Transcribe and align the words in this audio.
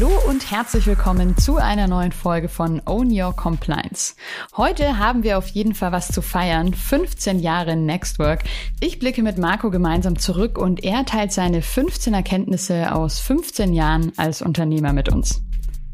Hallo 0.00 0.18
und 0.30 0.50
herzlich 0.50 0.86
willkommen 0.86 1.36
zu 1.36 1.56
einer 1.56 1.86
neuen 1.86 2.12
Folge 2.12 2.48
von 2.48 2.80
Own 2.86 3.10
Your 3.12 3.36
Compliance. 3.36 4.14
Heute 4.56 4.96
haben 4.96 5.24
wir 5.24 5.36
auf 5.36 5.48
jeden 5.48 5.74
Fall 5.74 5.92
was 5.92 6.08
zu 6.08 6.22
feiern. 6.22 6.72
15 6.72 7.38
Jahre 7.38 7.76
Nextwork. 7.76 8.44
Ich 8.80 8.98
blicke 8.98 9.22
mit 9.22 9.36
Marco 9.36 9.70
gemeinsam 9.70 10.18
zurück 10.18 10.56
und 10.56 10.82
er 10.82 11.04
teilt 11.04 11.32
seine 11.32 11.60
15 11.60 12.14
Erkenntnisse 12.14 12.94
aus 12.94 13.18
15 13.20 13.74
Jahren 13.74 14.10
als 14.16 14.40
Unternehmer 14.40 14.94
mit 14.94 15.12
uns. 15.12 15.42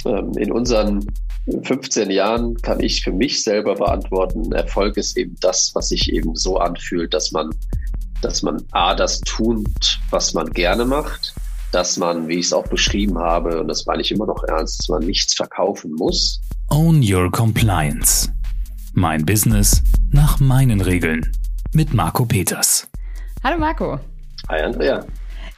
Ähm, 0.05 0.31
in 0.39 0.53
unseren 0.53 1.05
15 1.65 2.09
Jahren 2.09 2.55
kann 2.59 2.79
ich 2.79 3.03
für 3.03 3.13
mich 3.13 3.43
selber 3.43 3.75
beantworten, 3.75 4.53
Erfolg 4.53 4.99
ist 4.99 5.17
eben 5.17 5.35
das, 5.41 5.73
was 5.75 5.89
sich 5.89 6.13
eben 6.13 6.37
so 6.37 6.59
anfühlt, 6.59 7.13
dass 7.13 7.33
man, 7.33 7.51
dass 8.23 8.41
man 8.45 8.63
A, 8.71 8.95
das 8.95 9.21
tut, 9.23 9.99
was 10.11 10.33
man 10.33 10.49
gerne 10.51 10.85
macht, 10.85 11.35
dass 11.73 11.97
man, 11.97 12.29
wie 12.29 12.39
ich 12.39 12.47
es 12.47 12.53
auch 12.53 12.67
beschrieben 12.69 13.19
habe, 13.19 13.61
und 13.61 13.69
das 13.69 13.87
meine 13.87 14.03
ich 14.03 14.11
immer 14.11 14.27
noch 14.27 14.43
ernst, 14.45 14.81
dass 14.81 14.89
man 14.89 15.05
nichts 15.05 15.35
verkaufen 15.35 15.93
muss. 15.93 16.41
Own 16.69 17.03
Your 17.03 17.31
Compliance. 17.31 18.33
Mein 18.95 19.27
Business 19.27 19.83
nach 20.11 20.41
meinen 20.41 20.81
Regeln. 20.81 21.31
Mit 21.75 21.93
Marco 21.93 22.25
Peters. 22.25 22.89
Hallo 23.45 23.59
Marco. 23.59 24.01
Hi 24.49 24.63
Andrea. 24.63 25.05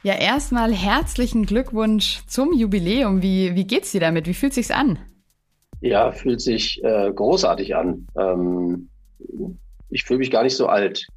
Ja, 0.03 0.15
erstmal 0.15 0.73
herzlichen 0.73 1.45
Glückwunsch 1.45 2.21
zum 2.27 2.53
Jubiläum. 2.53 3.21
Wie, 3.21 3.55
wie 3.55 3.65
geht's 3.65 3.91
dir 3.91 4.01
damit? 4.01 4.27
Wie 4.27 4.33
fühlt 4.33 4.53
sich's 4.53 4.71
an? 4.71 4.99
Ja, 5.81 6.11
fühlt 6.11 6.41
sich 6.41 6.83
äh, 6.83 7.11
großartig 7.13 7.75
an. 7.75 8.07
Ähm, 8.17 8.89
ich 9.89 10.03
fühle 10.03 10.19
mich 10.19 10.31
gar 10.31 10.43
nicht 10.43 10.55
so 10.55 10.67
alt, 10.67 11.07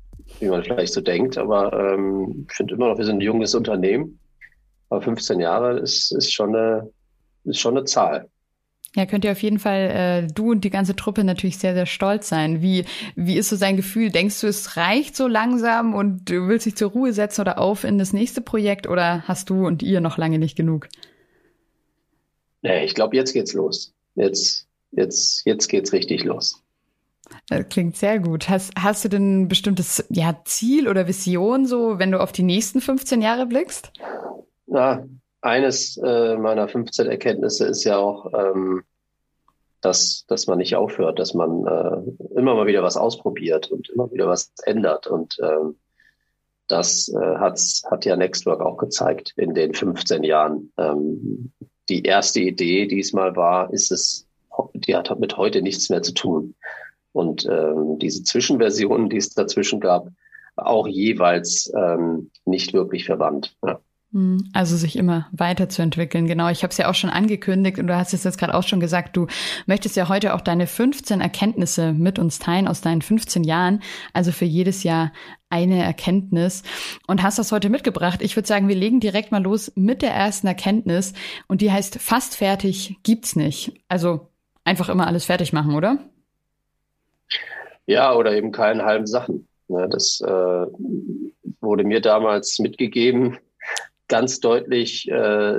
wie 0.40 0.48
man 0.48 0.62
vielleicht 0.62 0.92
so 0.92 1.00
denkt, 1.00 1.38
aber 1.38 1.72
ähm, 1.72 2.46
ich 2.48 2.56
finde 2.56 2.74
immer 2.74 2.88
noch, 2.88 2.98
wir 2.98 3.04
sind 3.04 3.16
ein 3.16 3.20
junges 3.20 3.54
Unternehmen 3.54 4.18
aber 4.92 5.00
15 5.00 5.40
Jahre 5.40 5.78
ist, 5.78 6.12
ist, 6.12 6.32
schon, 6.32 6.54
eine, 6.54 6.90
ist 7.44 7.58
schon 7.58 7.76
eine 7.76 7.86
Zahl. 7.86 8.28
Ja, 8.94 9.06
könnt 9.06 9.24
ihr 9.24 9.32
auf 9.32 9.42
jeden 9.42 9.58
Fall, 9.58 10.26
äh, 10.26 10.26
du 10.30 10.50
und 10.50 10.64
die 10.64 10.70
ganze 10.70 10.94
Truppe 10.94 11.24
natürlich 11.24 11.56
sehr, 11.56 11.72
sehr 11.72 11.86
stolz 11.86 12.28
sein. 12.28 12.60
Wie, 12.60 12.84
wie 13.16 13.38
ist 13.38 13.48
so 13.48 13.56
sein 13.56 13.76
Gefühl? 13.76 14.10
Denkst 14.10 14.38
du, 14.42 14.48
es 14.48 14.76
reicht 14.76 15.16
so 15.16 15.28
langsam 15.28 15.94
und 15.94 16.28
du 16.28 16.46
willst 16.46 16.66
dich 16.66 16.76
zur 16.76 16.90
Ruhe 16.90 17.14
setzen 17.14 17.40
oder 17.40 17.58
auf 17.58 17.84
in 17.84 17.96
das 17.96 18.12
nächste 18.12 18.42
Projekt 18.42 18.86
oder 18.86 19.26
hast 19.26 19.48
du 19.48 19.66
und 19.66 19.82
ihr 19.82 20.02
noch 20.02 20.18
lange 20.18 20.38
nicht 20.38 20.56
genug? 20.56 20.88
Nee, 22.60 22.84
ich 22.84 22.94
glaube, 22.94 23.16
jetzt 23.16 23.32
geht's 23.32 23.54
los. 23.54 23.94
Jetzt, 24.14 24.68
jetzt, 24.90 25.46
jetzt 25.46 25.68
geht's 25.68 25.94
richtig 25.94 26.24
los. 26.24 26.62
Das 27.48 27.66
klingt 27.70 27.96
sehr 27.96 28.18
gut. 28.18 28.50
Hast, 28.50 28.72
hast 28.78 29.06
du 29.06 29.08
denn 29.08 29.44
ein 29.44 29.48
bestimmtes 29.48 30.04
ja, 30.10 30.38
Ziel 30.44 30.86
oder 30.86 31.08
Vision, 31.08 31.64
so 31.64 31.98
wenn 31.98 32.12
du 32.12 32.20
auf 32.20 32.32
die 32.32 32.42
nächsten 32.42 32.82
15 32.82 33.22
Jahre 33.22 33.46
blickst? 33.46 33.90
Na, 34.72 35.06
eines 35.42 35.98
äh, 35.98 36.38
meiner 36.38 36.66
15 36.66 37.06
Erkenntnisse 37.06 37.66
ist 37.66 37.84
ja 37.84 37.98
auch, 37.98 38.32
ähm, 38.32 38.84
dass, 39.82 40.24
dass 40.28 40.46
man 40.46 40.56
nicht 40.56 40.76
aufhört, 40.76 41.18
dass 41.18 41.34
man 41.34 41.66
äh, 41.66 42.38
immer 42.38 42.54
mal 42.54 42.66
wieder 42.66 42.82
was 42.82 42.96
ausprobiert 42.96 43.70
und 43.70 43.90
immer 43.90 44.10
wieder 44.10 44.28
was 44.28 44.50
ändert. 44.64 45.06
Und 45.08 45.36
ähm, 45.42 45.76
das 46.68 47.08
äh, 47.08 47.36
hat's, 47.36 47.82
hat 47.90 48.06
ja 48.06 48.16
Nextwork 48.16 48.62
auch 48.62 48.78
gezeigt 48.78 49.34
in 49.36 49.52
den 49.52 49.74
15 49.74 50.22
Jahren. 50.22 50.72
Ähm, 50.78 51.52
die 51.90 52.04
erste 52.04 52.40
Idee 52.40 52.86
diesmal 52.86 53.36
war, 53.36 53.70
ist 53.74 53.92
es, 53.92 54.26
die 54.72 54.96
hat 54.96 55.20
mit 55.20 55.36
heute 55.36 55.60
nichts 55.60 55.90
mehr 55.90 56.00
zu 56.00 56.14
tun. 56.14 56.54
Und 57.12 57.44
ähm, 57.44 57.98
diese 57.98 58.24
Zwischenversionen, 58.24 59.10
die 59.10 59.18
es 59.18 59.34
dazwischen 59.34 59.80
gab, 59.80 60.08
auch 60.56 60.86
jeweils 60.88 61.70
ähm, 61.76 62.30
nicht 62.46 62.72
wirklich 62.72 63.04
verwandt. 63.04 63.54
Ja. 63.62 63.78
Hm, 64.12 64.50
also 64.52 64.76
sich 64.76 64.96
immer 64.96 65.28
weiterzuentwickeln. 65.32 66.26
Genau, 66.26 66.50
ich 66.50 66.62
habe 66.62 66.70
es 66.70 66.76
ja 66.76 66.90
auch 66.90 66.94
schon 66.94 67.08
angekündigt 67.08 67.78
und 67.78 67.86
du 67.86 67.96
hast 67.96 68.12
es 68.12 68.24
jetzt 68.24 68.38
gerade 68.38 68.54
auch 68.54 68.62
schon 68.62 68.80
gesagt, 68.80 69.16
du 69.16 69.26
möchtest 69.64 69.96
ja 69.96 70.08
heute 70.08 70.34
auch 70.34 70.42
deine 70.42 70.66
15 70.66 71.22
Erkenntnisse 71.22 71.92
mit 71.92 72.18
uns 72.18 72.38
teilen 72.38 72.68
aus 72.68 72.82
deinen 72.82 73.00
15 73.00 73.42
Jahren, 73.42 73.82
also 74.12 74.30
für 74.30 74.44
jedes 74.44 74.82
Jahr 74.82 75.12
eine 75.48 75.82
Erkenntnis 75.82 76.62
und 77.06 77.22
hast 77.22 77.38
das 77.38 77.52
heute 77.52 77.70
mitgebracht. 77.70 78.20
Ich 78.20 78.36
würde 78.36 78.46
sagen, 78.46 78.68
wir 78.68 78.76
legen 78.76 79.00
direkt 79.00 79.32
mal 79.32 79.42
los 79.42 79.72
mit 79.76 80.02
der 80.02 80.12
ersten 80.12 80.46
Erkenntnis 80.46 81.14
und 81.48 81.62
die 81.62 81.72
heißt 81.72 81.98
fast 81.98 82.36
fertig 82.36 82.98
gibt's 83.02 83.34
nicht. 83.34 83.72
Also 83.88 84.28
einfach 84.64 84.90
immer 84.90 85.06
alles 85.06 85.24
fertig 85.24 85.54
machen, 85.54 85.74
oder? 85.74 85.98
Ja, 87.86 88.14
oder 88.14 88.34
eben 88.34 88.52
keine 88.52 88.84
halben 88.84 89.06
Sachen. 89.06 89.48
Das 89.68 90.20
äh, 90.20 90.66
wurde 91.60 91.84
mir 91.84 92.02
damals 92.02 92.58
mitgegeben 92.58 93.38
ganz 94.12 94.40
deutlich 94.40 95.10
äh, 95.10 95.58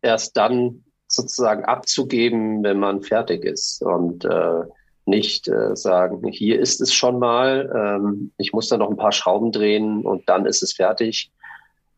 erst 0.00 0.34
dann 0.38 0.82
sozusagen 1.08 1.66
abzugeben, 1.66 2.62
wenn 2.62 2.78
man 2.78 3.02
fertig 3.02 3.44
ist 3.44 3.82
und 3.82 4.24
äh, 4.24 4.62
nicht 5.04 5.46
äh, 5.46 5.76
sagen, 5.76 6.26
hier 6.28 6.58
ist 6.58 6.80
es 6.80 6.94
schon 6.94 7.18
mal, 7.18 7.70
ähm, 7.76 8.32
ich 8.38 8.54
muss 8.54 8.68
da 8.68 8.78
noch 8.78 8.88
ein 8.88 8.96
paar 8.96 9.12
Schrauben 9.12 9.52
drehen 9.52 10.06
und 10.06 10.26
dann 10.26 10.46
ist 10.46 10.62
es 10.62 10.72
fertig. 10.72 11.30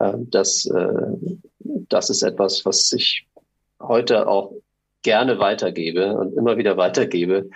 Äh, 0.01 0.15
das, 0.17 0.67
äh, 0.67 1.13
das 1.61 2.11
ist 2.11 2.23
etwas, 2.23 2.67
was 2.67 2.91
ich 2.93 3.29
heute 3.81 4.27
auch 4.27 4.53
gerne 5.03 5.39
weitergebe 5.39 6.17
und 6.17 6.37
immer 6.37 6.57
wieder 6.57 6.77
weitergebe, 6.77 7.51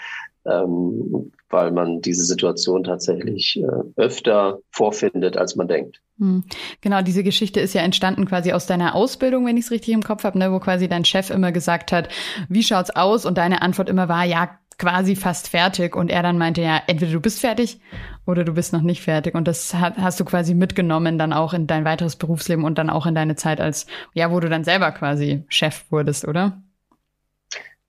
ähm, 0.44 1.32
weil 1.50 1.70
man 1.72 2.00
diese 2.00 2.24
Situation 2.24 2.84
tatsächlich 2.84 3.60
äh, 3.60 4.00
öfter 4.00 4.58
vorfindet, 4.70 5.36
als 5.36 5.56
man 5.56 5.68
denkt. 5.68 6.00
Hm. 6.18 6.44
Genau, 6.80 7.02
diese 7.02 7.22
Geschichte 7.22 7.60
ist 7.60 7.74
ja 7.74 7.82
entstanden 7.82 8.26
quasi 8.26 8.52
aus 8.52 8.66
deiner 8.66 8.94
Ausbildung, 8.94 9.46
wenn 9.46 9.56
ich 9.56 9.66
es 9.66 9.70
richtig 9.70 9.94
im 9.94 10.02
Kopf 10.02 10.24
habe, 10.24 10.38
ne, 10.38 10.52
wo 10.52 10.58
quasi 10.58 10.88
dein 10.88 11.04
Chef 11.04 11.30
immer 11.30 11.52
gesagt 11.52 11.92
hat, 11.92 12.08
wie 12.48 12.62
schaut's 12.62 12.90
aus? 12.90 13.24
Und 13.24 13.38
deine 13.38 13.62
Antwort 13.62 13.88
immer 13.88 14.08
war, 14.08 14.24
ja, 14.24 14.58
quasi 14.78 15.16
fast 15.16 15.48
fertig. 15.48 15.96
Und 15.96 16.10
er 16.10 16.22
dann 16.22 16.38
meinte, 16.38 16.62
ja, 16.62 16.80
entweder 16.86 17.12
du 17.12 17.20
bist 17.20 17.40
fertig 17.40 17.80
oder 18.26 18.44
du 18.44 18.52
bist 18.54 18.72
noch 18.72 18.82
nicht 18.82 19.02
fertig. 19.02 19.34
Und 19.34 19.48
das 19.48 19.74
hast 19.74 20.20
du 20.20 20.24
quasi 20.24 20.54
mitgenommen 20.54 21.18
dann 21.18 21.32
auch 21.32 21.52
in 21.52 21.66
dein 21.66 21.84
weiteres 21.84 22.16
Berufsleben 22.16 22.64
und 22.64 22.78
dann 22.78 22.90
auch 22.90 23.06
in 23.06 23.14
deine 23.14 23.36
Zeit 23.36 23.60
als, 23.60 23.86
ja, 24.14 24.30
wo 24.30 24.40
du 24.40 24.48
dann 24.48 24.64
selber 24.64 24.92
quasi 24.92 25.44
Chef 25.48 25.84
wurdest, 25.90 26.26
oder? 26.26 26.62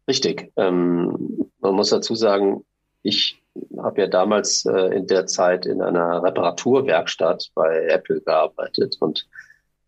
Richtig. 0.08 0.52
Ähm, 0.58 1.50
man 1.62 1.76
muss 1.76 1.90
dazu 1.90 2.16
sagen, 2.16 2.64
ich 3.04 3.39
habe 3.82 4.02
ja 4.02 4.08
damals 4.08 4.66
äh, 4.66 4.96
in 4.96 5.08
der 5.08 5.26
Zeit 5.26 5.66
in 5.66 5.82
einer 5.82 6.24
Reparaturwerkstatt 6.24 7.50
bei 7.56 7.88
Apple 7.88 8.22
gearbeitet 8.22 8.98
und 9.00 9.28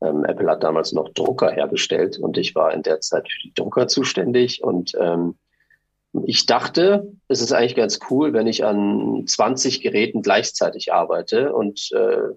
ähm, 0.01 0.25
Apple 0.25 0.49
hat 0.49 0.63
damals 0.63 0.93
noch 0.93 1.09
Drucker 1.09 1.51
hergestellt 1.51 2.17
und 2.17 2.37
ich 2.37 2.55
war 2.55 2.73
in 2.73 2.83
der 2.83 3.01
Zeit 3.01 3.29
für 3.29 3.47
die 3.47 3.53
Drucker 3.53 3.87
zuständig 3.87 4.63
und 4.63 4.93
ähm, 4.99 5.35
ich 6.25 6.45
dachte, 6.45 7.13
es 7.27 7.41
ist 7.41 7.53
eigentlich 7.53 7.75
ganz 7.75 7.99
cool, 8.09 8.33
wenn 8.33 8.47
ich 8.47 8.65
an 8.65 9.25
20 9.25 9.81
Geräten 9.81 10.21
gleichzeitig 10.21 10.91
arbeite 10.91 11.53
und 11.53 11.89
äh, 11.93 12.33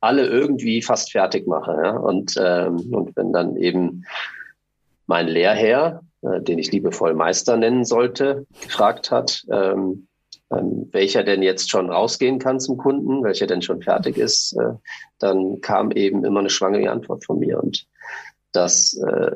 alle 0.00 0.26
irgendwie 0.26 0.82
fast 0.82 1.12
fertig 1.12 1.46
mache. 1.46 1.72
Ja? 1.82 1.96
Und, 1.96 2.34
ähm, 2.38 2.92
und 2.92 3.16
wenn 3.16 3.32
dann 3.32 3.56
eben 3.56 4.04
mein 5.06 5.28
Lehrherr, 5.28 6.02
äh, 6.22 6.40
den 6.40 6.58
ich 6.58 6.72
liebevoll 6.72 7.14
Meister 7.14 7.56
nennen 7.56 7.84
sollte, 7.84 8.46
gefragt 8.62 9.10
hat, 9.12 9.44
ähm, 9.50 10.08
ähm, 10.56 10.88
welcher 10.92 11.22
denn 11.22 11.42
jetzt 11.42 11.70
schon 11.70 11.90
rausgehen 11.90 12.38
kann 12.38 12.60
zum 12.60 12.76
Kunden, 12.76 13.22
welcher 13.24 13.46
denn 13.46 13.62
schon 13.62 13.82
fertig 13.82 14.16
ist, 14.16 14.56
äh, 14.58 14.74
dann 15.18 15.60
kam 15.60 15.90
eben 15.90 16.24
immer 16.24 16.40
eine 16.40 16.50
schwangere 16.50 16.90
Antwort 16.90 17.24
von 17.24 17.38
mir. 17.38 17.62
Und 17.62 17.86
das 18.52 18.94
äh, 18.94 19.32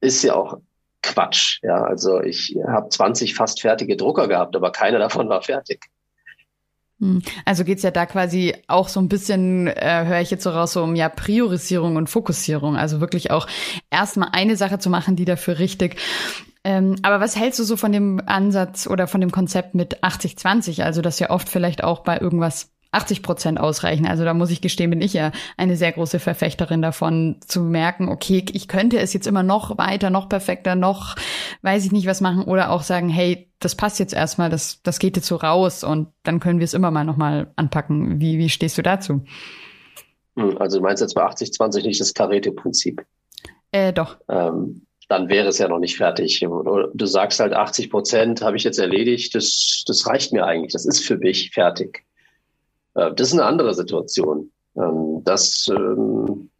ist 0.00 0.22
ja 0.22 0.34
auch 0.34 0.58
Quatsch. 1.02 1.60
Ja, 1.62 1.84
also 1.84 2.20
ich 2.20 2.56
habe 2.66 2.88
20 2.88 3.34
fast 3.34 3.60
fertige 3.60 3.96
Drucker 3.96 4.28
gehabt, 4.28 4.56
aber 4.56 4.72
keiner 4.72 4.98
davon 4.98 5.28
war 5.28 5.42
fertig. 5.42 5.86
Hm. 7.00 7.22
Also 7.44 7.64
geht's 7.64 7.82
ja 7.82 7.92
da 7.92 8.06
quasi 8.06 8.56
auch 8.66 8.88
so 8.88 9.00
ein 9.00 9.08
bisschen, 9.08 9.68
äh, 9.68 10.04
höre 10.06 10.20
ich 10.20 10.30
jetzt 10.30 10.42
so 10.42 10.50
raus, 10.50 10.72
so 10.72 10.82
um 10.82 10.96
ja 10.96 11.08
Priorisierung 11.08 11.96
und 11.96 12.10
Fokussierung. 12.10 12.76
Also 12.76 13.00
wirklich 13.00 13.30
auch 13.30 13.46
erstmal 13.90 14.30
eine 14.32 14.56
Sache 14.56 14.78
zu 14.78 14.90
machen, 14.90 15.14
die 15.14 15.24
dafür 15.24 15.60
richtig. 15.60 15.96
Ähm, 16.68 16.96
aber 17.00 17.18
was 17.18 17.34
hältst 17.34 17.58
du 17.58 17.64
so 17.64 17.78
von 17.78 17.92
dem 17.92 18.20
Ansatz 18.26 18.86
oder 18.86 19.06
von 19.06 19.22
dem 19.22 19.30
Konzept 19.30 19.74
mit 19.74 20.04
80-20? 20.04 20.82
Also 20.82 21.00
das 21.00 21.18
ja 21.18 21.30
oft 21.30 21.48
vielleicht 21.48 21.82
auch 21.82 22.00
bei 22.00 22.18
irgendwas 22.18 22.74
80 22.90 23.22
Prozent 23.22 23.58
ausreichen. 23.58 24.06
Also 24.06 24.22
da 24.26 24.34
muss 24.34 24.50
ich 24.50 24.60
gestehen, 24.60 24.90
bin 24.90 25.00
ich 25.00 25.14
ja 25.14 25.32
eine 25.56 25.76
sehr 25.76 25.92
große 25.92 26.18
Verfechterin 26.18 26.82
davon, 26.82 27.36
zu 27.40 27.62
merken, 27.62 28.10
okay, 28.10 28.44
ich 28.52 28.68
könnte 28.68 28.98
es 28.98 29.14
jetzt 29.14 29.26
immer 29.26 29.42
noch 29.42 29.78
weiter, 29.78 30.10
noch 30.10 30.28
perfekter, 30.28 30.74
noch 30.74 31.16
weiß 31.62 31.86
ich 31.86 31.92
nicht 31.92 32.06
was 32.06 32.20
machen 32.20 32.44
oder 32.44 32.70
auch 32.70 32.82
sagen, 32.82 33.08
hey, 33.08 33.50
das 33.60 33.74
passt 33.74 33.98
jetzt 33.98 34.12
erstmal, 34.12 34.50
das, 34.50 34.82
das 34.82 34.98
geht 34.98 35.16
jetzt 35.16 35.26
so 35.26 35.36
raus 35.36 35.84
und 35.84 36.08
dann 36.22 36.38
können 36.38 36.58
wir 36.58 36.64
es 36.64 36.74
immer 36.74 36.90
mal 36.90 37.04
nochmal 37.04 37.50
anpacken. 37.56 38.20
Wie, 38.20 38.36
wie 38.36 38.50
stehst 38.50 38.76
du 38.76 38.82
dazu? 38.82 39.24
Hm, 40.36 40.58
also 40.58 40.76
du 40.76 40.82
meinst 40.82 41.00
jetzt 41.00 41.14
bei 41.14 41.24
80-20 41.24 41.86
nicht 41.86 42.00
das 42.02 42.12
Karete-Prinzip? 42.12 43.06
Äh, 43.72 43.94
doch. 43.94 44.18
Ähm, 44.28 44.82
dann 45.08 45.30
wäre 45.30 45.48
es 45.48 45.58
ja 45.58 45.68
noch 45.68 45.78
nicht 45.78 45.96
fertig. 45.96 46.40
Du 46.40 47.06
sagst 47.06 47.40
halt 47.40 47.54
80 47.54 47.90
Prozent 47.90 48.42
habe 48.42 48.56
ich 48.56 48.64
jetzt 48.64 48.78
erledigt, 48.78 49.34
das, 49.34 49.82
das 49.86 50.06
reicht 50.06 50.32
mir 50.32 50.44
eigentlich, 50.44 50.72
das 50.72 50.84
ist 50.84 51.04
für 51.04 51.16
mich 51.16 51.50
fertig. 51.50 52.04
Äh, 52.94 53.14
das 53.14 53.28
ist 53.28 53.32
eine 53.32 53.44
andere 53.44 53.74
Situation. 53.74 54.52
Ähm, 54.76 55.22
das 55.24 55.66
ähm, 55.74 56.50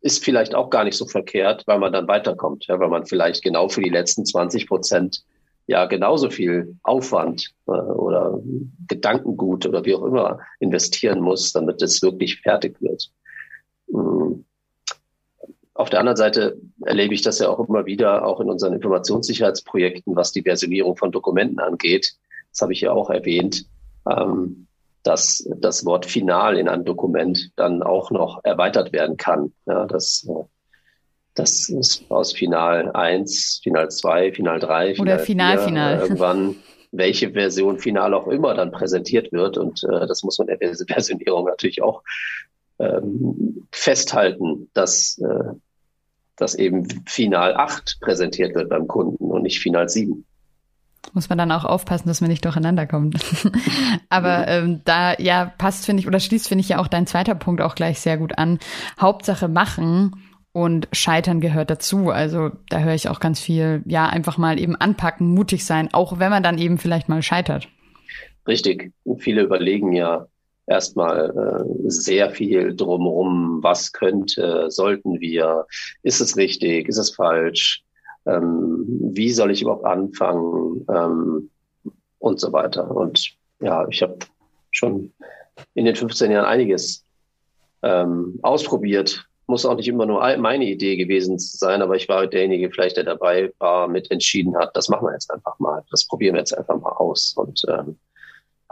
ist 0.00 0.24
vielleicht 0.24 0.54
auch 0.54 0.68
gar 0.68 0.82
nicht 0.82 0.96
so 0.96 1.06
verkehrt, 1.06 1.62
weil 1.66 1.78
man 1.78 1.92
dann 1.92 2.08
weiterkommt, 2.08 2.66
weil 2.68 2.88
man 2.88 3.06
vielleicht 3.06 3.42
genau 3.42 3.68
für 3.68 3.82
die 3.82 3.90
letzten 3.90 4.26
20 4.26 4.66
Prozent 4.66 5.24
ja 5.68 5.86
genauso 5.86 6.28
viel 6.28 6.76
Aufwand 6.82 7.54
äh, 7.68 7.70
oder 7.70 8.40
Gedankengut 8.88 9.64
oder 9.64 9.84
wie 9.84 9.94
auch 9.94 10.02
immer 10.02 10.40
investieren 10.58 11.20
muss, 11.20 11.52
damit 11.52 11.80
es 11.82 12.02
wirklich 12.02 12.40
fertig 12.40 12.80
wird. 12.80 13.10
Auf 15.82 15.90
der 15.90 15.98
anderen 15.98 16.16
Seite 16.16 16.58
erlebe 16.82 17.12
ich 17.12 17.22
das 17.22 17.40
ja 17.40 17.48
auch 17.48 17.68
immer 17.68 17.86
wieder, 17.86 18.24
auch 18.24 18.38
in 18.40 18.48
unseren 18.48 18.72
Informationssicherheitsprojekten, 18.72 20.14
was 20.14 20.30
die 20.30 20.42
Versionierung 20.42 20.96
von 20.96 21.10
Dokumenten 21.10 21.58
angeht. 21.58 22.12
Das 22.52 22.60
habe 22.60 22.72
ich 22.72 22.82
ja 22.82 22.92
auch 22.92 23.10
erwähnt, 23.10 23.66
ähm, 24.08 24.68
dass 25.02 25.44
das 25.56 25.84
Wort 25.84 26.06
final 26.06 26.56
in 26.56 26.68
einem 26.68 26.84
Dokument 26.84 27.50
dann 27.56 27.82
auch 27.82 28.12
noch 28.12 28.44
erweitert 28.44 28.92
werden 28.92 29.16
kann. 29.16 29.52
Ja, 29.66 29.86
dass, 29.86 30.24
das 31.34 31.68
ist 31.68 32.04
aus 32.10 32.32
Final 32.32 32.92
1, 32.92 33.62
Final 33.64 33.90
2, 33.90 34.34
Final 34.34 34.60
3, 34.60 34.94
Final 34.94 35.14
Oder 35.14 35.24
Final, 35.24 35.58
4, 35.58 35.66
Final. 35.66 35.94
Äh, 35.94 36.00
irgendwann 36.02 36.54
welche 36.92 37.32
Version 37.32 37.80
final 37.80 38.14
auch 38.14 38.28
immer 38.28 38.54
dann 38.54 38.70
präsentiert 38.70 39.32
wird. 39.32 39.58
Und 39.58 39.82
äh, 39.82 40.06
das 40.06 40.22
muss 40.22 40.38
man 40.38 40.46
in 40.46 40.60
der 40.60 40.76
Versionierung 40.86 41.46
natürlich 41.46 41.82
auch 41.82 42.04
ähm, 42.78 43.66
festhalten, 43.70 44.68
dass, 44.74 45.18
äh, 45.18 45.52
dass 46.36 46.54
eben 46.54 46.86
Final 47.06 47.54
8 47.54 47.98
präsentiert 48.00 48.54
wird 48.54 48.68
beim 48.68 48.88
Kunden 48.88 49.24
und 49.24 49.42
nicht 49.42 49.60
Final 49.60 49.88
7 49.88 50.24
muss 51.12 51.28
man 51.28 51.38
dann 51.38 51.52
auch 51.52 51.64
aufpassen, 51.64 52.08
dass 52.08 52.20
man 52.20 52.30
nicht 52.30 52.44
durcheinander 52.44 52.86
kommt. 52.86 53.16
Aber 54.08 54.48
ähm, 54.48 54.80
da 54.84 55.14
ja 55.18 55.52
passt, 55.58 55.84
finde 55.84 56.00
ich, 56.00 56.06
oder 56.06 56.20
schließt, 56.20 56.48
finde 56.48 56.62
ich 56.62 56.68
ja 56.70 56.78
auch 56.78 56.88
dein 56.88 57.06
zweiter 57.06 57.34
Punkt 57.34 57.60
auch 57.60 57.74
gleich 57.74 58.00
sehr 58.00 58.16
gut 58.16 58.38
an. 58.38 58.58
Hauptsache 59.00 59.48
machen 59.48 60.12
und 60.52 60.88
Scheitern 60.92 61.40
gehört 61.40 61.70
dazu. 61.70 62.10
Also 62.10 62.50
da 62.68 62.80
höre 62.80 62.94
ich 62.94 63.08
auch 63.08 63.20
ganz 63.20 63.40
viel, 63.40 63.82
ja, 63.86 64.06
einfach 64.06 64.38
mal 64.38 64.58
eben 64.58 64.76
anpacken, 64.76 65.28
mutig 65.28 65.64
sein, 65.64 65.92
auch 65.92 66.18
wenn 66.18 66.30
man 66.30 66.42
dann 66.42 66.58
eben 66.58 66.78
vielleicht 66.78 67.08
mal 67.08 67.22
scheitert. 67.22 67.68
Richtig. 68.46 68.92
Viele 69.18 69.42
überlegen 69.42 69.92
ja 69.92 70.26
erstmal 70.66 71.30
äh, 71.30 71.90
sehr 71.90 72.30
viel 72.30 72.74
drumherum, 72.74 73.58
was 73.62 73.92
könnte, 73.92 74.70
sollten 74.70 75.20
wir, 75.20 75.66
ist 76.02 76.20
es 76.20 76.36
richtig, 76.36 76.88
ist 76.88 76.98
es 76.98 77.14
falsch, 77.14 77.84
ähm, 78.26 78.84
wie 78.86 79.32
soll 79.32 79.50
ich 79.50 79.62
überhaupt 79.62 79.84
anfangen 79.84 80.86
ähm, 80.88 81.50
und 82.18 82.40
so 82.40 82.52
weiter. 82.52 82.90
Und 82.90 83.34
ja, 83.60 83.86
ich 83.88 84.02
habe 84.02 84.18
schon 84.70 85.12
in 85.74 85.84
den 85.84 85.96
15 85.96 86.30
Jahren 86.30 86.46
einiges 86.46 87.04
ähm, 87.82 88.38
ausprobiert. 88.42 89.26
Muss 89.48 89.66
auch 89.66 89.74
nicht 89.74 89.88
immer 89.88 90.06
nur 90.06 90.20
meine 90.38 90.64
Idee 90.64 90.96
gewesen 90.96 91.38
sein, 91.38 91.82
aber 91.82 91.96
ich 91.96 92.08
war 92.08 92.26
derjenige 92.26 92.70
vielleicht, 92.70 92.96
der 92.96 93.04
dabei 93.04 93.52
war, 93.58 93.88
mit 93.88 94.10
entschieden 94.10 94.56
hat, 94.56 94.74
das 94.76 94.88
machen 94.88 95.06
wir 95.06 95.12
jetzt 95.12 95.30
einfach 95.30 95.58
mal, 95.58 95.82
das 95.90 96.06
probieren 96.06 96.34
wir 96.34 96.40
jetzt 96.40 96.56
einfach 96.56 96.80
mal 96.80 96.92
aus. 96.92 97.34
Und 97.36 97.62
ähm, 97.68 97.98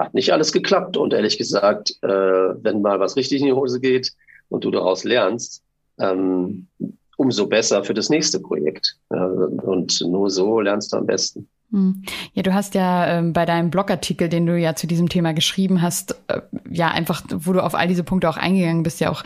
hat 0.00 0.14
nicht 0.14 0.32
alles 0.32 0.52
geklappt. 0.52 0.96
Und 0.96 1.12
ehrlich 1.12 1.38
gesagt, 1.38 1.96
äh, 2.02 2.08
wenn 2.08 2.82
mal 2.82 2.98
was 3.00 3.16
richtig 3.16 3.40
in 3.40 3.46
die 3.46 3.52
Hose 3.52 3.80
geht 3.80 4.12
und 4.48 4.64
du 4.64 4.70
daraus 4.70 5.04
lernst, 5.04 5.62
ähm, 5.98 6.66
umso 7.16 7.46
besser 7.46 7.84
für 7.84 7.94
das 7.94 8.08
nächste 8.08 8.40
Projekt. 8.40 8.96
Und 9.10 10.00
nur 10.00 10.30
so 10.30 10.60
lernst 10.60 10.92
du 10.92 10.96
am 10.96 11.04
besten. 11.04 11.46
Hm. 11.70 12.02
Ja, 12.32 12.42
du 12.42 12.52
hast 12.52 12.74
ja 12.74 13.06
ähm, 13.06 13.32
bei 13.32 13.44
deinem 13.44 13.70
Blogartikel, 13.70 14.28
den 14.28 14.46
du 14.46 14.58
ja 14.58 14.74
zu 14.74 14.86
diesem 14.86 15.08
Thema 15.08 15.32
geschrieben 15.32 15.82
hast, 15.82 16.20
äh, 16.26 16.40
ja 16.68 16.88
einfach, 16.88 17.22
wo 17.30 17.52
du 17.52 17.62
auf 17.62 17.74
all 17.74 17.86
diese 17.86 18.02
Punkte 18.02 18.28
auch 18.28 18.36
eingegangen 18.36 18.82
bist, 18.82 19.00
ja 19.00 19.10
auch 19.10 19.22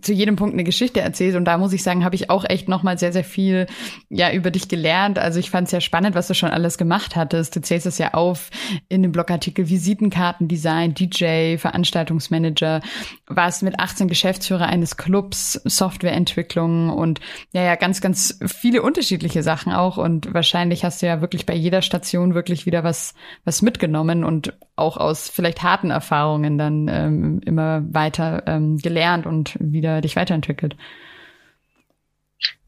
zu 0.00 0.12
jedem 0.12 0.36
Punkt 0.36 0.54
eine 0.54 0.62
Geschichte 0.62 1.00
erzählt. 1.00 1.34
Und 1.34 1.44
da 1.44 1.58
muss 1.58 1.72
ich 1.72 1.82
sagen, 1.82 2.04
habe 2.04 2.14
ich 2.14 2.30
auch 2.30 2.44
echt 2.48 2.68
nochmal 2.68 2.98
sehr, 2.98 3.12
sehr 3.12 3.24
viel 3.24 3.66
ja 4.08 4.32
über 4.32 4.52
dich 4.52 4.68
gelernt. 4.68 5.18
Also 5.18 5.40
ich 5.40 5.50
fand 5.50 5.66
es 5.66 5.72
ja 5.72 5.80
spannend, 5.80 6.14
was 6.14 6.28
du 6.28 6.34
schon 6.34 6.50
alles 6.50 6.78
gemacht 6.78 7.16
hattest. 7.16 7.56
Du 7.56 7.60
zählst 7.60 7.86
es 7.86 7.98
ja 7.98 8.14
auf 8.14 8.50
in 8.88 9.02
dem 9.02 9.10
Blogartikel 9.10 9.68
Visitenkartendesign, 9.68 10.94
DJ, 10.94 11.56
Veranstaltungsmanager, 11.56 12.80
warst 13.26 13.64
mit 13.64 13.80
18 13.80 14.06
Geschäftsführer 14.06 14.66
eines 14.66 14.96
Clubs, 14.96 15.60
Softwareentwicklung 15.64 16.90
und 16.90 17.20
ja, 17.52 17.62
ja, 17.62 17.74
ganz, 17.74 18.00
ganz 18.00 18.38
viele 18.46 18.82
unterschiedliche 18.82 19.42
Sachen 19.42 19.72
auch. 19.72 19.96
Und 19.96 20.32
wahrscheinlich 20.32 20.84
hast 20.84 21.02
du 21.02 21.06
ja 21.06 21.20
wirklich 21.20 21.44
bei 21.44 21.54
jeder 21.54 21.82
Station 21.82 22.34
wirklich 22.34 22.66
wieder 22.66 22.84
was, 22.84 23.14
was 23.44 23.62
mitgenommen 23.62 24.22
und 24.22 24.52
auch 24.76 24.96
aus 24.96 25.28
vielleicht 25.28 25.62
harten 25.62 25.90
Erfahrungen 25.90 26.58
dann 26.58 26.88
ähm, 26.88 27.40
immer 27.44 27.82
weiter 27.92 28.42
ähm, 28.46 28.78
gelernt 28.78 29.26
und 29.26 29.56
wieder 29.60 30.00
dich 30.00 30.16
weiterentwickelt. 30.16 30.76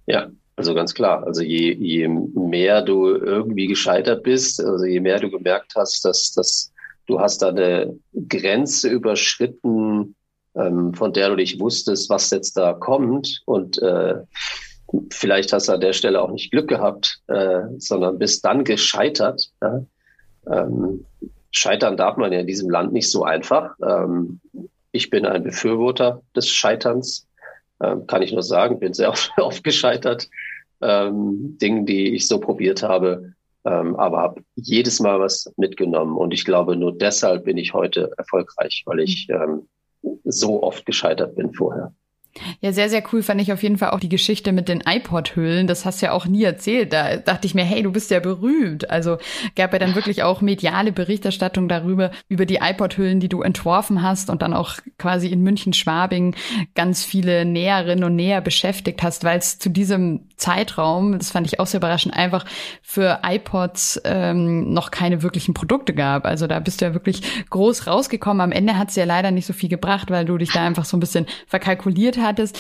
Ja, 0.06 0.28
also 0.56 0.74
ganz 0.74 0.94
klar. 0.94 1.24
Also 1.26 1.42
je, 1.42 1.72
je 1.72 2.08
mehr 2.08 2.82
du 2.82 3.08
irgendwie 3.08 3.66
gescheitert 3.66 4.22
bist, 4.22 4.62
also 4.62 4.84
je 4.84 5.00
mehr 5.00 5.18
du 5.18 5.30
gemerkt 5.30 5.74
hast, 5.76 6.04
dass, 6.04 6.32
dass 6.32 6.72
du 7.06 7.20
hast 7.20 7.42
da 7.42 7.48
eine 7.48 7.98
Grenze 8.28 8.88
überschritten, 8.88 10.14
ähm, 10.54 10.94
von 10.94 11.12
der 11.12 11.30
du 11.30 11.36
nicht 11.36 11.58
wusstest, 11.58 12.10
was 12.10 12.30
jetzt 12.30 12.56
da 12.56 12.74
kommt 12.74 13.42
und 13.46 13.80
äh, 13.82 14.16
vielleicht 15.10 15.52
hast 15.52 15.68
du 15.68 15.72
an 15.72 15.80
der 15.80 15.92
Stelle 15.92 16.22
auch 16.22 16.30
nicht 16.30 16.50
Glück 16.50 16.68
gehabt, 16.68 17.20
äh, 17.26 17.62
sondern 17.78 18.18
bist 18.18 18.44
dann 18.44 18.64
gescheitert. 18.64 19.50
Ja? 19.60 19.84
Ähm, 20.46 21.04
scheitern 21.54 21.96
darf 21.96 22.16
man 22.16 22.32
ja 22.32 22.40
in 22.40 22.46
diesem 22.46 22.68
Land 22.68 22.92
nicht 22.92 23.10
so 23.10 23.24
einfach. 23.24 23.76
Ähm, 23.82 24.40
ich 24.92 25.10
bin 25.10 25.24
ein 25.24 25.42
Befürworter 25.42 26.22
des 26.36 26.48
Scheiterns, 26.48 27.26
ähm, 27.82 28.06
kann 28.06 28.22
ich 28.22 28.32
nur 28.32 28.42
sagen. 28.42 28.78
Bin 28.78 28.92
sehr 28.92 29.08
oft, 29.10 29.32
oft 29.38 29.64
gescheitert. 29.64 30.28
Ähm, 30.80 31.56
Dingen, 31.58 31.86
die 31.86 32.14
ich 32.14 32.28
so 32.28 32.40
probiert 32.40 32.82
habe, 32.82 33.32
ähm, 33.64 33.96
aber 33.96 34.18
habe 34.18 34.42
jedes 34.56 35.00
Mal 35.00 35.20
was 35.20 35.50
mitgenommen. 35.56 36.16
Und 36.16 36.34
ich 36.34 36.44
glaube, 36.44 36.76
nur 36.76 36.92
deshalb 36.96 37.44
bin 37.44 37.56
ich 37.56 37.72
heute 37.72 38.12
erfolgreich, 38.18 38.82
weil 38.86 39.00
ich 39.00 39.28
ähm, 39.30 39.68
so 40.24 40.62
oft 40.62 40.84
gescheitert 40.84 41.36
bin 41.36 41.54
vorher. 41.54 41.94
Ja, 42.60 42.72
sehr, 42.72 42.88
sehr 42.88 43.02
cool 43.12 43.22
fand 43.22 43.40
ich 43.40 43.52
auf 43.52 43.62
jeden 43.62 43.78
Fall 43.78 43.90
auch 43.90 44.00
die 44.00 44.08
Geschichte 44.08 44.50
mit 44.50 44.69
den 44.69 44.82
iPod-Hüllen. 44.84 45.69
Das 45.69 45.84
hast 45.84 46.02
du 46.02 46.06
ja 46.06 46.12
auch 46.12 46.26
nie 46.26 46.42
erzählt. 46.42 46.92
Da 46.92 47.16
dachte 47.16 47.46
ich 47.46 47.54
mir, 47.54 47.64
hey, 47.64 47.82
du 47.82 47.92
bist 47.92 48.10
ja 48.10 48.19
berühmt. 48.19 48.90
Also 48.90 49.19
gab 49.54 49.72
ja 49.72 49.78
dann 49.78 49.94
wirklich 49.94 50.25
auch 50.25 50.40
mediale 50.40 50.90
Berichterstattung 50.90 51.69
darüber, 51.69 52.10
über 52.28 52.44
die 52.44 52.56
iPod-Hüllen, 52.56 53.20
die 53.20 53.28
du 53.28 53.42
entworfen 53.42 54.02
hast 54.02 54.31
und 54.31 54.42
dann 54.42 54.52
auch 54.52 54.78
quasi 54.98 55.28
in 55.28 55.42
München-Schwabing 55.42 56.34
ganz 56.75 57.04
viele 57.04 57.44
Näherinnen 57.44 58.02
und 58.02 58.16
Näher 58.16 58.40
beschäftigt 58.40 59.04
hast, 59.04 59.22
weil 59.22 59.38
es 59.38 59.60
zu 59.60 59.69
diesem 59.69 60.28
Zeitraum, 60.36 61.16
das 61.19 61.31
fand 61.31 61.46
ich 61.46 61.60
auch 61.60 61.66
sehr 61.66 61.78
überraschend, 61.78 62.14
einfach 62.16 62.44
für 62.82 63.20
iPods 63.25 64.00
ähm, 64.05 64.72
noch 64.72 64.91
keine 64.91 65.22
wirklichen 65.22 65.55
Produkte 65.55 65.94
gab. 65.94 66.24
Also 66.24 66.48
da 66.48 66.58
bist 66.58 66.81
du 66.81 66.86
ja 66.86 66.94
wirklich 66.94 67.22
groß 67.50 67.86
rausgekommen. 67.86 68.41
Am 68.41 68.53
Ende 68.53 68.76
hat 68.76 68.91
es 68.91 68.96
ja 68.96 69.05
leider 69.05 69.31
nicht 69.31 69.46
so 69.46 69.53
viel 69.53 69.69
gebracht, 69.69 70.10
weil 70.10 70.24
du 70.24 70.36
dich 70.36 70.50
da 70.50 70.67
einfach 70.67 70.84
so 70.84 70.96
ein 70.96 71.00
bisschen 71.00 71.26
verkalkuliert 71.46 72.23
hattest. 72.24 72.58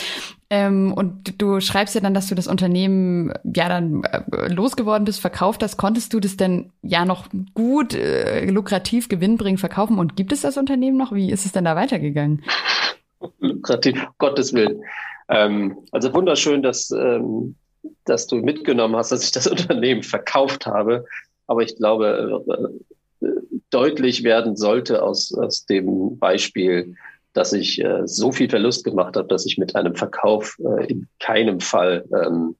Ähm, 0.50 0.92
und 0.92 1.42
du 1.42 1.60
schreibst 1.60 1.96
ja 1.96 2.00
dann, 2.00 2.14
dass 2.14 2.28
du 2.28 2.36
das 2.36 2.46
Unternehmen 2.46 3.32
ja 3.42 3.68
dann 3.68 4.04
äh, 4.04 4.52
losgeworden 4.52 5.04
bist, 5.04 5.20
verkauft 5.20 5.62
hast. 5.64 5.76
Konntest 5.76 6.12
du 6.14 6.20
das 6.20 6.36
denn 6.36 6.70
ja 6.82 7.04
noch 7.04 7.26
gut, 7.54 7.94
äh, 7.94 8.44
lukrativ, 8.46 9.08
gewinnbringend 9.08 9.58
verkaufen? 9.58 9.98
Und 9.98 10.14
gibt 10.14 10.32
es 10.32 10.42
das 10.42 10.56
Unternehmen 10.56 10.96
noch? 10.96 11.12
Wie 11.12 11.32
ist 11.32 11.44
es 11.44 11.52
denn 11.52 11.64
da 11.64 11.74
weitergegangen? 11.74 12.44
Lukrativ, 13.40 14.06
Gottes 14.18 14.52
Willen. 14.52 14.82
Ähm, 15.28 15.78
also 15.90 16.12
wunderschön, 16.14 16.62
dass, 16.62 16.90
ähm, 16.92 17.56
dass 18.04 18.26
du 18.26 18.36
mitgenommen 18.36 18.94
hast, 18.94 19.10
dass 19.10 19.24
ich 19.24 19.32
das 19.32 19.46
Unternehmen 19.48 20.02
verkauft 20.02 20.66
habe. 20.66 21.04
Aber 21.46 21.62
ich 21.62 21.76
glaube, 21.76 22.44
äh, 22.46 23.26
deutlich 23.70 24.22
werden 24.22 24.56
sollte 24.56 25.02
aus, 25.02 25.34
aus 25.34 25.66
dem 25.66 26.18
Beispiel, 26.18 26.94
dass 27.34 27.52
ich 27.52 27.84
äh, 27.84 28.06
so 28.06 28.32
viel 28.32 28.48
Verlust 28.48 28.84
gemacht 28.84 29.16
habe, 29.16 29.28
dass 29.28 29.44
ich 29.44 29.58
mit 29.58 29.76
einem 29.76 29.94
Verkauf 29.94 30.56
äh, 30.64 30.86
in 30.86 31.08
keinem 31.20 31.60
Fall 31.60 32.04
ähm, 32.14 32.56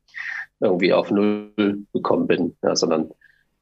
irgendwie 0.60 0.92
auf 0.92 1.10
Null 1.10 1.86
gekommen 1.92 2.26
bin, 2.26 2.56
ja, 2.62 2.76
sondern 2.76 3.10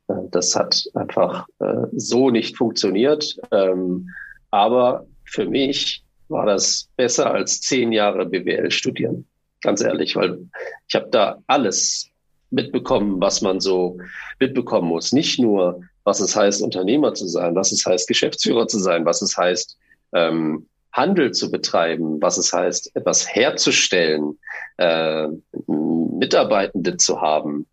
äh, 0.09 0.14
das 0.31 0.57
hat 0.57 0.85
einfach 0.95 1.47
äh, 1.61 1.87
so 1.92 2.31
nicht 2.31 2.57
funktioniert. 2.57 3.37
Ähm, 3.50 4.09
aber 4.50 5.07
für 5.25 5.47
mich 5.47 6.04
war 6.28 6.47
das 6.47 6.88
besser 6.97 7.33
als 7.33 7.61
zehn 7.61 7.92
Jahre 7.92 8.26
BWL 8.26 8.71
studieren, 8.71 9.26
ganz 9.61 9.83
ehrlich, 9.83 10.16
weil 10.16 10.49
ich 10.88 10.95
habe 10.95 11.09
da 11.11 11.38
alles 11.47 12.09
mitbekommen, 12.50 13.21
was 13.21 13.42
man 13.42 13.61
so 13.61 13.99
mitbekommen 14.40 14.88
muss. 14.88 15.12
Nicht 15.12 15.38
nur, 15.38 15.83
was 16.04 16.21
es 16.21 16.35
heißt, 16.37 16.62
Unternehmer 16.62 17.14
zu 17.14 17.26
sein, 17.26 17.54
was 17.54 17.73
es 17.73 17.85
heißt, 17.85 18.09
Geschäftsführer 18.09 18.66
zu 18.66 18.78
sein, 18.78 19.04
was 19.04 19.23
es 19.23 19.37
heißt, 19.37 19.78
ähm, 20.14 20.69
Handel 20.92 21.32
zu 21.32 21.50
betreiben, 21.50 22.20
was 22.20 22.37
es 22.37 22.52
heißt, 22.52 22.94
etwas 22.94 23.34
herzustellen, 23.34 24.38
äh, 24.76 25.28
Mitarbeitende 25.66 26.96
zu 26.96 27.20
haben, 27.20 27.66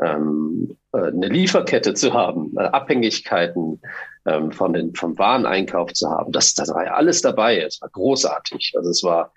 ähm, 0.00 0.76
äh, 0.92 0.98
eine 0.98 1.28
Lieferkette 1.28 1.94
zu 1.94 2.12
haben, 2.12 2.54
äh, 2.56 2.62
Abhängigkeiten 2.62 3.80
ähm, 4.26 4.52
von 4.52 4.72
den, 4.72 4.94
vom 4.94 5.18
Wareneinkauf 5.18 5.92
zu 5.92 6.10
haben. 6.10 6.32
Das, 6.32 6.54
das 6.54 6.68
war 6.68 6.84
ja 6.84 6.94
alles 6.94 7.22
dabei. 7.22 7.60
Es 7.60 7.80
war 7.80 7.88
großartig. 7.88 8.74
Also 8.76 8.90
es 8.90 9.02
war 9.02 9.32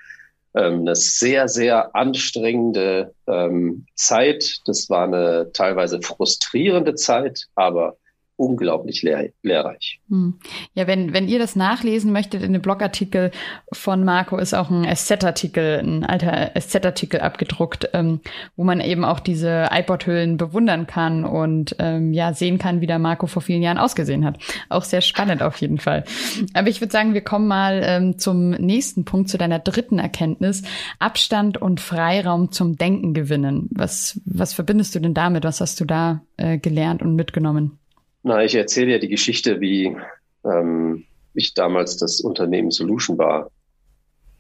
ähm, 0.53 0.81
eine 0.81 0.96
sehr, 0.96 1.48
sehr 1.48 1.96
anstrengende 1.96 3.13
ähm, 3.27 3.86
Zeit. 3.96 4.60
Das 4.65 4.89
war 4.89 5.05
eine 5.05 5.51
teilweise 5.53 6.01
frustrierende 6.01 6.96
Zeit, 6.96 7.46
aber 7.55 7.98
unglaublich 8.39 9.03
lehr 9.03 9.29
lehrreich. 9.43 10.00
Hm. 10.10 10.36
Ja, 10.74 10.88
wenn, 10.88 11.13
wenn 11.13 11.27
ihr 11.27 11.39
das 11.39 11.58
nachlesen 11.58 12.13
möchtet, 12.13 12.41
in 12.41 12.53
dem 12.53 12.62
Blogartikel 12.62 13.31
von 13.74 14.05
Marco 14.05 14.38
ist 14.38 14.53
auch 14.53 14.69
ein 14.69 14.86
SZ-Artikel, 14.96 15.79
ein 15.79 16.05
alter 16.05 16.51
SZ-Artikel 16.58 17.19
abgedruckt, 17.19 17.89
ähm, 17.93 18.22
wo 18.55 18.63
man 18.63 18.79
eben 18.79 19.03
auch 19.03 19.19
diese 19.19 19.67
iPod-Hüllen 19.72 20.38
bewundern 20.38 20.88
kann 20.88 21.25
und 21.25 21.75
ähm, 21.79 22.13
ja 22.13 22.34
sehen 22.34 22.60
kann, 22.60 22.79
wie 22.79 22.88
der 22.88 22.98
Marco 22.98 23.27
vor 23.27 23.41
vielen 23.41 23.62
Jahren 23.62 23.77
ausgesehen 23.77 24.24
hat. 24.24 24.38
Auch 24.69 24.84
sehr 24.84 25.01
spannend 25.01 25.43
auf 25.43 25.58
jeden 25.58 25.77
Fall. 25.77 26.05
Aber 26.53 26.69
ich 26.69 26.79
würde 26.79 26.93
sagen, 26.93 27.13
wir 27.13 27.22
kommen 27.22 27.48
mal 27.48 27.81
ähm, 27.84 28.17
zum 28.19 28.51
nächsten 28.51 29.03
Punkt, 29.03 29.29
zu 29.29 29.38
deiner 29.38 29.60
dritten 29.60 30.00
Erkenntnis. 30.00 30.63
Abstand 30.98 31.62
und 31.62 31.81
Freiraum 31.81 32.53
zum 32.53 32.77
Denken 32.77 33.13
gewinnen. 33.13 33.67
Was, 33.72 34.22
was 34.24 34.53
verbindest 34.53 34.96
du 34.96 35.00
denn 35.01 35.13
damit? 35.13 35.43
Was 35.43 35.60
hast 35.60 35.81
du 35.81 35.86
da 35.86 36.22
äh, 36.38 36.58
gelernt 36.58 37.01
und 37.01 37.15
mitgenommen? 37.15 37.79
Na, 38.24 38.44
ich 38.44 38.56
erzähle 38.56 38.92
ja 38.92 38.98
die 39.00 39.08
Geschichte, 39.08 39.62
wie 39.62 39.96
ähm, 40.44 41.06
ich 41.34 41.54
damals 41.54 41.98
das 41.98 42.22
Unternehmen 42.22 42.72
Solution 42.72 43.18
Bar 43.18 43.50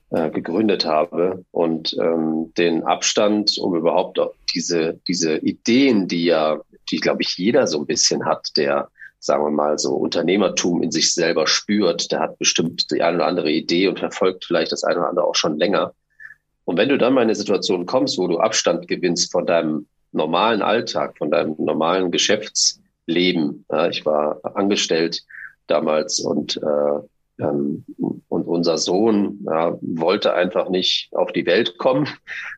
äh, 0.09 0.29
gegründet 0.29 0.85
habe 0.85 1.45
und 1.51 1.95
ähm, 1.99 2.51
den 2.57 2.83
Abstand, 2.83 3.57
um 3.57 3.75
überhaupt 3.75 4.19
diese, 4.53 4.99
diese 5.07 5.37
Ideen, 5.37 6.07
die 6.07 6.25
ja, 6.25 6.59
die 6.91 6.97
glaube 6.97 7.21
ich 7.21 7.37
jeder 7.37 7.67
so 7.67 7.79
ein 7.79 7.85
bisschen 7.85 8.25
hat, 8.25 8.49
der, 8.57 8.89
sagen 9.19 9.43
wir 9.43 9.51
mal, 9.51 9.77
so 9.77 9.95
Unternehmertum 9.95 10.83
in 10.83 10.91
sich 10.91 11.13
selber 11.13 11.47
spürt, 11.47 12.11
der 12.11 12.19
hat 12.19 12.37
bestimmt 12.37 12.91
die 12.91 13.01
eine 13.01 13.17
oder 13.17 13.27
andere 13.27 13.51
Idee 13.51 13.87
und 13.87 13.99
verfolgt 13.99 14.45
vielleicht 14.45 14.71
das 14.71 14.83
eine 14.83 14.99
oder 14.99 15.09
andere 15.09 15.25
auch 15.25 15.35
schon 15.35 15.57
länger. 15.57 15.93
Und 16.65 16.77
wenn 16.77 16.89
du 16.89 16.97
dann 16.97 17.13
mal 17.13 17.21
in 17.21 17.27
eine 17.27 17.35
Situation 17.35 17.85
kommst, 17.85 18.17
wo 18.17 18.27
du 18.27 18.39
Abstand 18.39 18.87
gewinnst 18.87 19.31
von 19.31 19.45
deinem 19.45 19.87
normalen 20.11 20.61
Alltag, 20.61 21.17
von 21.17 21.31
deinem 21.31 21.55
normalen 21.57 22.11
Geschäfts 22.11 22.81
leben. 23.09 23.65
Ich 23.89 24.05
war 24.05 24.39
angestellt 24.55 25.23
damals 25.67 26.19
und 26.19 26.57
äh, 26.57 26.99
ähm, 27.39 27.85
und 28.27 28.43
unser 28.43 28.77
Sohn 28.77 29.39
ja, 29.45 29.77
wollte 29.81 30.33
einfach 30.33 30.69
nicht 30.69 31.09
auf 31.13 31.31
die 31.31 31.45
Welt 31.45 31.77
kommen, 31.77 32.07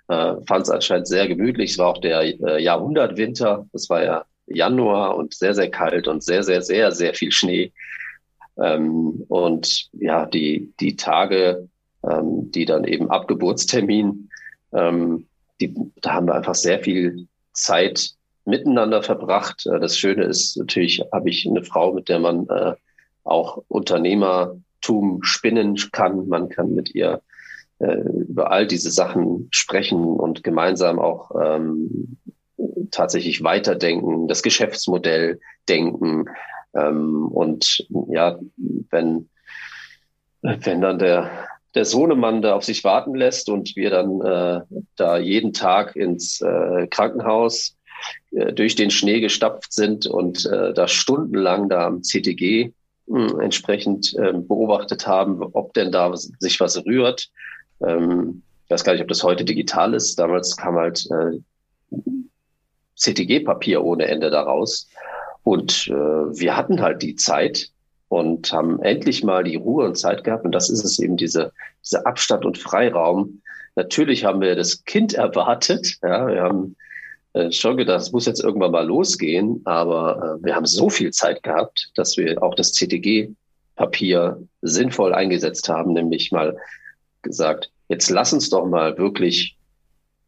äh, 0.07 0.35
fand 0.47 0.63
es 0.63 0.69
anscheinend 0.69 1.07
sehr 1.07 1.27
gemütlich. 1.27 1.71
Es 1.71 1.77
war 1.77 1.89
auch 1.89 1.99
der 1.99 2.21
äh, 2.21 2.61
Jahrhundertwinter, 2.61 3.67
das 3.71 3.89
war 3.89 4.03
ja 4.03 4.25
Januar 4.47 5.15
und 5.15 5.33
sehr, 5.33 5.53
sehr 5.53 5.69
kalt 5.69 6.07
und 6.07 6.23
sehr, 6.23 6.43
sehr, 6.43 6.61
sehr, 6.61 6.91
sehr 6.91 7.13
viel 7.13 7.31
Schnee. 7.31 7.71
Ähm, 8.61 9.23
und 9.27 9.89
ja, 9.93 10.25
die, 10.25 10.73
die 10.79 10.95
Tage, 10.95 11.69
ähm, 12.03 12.51
die 12.51 12.65
dann 12.65 12.83
eben 12.83 13.09
ab 13.09 13.27
Geburtstermin, 13.27 14.29
ähm, 14.73 15.27
die, 15.61 15.73
da 16.01 16.13
haben 16.13 16.27
wir 16.27 16.35
einfach 16.35 16.55
sehr 16.55 16.79
viel 16.79 17.27
Zeit 17.53 18.11
miteinander 18.45 19.03
verbracht. 19.03 19.65
Äh, 19.65 19.79
das 19.79 19.97
Schöne 19.97 20.23
ist 20.23 20.57
natürlich, 20.57 21.01
habe 21.11 21.29
ich 21.29 21.47
eine 21.47 21.63
Frau, 21.63 21.93
mit 21.93 22.09
der 22.09 22.19
man 22.19 22.47
äh, 22.49 22.73
auch 23.23 23.63
Unternehmertum 23.67 25.23
spinnen 25.23 25.77
kann. 25.91 26.27
Man 26.27 26.49
kann 26.49 26.73
mit 26.73 26.93
ihr 26.95 27.21
äh, 27.79 27.97
über 28.27 28.51
all 28.51 28.67
diese 28.67 28.91
Sachen 28.91 29.47
sprechen 29.51 30.03
und 30.03 30.43
gemeinsam 30.43 30.99
auch 30.99 31.31
ähm, 31.41 32.17
tatsächlich 32.91 33.43
weiterdenken, 33.43 34.27
das 34.27 34.43
Geschäftsmodell 34.43 35.39
denken. 35.67 36.25
Ähm, 36.73 37.27
und 37.27 37.85
ja, 38.09 38.39
wenn, 38.91 39.29
wenn 40.41 40.81
dann 40.81 40.99
der, 40.99 41.47
der 41.73 41.85
Sohnemann 41.85 42.41
da 42.41 42.55
auf 42.55 42.63
sich 42.63 42.83
warten 42.83 43.15
lässt 43.15 43.49
und 43.49 43.75
wir 43.75 43.89
dann 43.89 44.21
äh, 44.21 44.61
da 44.95 45.17
jeden 45.17 45.53
Tag 45.53 45.95
ins 45.95 46.41
äh, 46.41 46.87
Krankenhaus 46.87 47.77
durch 48.31 48.75
den 48.75 48.91
Schnee 48.91 49.19
gestapft 49.19 49.73
sind 49.73 50.07
und 50.07 50.45
äh, 50.45 50.73
da 50.73 50.87
stundenlang 50.87 51.67
da 51.67 51.87
am 51.87 52.01
CTG 52.01 52.71
mh, 53.07 53.31
hm, 53.31 53.39
entsprechend 53.41 54.13
äh, 54.17 54.33
beobachtet 54.33 55.05
haben, 55.05 55.41
ob 55.41 55.73
denn 55.73 55.91
da 55.91 56.15
sich 56.15 56.59
was 56.59 56.83
rührt. 56.85 57.29
Ähm, 57.85 58.41
ich 58.65 58.71
weiß 58.71 58.83
gar 58.83 58.93
nicht, 58.93 59.01
ob 59.01 59.09
das 59.09 59.23
heute 59.23 59.43
digital 59.43 59.93
ist. 59.93 60.17
Damals 60.17 60.55
kam 60.55 60.75
halt 60.75 61.05
äh, 61.11 61.39
CTG-Papier 62.95 63.83
ohne 63.83 64.05
Ende 64.05 64.29
daraus. 64.29 64.87
Und 65.43 65.87
äh, 65.87 65.93
wir 65.93 66.55
hatten 66.55 66.81
halt 66.81 67.01
die 67.01 67.15
Zeit 67.15 67.69
und 68.07 68.53
haben 68.53 68.81
endlich 68.81 69.23
mal 69.23 69.43
die 69.43 69.55
Ruhe 69.55 69.85
und 69.85 69.97
Zeit 69.97 70.23
gehabt. 70.23 70.45
Und 70.45 70.53
das 70.53 70.69
ist 70.69 70.85
es 70.85 70.99
eben, 70.99 71.17
diese, 71.17 71.51
diese 71.83 72.05
Abstand 72.05 72.45
und 72.45 72.57
Freiraum. 72.57 73.41
Natürlich 73.75 74.23
haben 74.23 74.41
wir 74.41 74.55
das 74.55 74.85
Kind 74.85 75.13
erwartet. 75.15 75.97
Ja, 76.01 76.27
wir 76.27 76.43
haben 76.43 76.75
äh, 77.33 77.51
schon 77.51 77.77
gedacht, 77.77 78.01
es 78.01 78.11
muss 78.11 78.25
jetzt 78.25 78.43
irgendwann 78.43 78.71
mal 78.71 78.85
losgehen, 78.85 79.61
aber 79.65 80.37
äh, 80.41 80.45
wir 80.45 80.55
haben 80.55 80.65
so 80.65 80.89
viel 80.89 81.11
Zeit 81.11 81.43
gehabt, 81.43 81.91
dass 81.95 82.17
wir 82.17 82.41
auch 82.43 82.55
das 82.55 82.73
CTG-Papier 82.73 84.41
sinnvoll 84.61 85.13
eingesetzt 85.13 85.69
haben, 85.69 85.93
nämlich 85.93 86.31
mal 86.31 86.57
gesagt, 87.21 87.71
jetzt 87.87 88.09
lass 88.09 88.33
uns 88.33 88.49
doch 88.49 88.65
mal 88.65 88.97
wirklich 88.97 89.57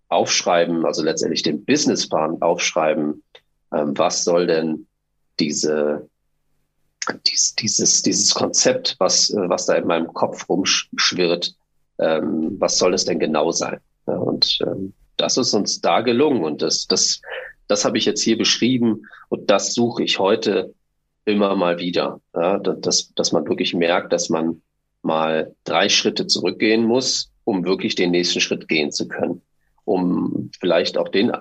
aufschreiben, 0.09 0.85
also 0.85 1.03
letztendlich 1.03 1.41
den 1.41 1.65
Businessplan 1.65 2.41
aufschreiben, 2.41 3.23
ähm, 3.73 3.97
was 3.97 4.23
soll 4.23 4.47
denn 4.47 4.87
diese 5.39 6.07
dies, 7.27 7.55
dieses, 7.55 8.01
dieses 8.01 8.33
Konzept, 8.33 8.95
was, 8.99 9.29
äh, 9.29 9.49
was 9.49 9.65
da 9.65 9.75
in 9.75 9.87
meinem 9.87 10.13
Kopf 10.13 10.47
rumschwirrt, 10.47 11.55
ähm, 11.99 12.55
was 12.59 12.77
soll 12.77 12.93
es 12.93 13.05
denn 13.05 13.19
genau 13.19 13.51
sein? 13.51 13.79
Und 14.05 14.59
ähm, 14.65 14.93
das 15.17 15.37
ist 15.37 15.53
uns 15.53 15.81
da 15.81 16.01
gelungen 16.01 16.43
und 16.43 16.61
das, 16.61 16.87
das, 16.87 17.21
das 17.67 17.85
habe 17.85 17.97
ich 17.97 18.05
jetzt 18.05 18.21
hier 18.21 18.37
beschrieben 18.37 19.03
und 19.29 19.49
das 19.49 19.73
suche 19.73 20.03
ich 20.03 20.19
heute 20.19 20.73
immer 21.25 21.55
mal 21.55 21.79
wieder, 21.79 22.19
ja, 22.35 22.59
dass, 22.59 23.13
dass 23.13 23.31
man 23.31 23.47
wirklich 23.47 23.73
merkt, 23.73 24.11
dass 24.11 24.29
man 24.29 24.61
mal 25.01 25.53
drei 25.63 25.89
Schritte 25.89 26.27
zurückgehen 26.27 26.83
muss, 26.83 27.31
um 27.43 27.65
wirklich 27.65 27.95
den 27.95 28.11
nächsten 28.11 28.41
Schritt 28.41 28.67
gehen 28.67 28.91
zu 28.91 29.07
können, 29.07 29.41
um 29.85 30.49
vielleicht 30.59 30.97
auch 30.97 31.09
den 31.09 31.31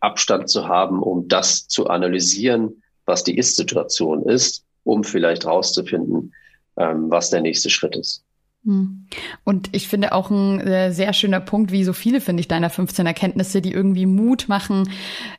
Abstand 0.00 0.48
zu 0.48 0.68
haben, 0.68 1.02
um 1.02 1.28
das 1.28 1.68
zu 1.68 1.88
analysieren, 1.88 2.82
was 3.04 3.24
die 3.24 3.36
Ist-Situation 3.36 4.22
ist, 4.24 4.64
um 4.84 5.04
vielleicht 5.04 5.46
rauszufinden, 5.46 6.34
ähm, 6.76 7.10
was 7.10 7.30
der 7.30 7.40
nächste 7.40 7.70
Schritt 7.70 7.96
ist. 7.96 8.24
Hm. 8.64 9.06
Und 9.42 9.70
ich 9.72 9.88
finde 9.88 10.12
auch 10.12 10.30
ein 10.30 10.60
äh, 10.60 10.92
sehr 10.92 11.12
schöner 11.12 11.40
Punkt, 11.40 11.72
wie 11.72 11.82
so 11.82 11.92
viele, 11.92 12.20
finde 12.20 12.40
ich, 12.40 12.48
deiner 12.48 12.70
15 12.70 13.06
Erkenntnisse, 13.06 13.60
die 13.60 13.72
irgendwie 13.72 14.06
Mut 14.06 14.48
machen, 14.48 14.88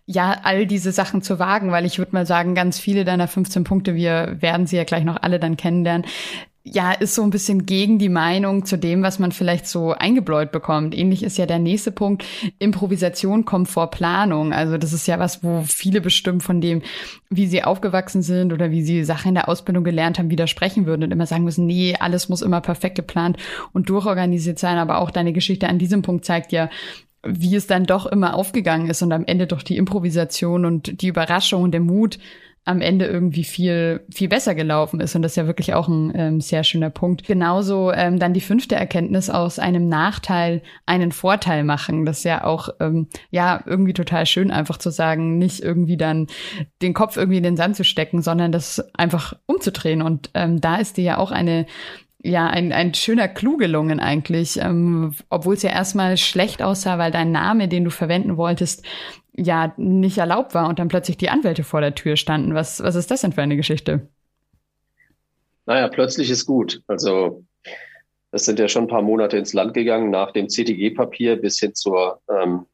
ja, 0.06 0.40
all 0.44 0.68
diese 0.68 0.92
Sachen 0.92 1.22
zu 1.22 1.40
wagen, 1.40 1.72
weil 1.72 1.86
ich 1.86 2.00
würde 2.00 2.12
mal 2.12 2.26
sagen, 2.26 2.54
ganz 2.54 2.80
viele 2.80 3.06
deiner 3.06 3.30
15 3.30 3.64
Punkte, 3.64 3.96
wir 3.96 4.38
werden 4.42 4.68
sie 4.68 4.76
ja 4.76 4.84
gleich 4.84 5.06
noch 5.06 5.22
alle 5.22 5.40
dann 5.40 5.56
kennenlernen, 5.56 6.06
ja, 6.66 6.94
ist 6.94 7.16
so 7.16 7.24
ein 7.24 7.30
bisschen 7.30 7.66
gegen 7.66 8.00
die 8.00 8.08
Meinung 8.08 8.64
zu 8.64 8.78
dem, 8.78 9.04
was 9.04 9.20
man 9.20 9.34
vielleicht 9.34 9.68
so 9.68 9.92
eingebläut 9.92 10.54
bekommt. 10.54 10.96
Ähnlich 10.98 11.22
ist 11.22 11.38
ja 11.38 11.46
der 11.46 11.60
nächste 11.60 11.92
Punkt. 11.92 12.24
Improvisation 12.58 13.44
kommt 13.44 13.68
vor 13.68 13.92
Planung. 13.92 14.54
Also 14.54 14.78
das 14.78 14.94
ist 14.94 15.06
ja 15.06 15.20
was, 15.20 15.44
wo 15.44 15.64
viele 15.64 16.00
bestimmt 16.00 16.42
von 16.42 16.62
dem, 16.62 16.82
wie 17.30 17.48
sie 17.48 17.66
aufgewachsen 17.66 18.22
sind 18.22 18.54
oder 18.54 18.72
wie 18.72 18.82
sie 18.82 19.04
Sachen 19.04 19.30
in 19.30 19.36
der 19.36 19.50
Ausbildung 19.50 19.84
gelernt 19.84 20.18
haben, 20.18 20.30
widersprechen 20.30 20.86
würden 20.86 21.04
und 21.04 21.12
immer 21.12 21.26
sagen 21.26 21.44
müssen, 21.44 21.66
nee, 21.66 21.96
alles 22.00 22.30
muss 22.30 22.42
immer 22.42 22.62
perfekt 22.62 22.96
geplant 22.96 23.36
und 23.74 23.90
durchorganisiert 23.90 24.58
sein. 24.58 24.78
Aber 24.78 25.00
auch 25.00 25.12
deine 25.12 25.34
Geschichte 25.34 25.68
an 25.68 25.80
diesem 25.80 26.02
Punkt 26.02 26.24
zeigt 26.24 26.54
ja, 26.54 26.70
wie 27.26 27.56
es 27.56 27.68
dann 27.68 27.86
doch 27.86 28.06
immer 28.06 28.36
aufgegangen 28.36 28.90
ist 28.90 29.02
und 29.02 29.12
am 29.12 29.26
Ende 29.26 29.48
durch 29.48 29.64
die 29.64 29.76
Improvisation 29.76 30.64
und 30.64 31.02
die 31.02 31.08
Überraschung 31.08 31.64
und 31.64 31.72
der 31.72 31.82
Mut 31.82 32.20
am 32.66 32.80
Ende 32.80 33.06
irgendwie 33.06 33.44
viel, 33.44 34.06
viel 34.10 34.30
besser 34.30 34.56
gelaufen 34.56 35.02
ist. 35.02 35.16
Und 35.16 35.22
das 35.22 35.34
ist 35.34 35.36
ja 35.36 35.48
wirklich 35.48 35.74
auch 35.74 35.90
ein 35.90 36.14
ähm, 36.16 36.42
sehr 36.42 36.64
schöner 36.64 36.90
Punkt. 36.90 37.26
Genauso 37.26 37.92
ähm, 37.92 38.20
dann 38.20 38.34
die 38.34 38.42
fünfte 38.42 38.76
Erkenntnis 38.76 39.30
aus 39.30 39.60
einem 39.60 39.90
Nachteil 39.90 40.62
einen 40.86 41.12
Vorteil 41.12 41.66
machen. 41.66 42.06
Das 42.06 42.20
ist 42.20 42.24
ja 42.24 42.46
auch, 42.46 42.70
ähm, 42.80 43.08
ja, 43.32 43.62
irgendwie 43.66 43.94
total 43.94 44.26
schön, 44.26 44.50
einfach 44.50 44.78
zu 44.78 44.92
sagen, 44.92 45.38
nicht 45.38 45.62
irgendwie 45.62 45.98
dann 45.98 46.28
den 46.82 46.94
Kopf 46.94 47.18
irgendwie 47.18 47.38
in 47.38 47.44
den 47.44 47.58
Sand 47.58 47.76
zu 47.76 47.84
stecken, 47.84 48.22
sondern 48.22 48.54
das 48.54 48.82
einfach 48.94 49.34
umzudrehen. 49.46 50.02
Und 50.02 50.30
ähm, 50.34 50.62
da 50.62 50.78
ist 50.78 50.96
dir 50.96 51.04
ja 51.04 51.18
auch 51.18 51.32
eine 51.32 51.66
ja, 52.26 52.48
ein, 52.48 52.72
ein 52.72 52.94
schöner 52.94 53.28
Clou 53.28 53.58
gelungen 53.58 54.00
eigentlich, 54.00 54.58
ähm, 54.58 55.14
obwohl 55.30 55.56
es 55.56 55.62
ja 55.62 55.72
erstmal 55.72 56.16
schlecht 56.16 56.62
aussah, 56.62 56.98
weil 56.98 57.12
dein 57.12 57.34
Name, 57.34 57.68
den 57.68 57.84
du 57.84 57.90
verwenden 57.92 58.38
wolltest, 58.38 58.86
ja 59.36 59.74
nicht 59.78 60.18
erlaubt 60.18 60.54
war 60.54 60.68
und 60.70 60.80
dann 60.80 60.88
plötzlich 60.88 61.18
die 61.18 61.30
Anwälte 61.30 61.64
vor 61.64 61.82
der 61.82 61.96
Tür 61.96 62.16
standen. 62.16 62.54
Was, 62.54 62.82
was 62.84 62.96
ist 62.96 63.12
das 63.12 63.22
denn 63.22 63.34
für 63.34 63.42
eine 63.42 63.56
Geschichte? 63.56 64.08
Naja, 65.66 65.88
plötzlich 65.88 66.30
ist 66.30 66.46
gut. 66.46 66.82
Also 66.88 67.44
es 68.32 68.46
sind 68.46 68.60
ja 68.60 68.68
schon 68.68 68.86
ein 68.86 68.90
paar 68.90 69.02
Monate 69.02 69.38
ins 69.38 69.54
Land 69.54 69.74
gegangen 69.74 70.10
nach 70.10 70.32
dem 70.32 70.50
CTG-Papier 70.50 71.38
bis 71.38 71.60
hin 71.60 71.74
zur, 71.74 72.20
ähm, 72.30 72.66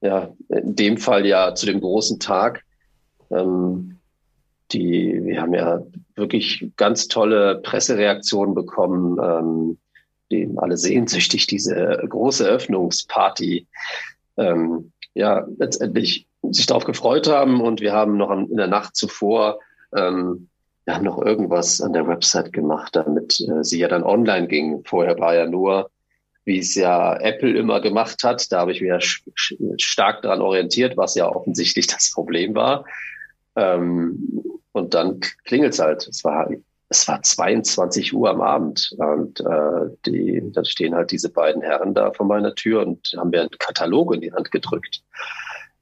ja, 0.00 0.32
in 0.48 0.76
dem 0.76 0.96
Fall 0.96 1.26
ja 1.26 1.54
zu 1.54 1.66
dem 1.66 1.80
großen 1.80 2.20
Tag. 2.20 2.62
Ähm, 3.30 3.98
die, 4.72 5.20
wir 5.24 5.40
haben 5.40 5.54
ja 5.54 5.82
wirklich 6.14 6.70
ganz 6.76 7.08
tolle 7.08 7.56
Pressereaktionen 7.62 8.54
bekommen. 8.54 9.18
Ähm, 9.22 9.78
die 10.30 10.50
alle 10.56 10.76
sehnsüchtig 10.76 11.46
diese 11.46 12.02
große 12.08 12.46
Eröffnungsparty 12.46 13.66
ähm, 14.36 14.92
ja 15.14 15.46
letztendlich 15.58 16.26
sich 16.50 16.66
darauf 16.66 16.84
gefreut 16.84 17.28
haben 17.28 17.60
und 17.60 17.80
wir 17.80 17.92
haben 17.92 18.16
noch 18.16 18.30
in 18.30 18.56
der 18.56 18.66
Nacht 18.66 18.96
zuvor 18.96 19.60
ähm, 19.96 20.48
haben 20.92 21.04
noch 21.04 21.18
irgendwas 21.22 21.80
an 21.80 21.92
der 21.92 22.06
Website 22.06 22.52
gemacht, 22.52 22.94
damit 22.94 23.40
äh, 23.40 23.64
sie 23.64 23.78
ja 23.78 23.88
dann 23.88 24.02
online 24.02 24.48
ging. 24.48 24.84
Vorher 24.84 25.18
war 25.18 25.34
ja 25.34 25.46
nur, 25.46 25.90
wie 26.44 26.58
es 26.58 26.74
ja 26.74 27.16
Apple 27.16 27.56
immer 27.56 27.80
gemacht 27.80 28.22
hat. 28.22 28.52
Da 28.52 28.60
habe 28.60 28.72
ich 28.72 28.82
mich 28.82 28.90
ja 28.90 28.98
stark 29.78 30.22
daran 30.22 30.42
orientiert, 30.42 30.96
was 30.96 31.14
ja 31.14 31.28
offensichtlich 31.28 31.86
das 31.86 32.12
Problem 32.12 32.54
war. 32.54 32.84
Ähm, 33.56 34.42
und 34.72 34.94
dann 34.94 35.20
klingelt 35.44 35.72
es 35.72 35.78
halt. 35.78 36.06
Es 36.06 36.22
war, 36.24 36.50
es 36.88 37.08
war 37.08 37.22
22 37.22 38.14
Uhr 38.14 38.30
am 38.30 38.40
Abend 38.40 38.94
und 38.98 39.40
äh, 39.40 39.90
die, 40.06 40.42
da 40.52 40.64
stehen 40.64 40.94
halt 40.94 41.10
diese 41.10 41.30
beiden 41.30 41.62
Herren 41.62 41.94
da 41.94 42.12
vor 42.12 42.26
meiner 42.26 42.54
Tür 42.54 42.86
und 42.86 43.14
haben 43.16 43.30
mir 43.30 43.40
einen 43.40 43.50
Katalog 43.58 44.14
in 44.14 44.20
die 44.20 44.32
Hand 44.32 44.50
gedrückt. 44.50 45.02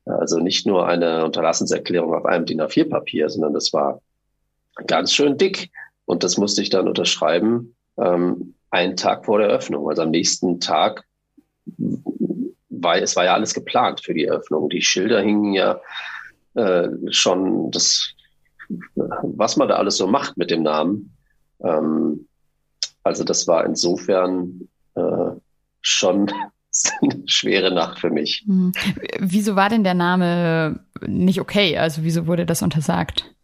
Also 0.05 0.39
nicht 0.39 0.67
nur 0.67 0.87
eine 0.89 1.25
Unterlassenserklärung 1.25 2.15
auf 2.15 2.25
einem 2.25 2.47
DIN 2.47 2.61
A4-Papier, 2.61 3.29
sondern 3.29 3.55
das 3.55 3.73
war 3.73 4.01
ganz 4.87 5.13
schön 5.13 5.37
dick. 5.37 5.71
Und 6.05 6.25
das 6.25 6.39
musste 6.39 6.63
ich 6.63 6.71
dann 6.71 6.89
unterschreiben, 6.89 7.77
ähm, 7.99 8.55
einen 8.71 8.97
Tag 8.97 9.25
vor 9.27 9.39
der 9.39 9.49
Eröffnung. 9.49 9.89
Also 9.89 10.03
am 10.03 10.11
nächsten 10.11 10.61
Tag, 10.61 11.05
weil 12.69 13.03
es 13.03 13.15
war 13.15 13.25
ja 13.25 13.35
alles 13.35 13.55
geplant 13.55 14.01
für 14.03 14.15
die 14.15 14.25
Eröffnung. 14.25 14.69
Die 14.71 14.83
Schilder 14.83 15.21
hingen 15.21 15.53
ja 15.53 15.81
äh, 16.55 16.89
schon, 17.11 17.71
das, 17.71 18.15
was 18.95 19.57
man 19.57 19.69
da 19.69 19.77
alles 19.77 19.97
so 19.97 20.07
macht 20.07 20.37
mit 20.37 20.51
dem 20.51 20.63
Namen. 20.63 21.15
Ähm, 21.63 22.29
also 23.03 23.25
das 23.25 23.47
war 23.49 23.65
insofern 23.65 24.69
äh, 24.95 25.31
schon 25.81 26.31
eine 27.03 27.23
schwere 27.27 27.73
Nacht 27.73 27.99
für 27.99 28.11
mich. 28.11 28.45
Hm. 28.47 28.73
Wieso 29.19 29.57
war 29.57 29.69
denn 29.69 29.85
der 29.85 29.95
Name 29.95 30.81
nicht 31.07 31.41
okay? 31.41 31.77
Also 31.77 32.03
wieso 32.03 32.27
wurde 32.27 32.47
das 32.47 32.63
untersagt? 32.63 33.35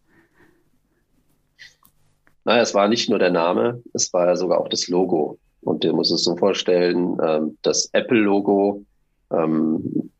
Naja, 2.44 2.62
es 2.62 2.75
war 2.75 2.88
nicht 2.88 3.11
nur 3.11 3.18
der 3.18 3.30
Name, 3.30 3.82
es 3.92 4.12
war 4.14 4.26
ja 4.26 4.37
sogar 4.37 4.58
auch 4.58 4.68
das 4.68 4.88
Logo. 4.88 5.38
Und 5.61 5.85
du 5.85 5.92
musst 5.92 6.12
es 6.12 6.25
so 6.25 6.37
vorstellen, 6.37 7.18
ähm, 7.23 7.58
das 7.62 7.90
Apple-Logo 7.92 8.87
ähm, 9.30 10.11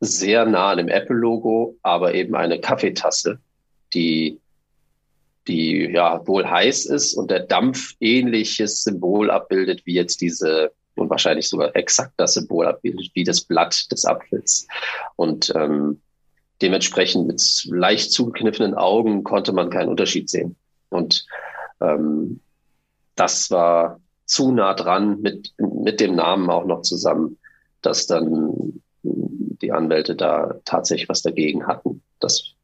sehr 0.00 0.44
nah 0.46 0.70
an 0.70 0.78
dem 0.78 0.88
Apple-Logo, 0.88 1.76
aber 1.82 2.14
eben 2.14 2.36
eine 2.36 2.60
Kaffeetasse, 2.60 3.40
die, 3.96 4.38
die 5.48 5.90
ja 5.92 6.24
wohl 6.26 6.48
heiß 6.48 6.86
ist 6.86 7.14
und 7.14 7.30
der 7.30 7.40
Dampf 7.40 7.94
ähnliches 8.00 8.84
Symbol 8.84 9.30
abbildet 9.30 9.86
wie 9.86 9.94
jetzt 9.94 10.20
diese 10.20 10.72
und 10.94 11.10
wahrscheinlich 11.10 11.48
sogar 11.48 11.74
exakt 11.76 12.14
das 12.16 12.34
Symbol 12.34 12.66
abbildet 12.66 13.10
wie 13.14 13.24
das 13.24 13.42
Blatt 13.42 13.90
des 13.90 14.04
Apfels. 14.04 14.66
Und 15.16 15.52
ähm, 15.54 16.00
dementsprechend 16.62 17.26
mit 17.26 17.66
leicht 17.70 18.12
zugekniffenen 18.12 18.74
Augen 18.74 19.24
konnte 19.24 19.52
man 19.52 19.70
keinen 19.70 19.90
Unterschied 19.90 20.30
sehen. 20.30 20.56
Und 20.88 21.26
ähm, 21.80 22.40
das 23.14 23.50
war 23.50 24.00
zu 24.24 24.52
nah 24.52 24.74
dran 24.74 25.20
mit, 25.20 25.52
mit 25.58 26.00
dem 26.00 26.16
Namen 26.16 26.50
auch 26.50 26.64
noch 26.64 26.82
zusammen, 26.82 27.38
dass 27.82 28.06
dann 28.06 28.82
die 29.02 29.72
Anwälte 29.72 30.16
da 30.16 30.54
tatsächlich 30.64 31.08
was 31.08 31.22
dagegen 31.22 31.66
hatten. 31.66 32.02
Das 32.20 32.55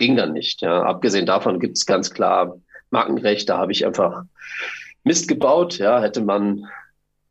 ging 0.00 0.16
dann 0.16 0.32
nicht. 0.32 0.62
Ja. 0.62 0.82
Abgesehen 0.82 1.26
davon 1.26 1.60
gibt 1.60 1.76
es 1.76 1.86
ganz 1.86 2.10
klar 2.10 2.58
Markenrecht, 2.90 3.48
da 3.48 3.58
habe 3.58 3.70
ich 3.70 3.86
einfach 3.86 4.24
Mist 5.04 5.28
gebaut. 5.28 5.78
Ja, 5.78 6.00
hätte 6.00 6.22
man 6.22 6.66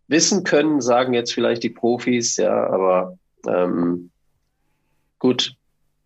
wissen 0.07 0.43
können, 0.43 0.79
sagen 0.79 1.13
jetzt 1.13 1.33
vielleicht 1.33 1.63
die 1.63 1.71
Profis, 1.71 2.38
ja, 2.38 2.67
aber 2.67 3.17
ähm, 3.47 4.11
gut. 5.17 5.55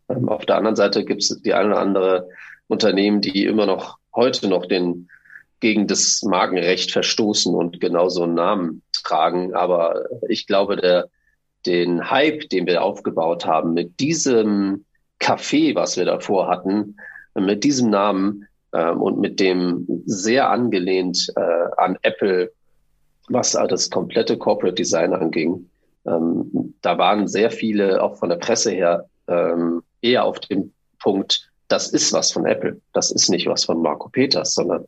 Ähm, 0.10 0.28
auf 0.28 0.46
der 0.46 0.56
anderen 0.56 0.76
Seite 0.76 1.06
gibt 1.06 1.22
es 1.22 1.42
die 1.42 1.54
eine 1.54 1.70
oder 1.70 1.80
andere 1.80 2.30
Unternehmen, 2.68 3.22
die 3.22 3.46
immer 3.46 3.66
noch 3.66 3.98
heute 4.16 4.48
noch 4.48 4.66
den 4.66 5.10
gegen 5.60 5.88
das 5.88 6.24
Markenrecht 6.24 6.92
verstoßen 6.92 7.54
und 7.54 7.80
genau 7.80 8.10
so 8.10 8.24
einen 8.24 8.36
Namen 8.36 8.82
tragen. 8.92 9.54
Aber 9.54 10.06
ich 10.28 10.48
glaube, 10.48 10.76
der, 10.78 11.10
den 11.66 12.10
Hype, 12.10 12.50
den 12.50 12.68
wir 12.68 12.84
aufgebaut 12.84 13.46
haben, 13.46 13.74
mit 13.74 14.00
diesem 14.00 14.86
Café, 15.24 15.76
was 15.76 15.98
wir 15.98 16.06
davor 16.06 16.48
hatten, 16.48 16.98
mit 17.36 17.64
diesem 17.64 17.90
Namen 17.90 18.46
ähm, 18.74 19.02
und 19.02 19.20
mit 19.20 19.40
dem 19.40 19.88
sehr 20.06 20.50
angelehnt 20.50 21.28
äh, 21.36 21.66
an 21.78 21.98
Apple, 22.02 22.52
was 23.30 23.54
das 23.54 23.90
komplette 23.90 24.38
Corporate 24.38 24.76
Design 24.76 25.14
anging, 25.14 25.70
ähm, 26.06 26.74
da 26.82 26.98
waren 26.98 27.28
sehr 27.28 27.50
viele, 27.50 28.02
auch 28.02 28.18
von 28.18 28.30
der 28.30 28.38
Presse 28.38 28.72
her, 28.72 29.08
ähm, 29.28 29.84
eher 30.02 30.26
auf 30.26 30.40
dem 30.40 30.74
Punkt, 31.00 31.50
das 31.68 31.90
ist 31.92 32.12
was 32.14 32.32
von 32.32 32.46
Apple. 32.46 32.82
Das 32.94 33.12
ist 33.12 33.30
nicht 33.30 33.48
was 33.48 33.66
von 33.66 33.82
Marco 33.82 34.10
Peters, 34.10 34.54
sondern 34.54 34.86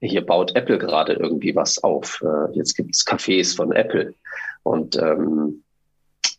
hier 0.00 0.24
baut 0.24 0.54
Apple 0.54 0.78
gerade 0.78 1.14
irgendwie 1.14 1.54
was 1.56 1.82
auf. 1.82 2.22
Äh, 2.22 2.56
jetzt 2.56 2.76
gibt 2.76 2.94
es 2.94 3.04
Cafés 3.04 3.56
von 3.56 3.72
Apple. 3.72 4.14
Und 4.62 4.96
ähm, 4.96 5.64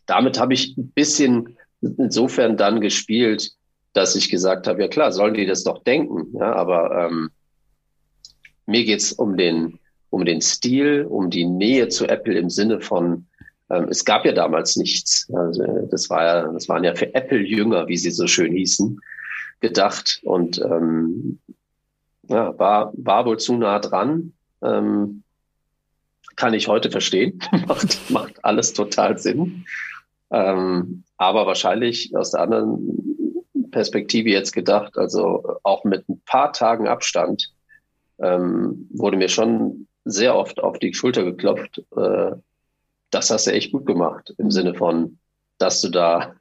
damit 0.06 0.40
habe 0.40 0.54
ich 0.54 0.76
ein 0.76 0.88
bisschen 0.90 1.57
insofern 1.80 2.56
dann 2.56 2.80
gespielt, 2.80 3.52
dass 3.92 4.16
ich 4.16 4.30
gesagt 4.30 4.66
habe, 4.66 4.82
ja 4.82 4.88
klar, 4.88 5.12
sollen 5.12 5.34
die 5.34 5.46
das 5.46 5.64
doch 5.64 5.82
denken. 5.82 6.36
Ja, 6.38 6.54
aber 6.54 7.06
ähm, 7.06 7.30
mir 8.66 8.84
geht's 8.84 9.12
um 9.12 9.36
den, 9.36 9.78
um 10.10 10.24
den 10.24 10.40
Stil, 10.40 11.06
um 11.08 11.30
die 11.30 11.44
Nähe 11.44 11.88
zu 11.88 12.06
Apple 12.06 12.38
im 12.38 12.50
Sinne 12.50 12.80
von, 12.80 13.26
ähm, 13.70 13.88
es 13.90 14.04
gab 14.04 14.24
ja 14.24 14.32
damals 14.32 14.76
nichts. 14.76 15.28
Also 15.32 15.86
das 15.90 16.10
war 16.10 16.24
ja, 16.24 16.52
das 16.52 16.68
waren 16.68 16.84
ja 16.84 16.94
für 16.94 17.14
Apple 17.14 17.40
Jünger, 17.40 17.88
wie 17.88 17.96
sie 17.96 18.10
so 18.10 18.26
schön 18.26 18.52
hießen 18.52 19.00
gedacht 19.60 20.20
und 20.22 20.60
ähm, 20.60 21.40
ja, 22.28 22.56
war, 22.58 22.92
war 22.94 23.26
wohl 23.26 23.38
zu 23.38 23.56
nah 23.56 23.78
dran. 23.78 24.32
Ähm, 24.62 25.22
kann 26.36 26.54
ich 26.54 26.68
heute 26.68 26.90
verstehen. 26.90 27.40
macht, 27.66 28.10
macht 28.10 28.44
alles 28.44 28.72
total 28.72 29.18
Sinn. 29.18 29.64
Ähm, 30.30 31.04
aber 31.18 31.46
wahrscheinlich 31.46 32.16
aus 32.16 32.30
der 32.30 32.40
anderen 32.40 33.44
Perspektive 33.70 34.30
jetzt 34.30 34.52
gedacht, 34.52 34.96
also 34.96 35.56
auch 35.62 35.84
mit 35.84 36.08
ein 36.08 36.22
paar 36.24 36.52
Tagen 36.52 36.88
Abstand, 36.88 37.52
ähm, 38.18 38.88
wurde 38.90 39.16
mir 39.16 39.28
schon 39.28 39.86
sehr 40.04 40.34
oft 40.34 40.62
auf 40.62 40.78
die 40.78 40.94
Schulter 40.94 41.24
geklopft. 41.24 41.82
Äh, 41.96 42.32
das 43.10 43.30
hast 43.30 43.46
du 43.46 43.52
echt 43.52 43.72
gut 43.72 43.86
gemacht 43.86 44.34
im 44.38 44.50
Sinne 44.50 44.74
von, 44.74 45.18
dass 45.58 45.80
du 45.80 45.90
da 45.90 46.34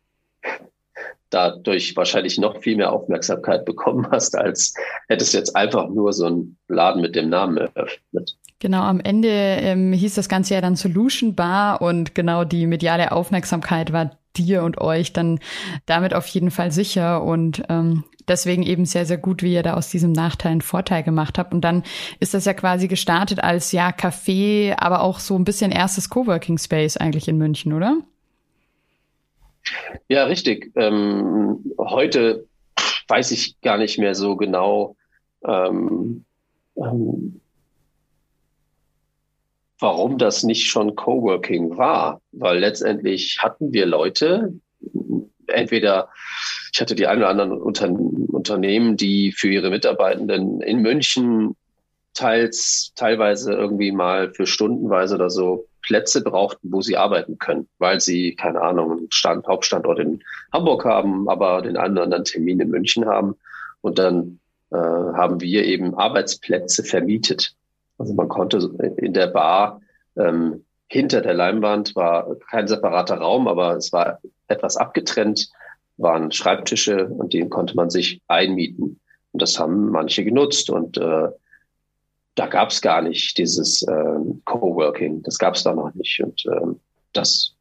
dadurch 1.30 1.96
wahrscheinlich 1.96 2.38
noch 2.38 2.62
viel 2.62 2.78
mehr 2.78 2.94
Aufmerksamkeit 2.94 3.66
bekommen 3.66 4.08
hast, 4.12 4.38
als 4.38 4.74
hättest 5.10 5.34
du 5.34 5.38
jetzt 5.38 5.56
einfach 5.56 5.90
nur 5.90 6.14
so 6.14 6.26
einen 6.26 6.58
Laden 6.68 7.02
mit 7.02 7.16
dem 7.16 7.30
Namen 7.30 7.58
eröffnet. 7.58 8.38
Genau, 8.60 8.82
am 8.82 9.00
Ende 9.00 9.30
ähm, 9.30 9.94
hieß 9.94 10.16
das 10.16 10.30
Ganze 10.30 10.56
ja 10.56 10.62
dann 10.62 10.76
Solution 10.76 11.36
Bar 11.36 11.82
und 11.82 12.16
genau 12.16 12.44
die 12.44 12.66
mediale 12.66 13.12
Aufmerksamkeit 13.12 13.92
war 13.92 14.18
dir 14.38 14.64
und 14.64 14.80
euch 14.80 15.14
dann 15.14 15.40
damit 15.86 16.14
auf 16.14 16.28
jeden 16.28 16.52
Fall 16.52 16.72
sicher 16.72 17.24
und 17.24 17.64
ähm, 17.70 18.04
deswegen 18.28 18.64
eben 18.64 18.86
sehr, 18.86 19.06
sehr 19.06 19.18
gut, 19.18 19.44
wie 19.44 19.54
ihr 19.54 19.64
da 19.64 19.74
aus 19.74 19.90
diesem 19.90 20.12
Nachteil 20.12 20.52
einen 20.52 20.62
Vorteil 20.62 21.04
gemacht 21.04 21.38
habt. 21.38 21.54
Und 21.54 21.62
dann 21.62 21.84
ist 22.20 22.34
das 22.34 22.46
ja 22.46 22.54
quasi 22.54 22.88
gestartet 22.88 23.44
als 23.44 23.72
ja 23.72 23.90
Café, 23.90 24.76
aber 24.78 25.02
auch 25.02 25.20
so 25.20 25.38
ein 25.38 25.46
bisschen 25.46 25.72
erstes 25.72 26.10
Coworking 26.10 26.58
Space 26.58 26.98
eigentlich 26.98 27.28
in 27.28 27.38
München, 27.38 27.74
oder? 27.74 27.98
Ja, 30.08 30.26
richtig. 30.26 30.72
Ähm, 30.76 31.60
heute 31.78 32.46
weiß 33.08 33.32
ich 33.32 33.60
gar 33.62 33.78
nicht 33.78 33.98
mehr 33.98 34.16
so 34.16 34.36
genau, 34.36 34.96
ähm, 35.46 36.26
ähm, 36.76 37.42
warum 39.80 40.18
das 40.18 40.44
nicht 40.44 40.70
schon 40.70 40.96
Coworking 40.96 41.78
war, 41.78 42.22
weil 42.32 42.60
letztendlich 42.60 43.40
hatten 43.42 43.74
wir 43.74 43.86
Leute, 43.86 44.54
entweder 45.48 46.10
ich 46.74 46.82
hatte 46.82 46.96
die 46.96 47.08
ein 47.08 47.18
oder 47.18 47.30
anderen 47.30 47.52
Unter 47.54 47.90
Unternehmen, 47.90 48.98
die 48.98 49.32
für 49.32 49.50
ihre 49.50 49.70
Mitarbeitenden 49.70 50.62
in 50.62 50.82
München 50.82 51.56
teils, 52.14 52.92
teilweise 52.96 53.54
irgendwie 53.54 53.92
mal 53.92 54.34
für 54.34 54.46
stundenweise 54.46 55.16
oder 55.16 55.30
so 55.30 55.68
Plätze 55.82 56.22
brauchten, 56.22 56.72
wo 56.72 56.82
sie 56.82 56.98
arbeiten 56.98 57.38
können, 57.40 57.68
weil 57.78 58.00
sie, 58.00 58.36
keine 58.36 58.62
Ahnung, 58.62 59.08
Stand, 59.10 59.48
Hauptstandort 59.48 60.00
in 60.00 60.22
Hamburg 60.52 60.86
haben, 60.86 61.30
aber 61.30 61.62
den 61.62 61.78
einen 61.78 61.94
oder 61.94 62.04
anderen 62.04 62.26
Termin 62.26 62.60
in 62.60 62.70
München 62.70 63.06
haben. 63.06 63.36
Und 63.82 63.98
dann 63.98 64.40
äh, 64.72 64.76
haben 64.76 65.40
wir 65.40 65.66
eben 65.66 65.96
Arbeitsplätze 65.96 66.84
vermietet. 66.84 67.56
Also 67.98 68.14
man 68.14 68.30
konnte 68.30 68.58
in 68.98 69.14
der 69.14 69.28
Bar 69.28 69.82
ähm, 70.16 70.64
hinter 70.88 71.22
der 71.22 71.34
Leinwand 71.34 71.96
war 71.96 72.36
kein 72.50 72.68
separater 72.68 73.18
Raum, 73.18 73.48
aber 73.48 73.76
es 73.76 73.92
war 73.92 74.20
etwas 74.48 74.78
abgetrennt, 74.78 75.50
waren 75.98 76.32
Schreibtische 76.32 77.08
und 77.08 77.34
den 77.34 77.50
konnte 77.50 77.76
man 77.76 77.90
sich 77.90 78.22
einmieten. 78.28 79.00
Und 79.34 79.42
das 79.42 79.60
haben 79.60 79.90
manche 79.90 80.24
genutzt. 80.24 80.70
Und 80.70 80.98
äh, 80.98 81.28
da 82.36 82.48
gab 82.48 82.70
es 82.70 82.82
gar 82.82 83.02
nicht 83.02 83.38
dieses 83.38 83.82
äh, 83.84 84.20
Coworking, 84.46 85.24
das 85.24 85.38
gab 85.38 85.56
es 85.56 85.64
da 85.64 85.74
noch 85.74 85.94
nicht. 85.94 86.22
Und 86.24 86.46
ähm, 86.46 86.80
das 87.14 87.57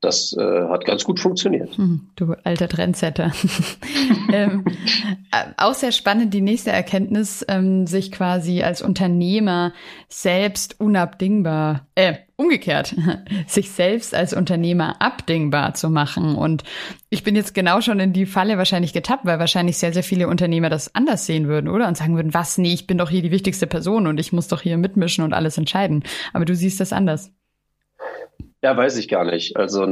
das 0.00 0.36
äh, 0.38 0.68
hat 0.68 0.84
ganz 0.84 1.04
gut 1.04 1.20
funktioniert. 1.20 1.76
Hm, 1.78 2.10
du 2.16 2.34
alter 2.44 2.68
Trendsetter. 2.68 3.32
ähm, 4.32 4.64
äh, 5.32 5.52
auch 5.56 5.72
sehr 5.72 5.92
spannend 5.92 6.34
die 6.34 6.42
nächste 6.42 6.70
Erkenntnis, 6.70 7.44
ähm, 7.48 7.86
sich 7.86 8.12
quasi 8.12 8.62
als 8.62 8.82
Unternehmer 8.82 9.72
selbst 10.08 10.78
unabdingbar, 10.80 11.86
äh, 11.94 12.14
umgekehrt, 12.36 12.94
sich 13.46 13.70
selbst 13.70 14.14
als 14.14 14.34
Unternehmer 14.34 15.00
abdingbar 15.00 15.72
zu 15.72 15.88
machen. 15.88 16.36
Und 16.36 16.62
ich 17.08 17.24
bin 17.24 17.34
jetzt 17.34 17.54
genau 17.54 17.80
schon 17.80 17.98
in 17.98 18.12
die 18.12 18.26
Falle 18.26 18.58
wahrscheinlich 18.58 18.92
getappt, 18.92 19.24
weil 19.24 19.38
wahrscheinlich 19.38 19.78
sehr, 19.78 19.94
sehr 19.94 20.04
viele 20.04 20.28
Unternehmer 20.28 20.68
das 20.68 20.94
anders 20.94 21.24
sehen 21.24 21.48
würden, 21.48 21.68
oder? 21.68 21.88
Und 21.88 21.96
sagen 21.96 22.16
würden, 22.16 22.34
was, 22.34 22.58
nee, 22.58 22.74
ich 22.74 22.86
bin 22.86 22.98
doch 22.98 23.08
hier 23.08 23.22
die 23.22 23.30
wichtigste 23.30 23.66
Person 23.66 24.06
und 24.06 24.20
ich 24.20 24.32
muss 24.32 24.48
doch 24.48 24.60
hier 24.60 24.76
mitmischen 24.76 25.24
und 25.24 25.32
alles 25.32 25.56
entscheiden. 25.56 26.04
Aber 26.34 26.44
du 26.44 26.54
siehst 26.54 26.80
das 26.80 26.92
anders. 26.92 27.32
Ja, 28.66 28.76
weiß 28.76 28.96
ich 28.96 29.06
gar 29.06 29.24
nicht. 29.24 29.56
Also 29.56 29.86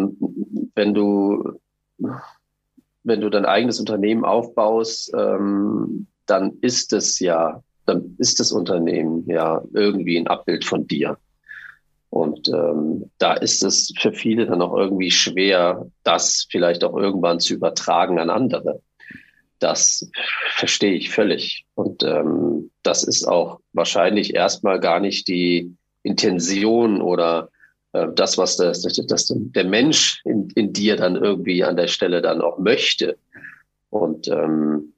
wenn 0.74 0.94
du 0.94 1.60
wenn 3.04 3.20
du 3.20 3.30
dein 3.30 3.46
eigenes 3.46 3.78
Unternehmen 3.78 4.24
aufbaust, 4.24 5.12
ähm, 5.16 6.08
dann 6.26 6.58
ist 6.60 6.92
es 6.92 7.20
ja, 7.20 7.62
dann 7.86 8.16
ist 8.18 8.40
das 8.40 8.50
Unternehmen 8.50 9.28
ja 9.28 9.62
irgendwie 9.74 10.16
ein 10.16 10.26
Abbild 10.26 10.64
von 10.64 10.88
dir. 10.88 11.18
Und 12.10 12.48
ähm, 12.48 13.12
da 13.18 13.34
ist 13.34 13.62
es 13.62 13.94
für 13.96 14.12
viele 14.12 14.46
dann 14.46 14.60
auch 14.60 14.76
irgendwie 14.76 15.12
schwer, 15.12 15.86
das 16.02 16.48
vielleicht 16.50 16.82
auch 16.82 16.96
irgendwann 16.96 17.38
zu 17.38 17.54
übertragen 17.54 18.18
an 18.18 18.28
andere. 18.28 18.82
Das 19.60 20.10
verstehe 20.56 20.94
ich 20.94 21.10
völlig. 21.10 21.64
Und 21.76 22.02
ähm, 22.02 22.72
das 22.82 23.04
ist 23.04 23.24
auch 23.24 23.60
wahrscheinlich 23.72 24.34
erstmal 24.34 24.80
gar 24.80 24.98
nicht 24.98 25.28
die 25.28 25.76
Intention 26.02 27.00
oder 27.00 27.50
das, 28.14 28.36
was 28.38 28.56
das, 28.56 28.82
das, 28.82 29.32
der 29.34 29.64
Mensch 29.64 30.20
in, 30.24 30.50
in 30.56 30.72
dir 30.72 30.96
dann 30.96 31.16
irgendwie 31.16 31.62
an 31.62 31.76
der 31.76 31.86
Stelle 31.86 32.22
dann 32.22 32.40
auch 32.40 32.58
möchte. 32.58 33.16
Und 33.90 34.26
ähm, 34.28 34.92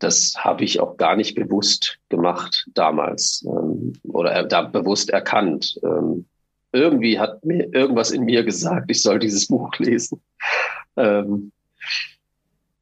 das 0.00 0.34
habe 0.36 0.64
ich 0.64 0.80
auch 0.80 0.96
gar 0.96 1.16
nicht 1.16 1.34
bewusst 1.34 1.98
gemacht 2.08 2.68
damals 2.74 3.44
ähm, 3.46 3.94
oder 4.02 4.42
da 4.44 4.62
bewusst 4.62 5.10
erkannt. 5.10 5.78
Ähm, 5.82 6.26
irgendwie 6.72 7.20
hat 7.20 7.44
mir 7.44 7.72
irgendwas 7.72 8.10
in 8.10 8.24
mir 8.24 8.42
gesagt, 8.44 8.90
ich 8.90 9.00
soll 9.00 9.18
dieses 9.20 9.46
Buch 9.46 9.72
lesen. 9.78 10.20
Ähm, 10.96 11.52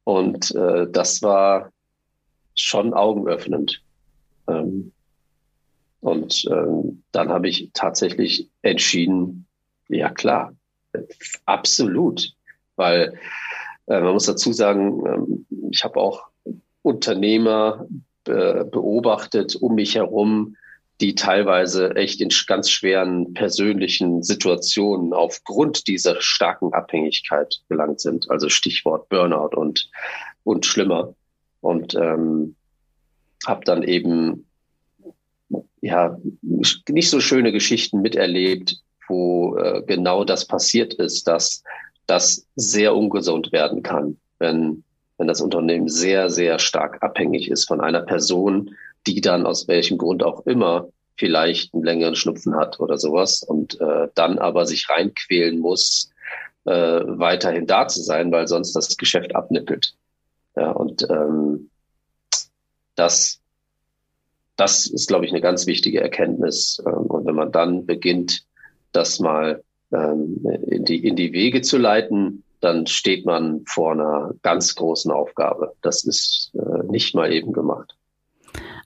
und 0.03 0.53
äh, 0.55 0.87
das 0.91 1.21
war 1.21 1.71
schon 2.55 2.93
augenöffnend. 2.93 3.81
Ähm, 4.47 4.91
und 6.03 6.43
ähm, 6.51 7.03
dann 7.13 7.29
habe 7.29 7.47
ich 7.47 7.69
tatsächlich 7.73 8.49
entschieden, 8.61 9.47
ja 9.87 10.09
klar, 10.09 10.53
absolut. 11.45 12.33
Weil 12.75 13.17
äh, 13.87 14.01
man 14.01 14.11
muss 14.11 14.25
dazu 14.25 14.51
sagen, 14.51 15.01
ähm, 15.07 15.45
ich 15.71 15.85
habe 15.85 16.01
auch 16.01 16.27
Unternehmer 16.81 17.87
äh, 18.27 18.65
beobachtet 18.65 19.55
um 19.55 19.75
mich 19.75 19.95
herum, 19.95 20.57
die 20.99 21.15
teilweise 21.15 21.95
echt 21.95 22.19
in 22.19 22.33
ganz 22.47 22.69
schweren 22.69 23.33
persönlichen 23.33 24.23
Situationen 24.23 25.13
aufgrund 25.13 25.87
dieser 25.87 26.19
starken 26.19 26.73
Abhängigkeit 26.73 27.61
gelangt 27.69 28.01
sind. 28.01 28.29
Also 28.29 28.49
Stichwort 28.49 29.07
Burnout 29.07 29.55
und, 29.55 29.89
und 30.43 30.65
schlimmer. 30.65 31.15
Und 31.61 31.95
ähm, 31.95 32.57
habe 33.45 33.63
dann 33.63 33.83
eben 33.83 34.47
ja, 35.83 36.17
nicht 36.41 37.09
so 37.09 37.19
schöne 37.19 37.51
Geschichten 37.51 38.01
miterlebt, 38.01 38.77
wo 39.09 39.57
äh, 39.57 39.83
genau 39.85 40.23
das 40.23 40.45
passiert 40.45 40.93
ist, 40.93 41.27
dass 41.27 41.61
das 42.07 42.47
sehr 42.55 42.95
ungesund 42.95 43.51
werden 43.51 43.83
kann, 43.83 44.17
wenn, 44.39 44.85
wenn 45.17 45.27
das 45.27 45.41
Unternehmen 45.41 45.89
sehr, 45.89 46.29
sehr 46.29 46.57
stark 46.57 47.03
abhängig 47.03 47.51
ist 47.51 47.67
von 47.67 47.81
einer 47.81 48.01
Person, 48.01 48.73
die 49.07 49.19
dann 49.19 49.45
aus 49.45 49.67
welchem 49.67 49.97
Grund 49.97 50.23
auch 50.23 50.45
immer 50.45 50.87
vielleicht 51.17 51.73
einen 51.73 51.83
längeren 51.83 52.15
Schnupfen 52.15 52.55
hat 52.55 52.79
oder 52.79 52.97
sowas 52.97 53.43
und 53.43 53.79
äh, 53.81 54.07
dann 54.15 54.39
aber 54.39 54.65
sich 54.65 54.89
reinquälen 54.89 55.59
muss, 55.59 56.11
äh, 56.63 56.71
weiterhin 56.71 57.67
da 57.67 57.89
zu 57.89 58.01
sein, 58.01 58.31
weil 58.31 58.47
sonst 58.47 58.71
das 58.71 58.95
Geschäft 58.95 59.35
abnippelt. 59.35 59.95
Ja, 60.55 60.71
und 60.71 61.05
ähm, 61.09 61.69
das 62.95 63.42
das 64.55 64.85
ist, 64.85 65.07
glaube 65.07 65.25
ich, 65.25 65.31
eine 65.31 65.41
ganz 65.41 65.65
wichtige 65.67 66.01
Erkenntnis. 66.01 66.81
Ähm, 66.85 67.05
und 67.07 67.25
wenn 67.25 67.35
man 67.35 67.51
dann 67.51 67.85
beginnt, 67.85 68.43
das 68.91 69.19
mal 69.19 69.63
ähm, 69.91 70.45
in 70.67 70.85
die, 70.85 71.05
in 71.05 71.15
die 71.15 71.33
Wege 71.33 71.61
zu 71.61 71.77
leiten, 71.77 72.43
dann 72.59 72.87
steht 72.87 73.25
man 73.25 73.63
vor 73.65 73.91
einer 73.91 74.33
ganz 74.41 74.75
großen 74.75 75.11
Aufgabe. 75.11 75.73
Das 75.81 76.05
ist 76.05 76.51
äh, 76.55 76.83
nicht 76.89 77.13
mal 77.13 77.33
eben 77.33 77.51
gemacht. 77.51 77.95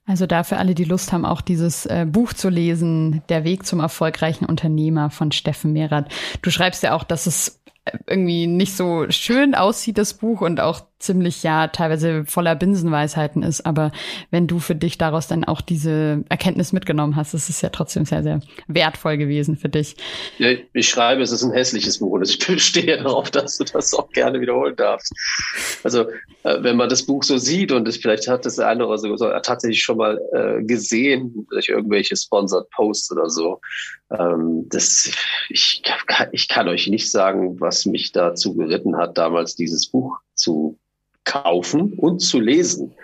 Also 0.05 0.25
da 0.25 0.43
für 0.43 0.57
alle, 0.57 0.73
die 0.73 0.85
Lust 0.85 1.11
haben, 1.11 1.25
auch 1.25 1.41
dieses 1.41 1.85
äh, 1.85 2.05
Buch 2.09 2.33
zu 2.33 2.49
lesen, 2.49 3.21
Der 3.29 3.43
Weg 3.43 3.65
zum 3.65 3.81
erfolgreichen 3.81 4.45
Unternehmer 4.45 5.09
von 5.09 5.33
Steffen 5.33 5.73
Mehrath. 5.73 6.09
Du 6.41 6.49
schreibst 6.49 6.81
ja 6.81 6.95
auch, 6.95 7.03
dass 7.03 7.27
es 7.27 7.59
irgendwie 8.05 8.47
nicht 8.47 8.75
so 8.75 9.05
schön 9.09 9.53
aussieht, 9.53 9.97
das 9.97 10.13
Buch, 10.13 10.41
und 10.41 10.59
auch 10.59 10.81
ziemlich 10.99 11.43
ja 11.43 11.67
teilweise 11.67 12.25
voller 12.25 12.55
Binsenweisheiten 12.55 13.43
ist. 13.43 13.65
Aber 13.65 13.91
wenn 14.31 14.47
du 14.47 14.59
für 14.59 14.75
dich 14.75 14.97
daraus 14.97 15.27
dann 15.27 15.43
auch 15.43 15.61
diese 15.61 16.23
Erkenntnis 16.29 16.73
mitgenommen 16.73 17.15
hast, 17.15 17.33
ist 17.33 17.49
es 17.49 17.61
ja 17.61 17.69
trotzdem 17.69 18.05
sehr, 18.05 18.23
sehr 18.23 18.41
wertvoll 18.67 19.17
gewesen 19.17 19.57
für 19.57 19.69
dich. 19.69 19.95
Ja, 20.39 20.49
ich 20.73 20.89
schreibe, 20.89 21.21
es 21.21 21.31
ist 21.31 21.43
ein 21.43 21.51
hässliches 21.51 21.99
Buch 21.99 22.13
und 22.13 22.27
ich 22.27 22.39
bestehe 22.47 22.97
darauf, 22.97 23.29
dass 23.29 23.57
du 23.57 23.63
das 23.63 23.93
auch 23.93 24.09
gerne 24.09 24.41
wiederholen 24.41 24.75
darfst. 24.75 25.13
Also, 25.83 26.09
äh, 26.43 26.63
wenn 26.63 26.77
man 26.77 26.89
das 26.89 27.03
Buch 27.03 27.23
so 27.23 27.37
sieht 27.37 27.71
und 27.71 27.87
es, 27.87 27.97
vielleicht 27.97 28.27
hat 28.27 28.45
das 28.45 28.59
eine 28.59 28.87
oder 28.87 28.97
so, 28.97 29.15
tatsächlich 29.41 29.83
schon 29.83 29.97
mal 29.97 30.19
äh, 30.33 30.63
gesehen 30.63 31.45
durch 31.49 31.69
irgendwelche 31.69 32.15
Sponsored 32.15 32.69
Posts 32.71 33.11
oder 33.11 33.29
so. 33.29 33.61
Ähm, 34.09 34.65
das, 34.69 35.11
ich, 35.49 35.83
ich 36.31 36.47
kann 36.47 36.67
euch 36.67 36.87
nicht 36.87 37.11
sagen, 37.11 37.59
was 37.59 37.85
mich 37.85 38.11
dazu 38.11 38.55
geritten 38.55 38.97
hat, 38.97 39.17
damals 39.17 39.55
dieses 39.55 39.87
Buch 39.87 40.17
zu 40.33 40.79
kaufen 41.27 41.93
und 41.93 42.19
zu 42.19 42.39
lesen. 42.39 42.95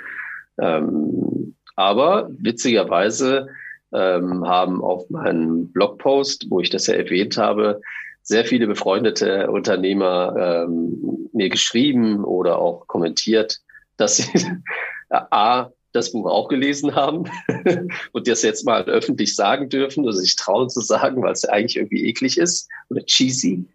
Ähm, 0.58 1.56
aber 1.76 2.30
witzigerweise 2.40 3.50
ähm, 3.94 4.48
haben 4.48 4.82
auf 4.82 5.10
meinem 5.10 5.72
Blogpost, 5.72 6.48
wo 6.50 6.60
ich 6.60 6.70
das 6.70 6.88
ja 6.88 6.96
erwähnt 6.96 7.38
habe, 7.38 7.82
sehr 8.22 8.46
viele 8.46 8.68
befreundete 8.68 9.52
Unternehmer 9.52 10.66
ähm, 10.66 11.30
mir 11.34 11.50
geschrieben 11.50 12.24
oder 12.24 12.60
auch 12.60 12.88
kommentiert, 12.88 13.60
dass 13.98 14.18
sie 14.18 14.32
A, 15.10 15.70
das 15.94 16.12
Buch 16.12 16.30
auch 16.30 16.50
gelesen 16.50 16.96
haben 16.96 17.26
und 18.12 18.28
das 18.28 18.42
jetzt 18.42 18.66
mal 18.66 18.84
öffentlich 18.84 19.36
sagen 19.36 19.70
dürfen 19.70 20.04
oder 20.04 20.14
sich 20.14 20.36
trauen 20.36 20.70
zu 20.70 20.82
sagen, 20.82 21.22
weil 21.22 21.34
es 21.34 21.44
ja 21.44 21.52
eigentlich 21.52 21.78
irgendwie 21.78 22.06
eklig 22.06 22.38
ist 22.38 22.70
oder 22.90 23.06
cheesy. 23.06 23.66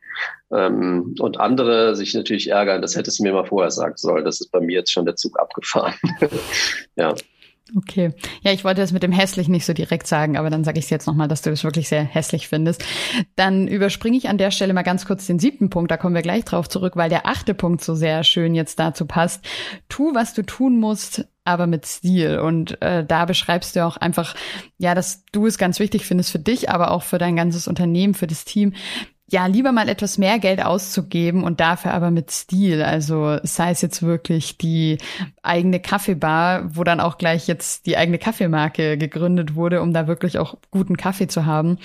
Ähm, 0.50 1.14
und 1.20 1.38
andere 1.38 1.94
sich 1.94 2.12
natürlich 2.14 2.48
ärgern, 2.48 2.82
das 2.82 2.96
hättest 2.96 3.18
du 3.18 3.22
mir 3.22 3.32
mal 3.32 3.46
vorher 3.46 3.70
sagen 3.70 3.96
sollen. 3.96 4.24
Das 4.24 4.40
ist 4.40 4.50
bei 4.50 4.60
mir 4.60 4.78
jetzt 4.78 4.90
schon 4.90 5.04
der 5.04 5.16
Zug 5.16 5.38
abgefahren. 5.38 5.94
ja. 6.96 7.14
Okay. 7.76 8.14
Ja, 8.42 8.52
ich 8.52 8.64
wollte 8.64 8.80
das 8.80 8.92
mit 8.92 9.02
dem 9.02 9.12
hässlich 9.12 9.48
nicht 9.48 9.66
so 9.66 9.74
direkt 9.74 10.06
sagen, 10.06 10.38
aber 10.38 10.48
dann 10.48 10.64
sage 10.64 10.78
ich 10.78 10.86
es 10.86 10.90
jetzt 10.90 11.06
nochmal, 11.06 11.28
dass 11.28 11.42
du 11.42 11.50
das 11.50 11.64
wirklich 11.64 11.88
sehr 11.88 12.02
hässlich 12.02 12.48
findest. 12.48 12.82
Dann 13.36 13.68
überspringe 13.68 14.16
ich 14.16 14.28
an 14.28 14.38
der 14.38 14.50
Stelle 14.50 14.72
mal 14.72 14.82
ganz 14.82 15.04
kurz 15.06 15.26
den 15.26 15.38
siebten 15.38 15.68
Punkt, 15.68 15.90
da 15.90 15.98
kommen 15.98 16.14
wir 16.14 16.22
gleich 16.22 16.44
drauf 16.44 16.68
zurück, 16.68 16.96
weil 16.96 17.10
der 17.10 17.26
achte 17.26 17.54
Punkt 17.54 17.82
so 17.84 17.94
sehr 17.94 18.24
schön 18.24 18.54
jetzt 18.54 18.78
dazu 18.78 19.04
passt. 19.04 19.44
Tu, 19.88 20.14
was 20.14 20.32
du 20.32 20.42
tun 20.42 20.80
musst, 20.80 21.26
aber 21.48 21.66
mit 21.66 21.86
Stil. 21.86 22.38
Und 22.38 22.80
äh, 22.82 23.04
da 23.04 23.24
beschreibst 23.24 23.74
du 23.74 23.84
auch 23.84 23.96
einfach, 23.96 24.34
ja, 24.76 24.94
dass 24.94 25.24
du 25.32 25.46
es 25.46 25.58
ganz 25.58 25.80
wichtig 25.80 26.04
findest 26.04 26.30
für 26.30 26.38
dich, 26.38 26.70
aber 26.70 26.90
auch 26.90 27.02
für 27.02 27.18
dein 27.18 27.36
ganzes 27.36 27.66
Unternehmen, 27.66 28.14
für 28.14 28.26
das 28.26 28.44
Team, 28.44 28.74
ja, 29.30 29.44
lieber 29.46 29.72
mal 29.72 29.90
etwas 29.90 30.16
mehr 30.16 30.38
Geld 30.38 30.64
auszugeben 30.64 31.44
und 31.44 31.60
dafür 31.60 31.92
aber 31.92 32.10
mit 32.10 32.30
Stil. 32.30 32.82
Also 32.82 33.38
sei 33.42 33.70
es 33.70 33.82
jetzt 33.82 34.02
wirklich 34.02 34.56
die 34.56 34.96
eigene 35.42 35.80
Kaffeebar, 35.80 36.74
wo 36.74 36.82
dann 36.82 37.00
auch 37.00 37.18
gleich 37.18 37.46
jetzt 37.46 37.84
die 37.84 37.98
eigene 37.98 38.18
Kaffeemarke 38.18 38.96
gegründet 38.96 39.54
wurde, 39.54 39.82
um 39.82 39.92
da 39.92 40.06
wirklich 40.06 40.38
auch 40.38 40.56
guten 40.70 40.96
Kaffee 40.96 41.28
zu 41.28 41.44
haben, 41.44 41.78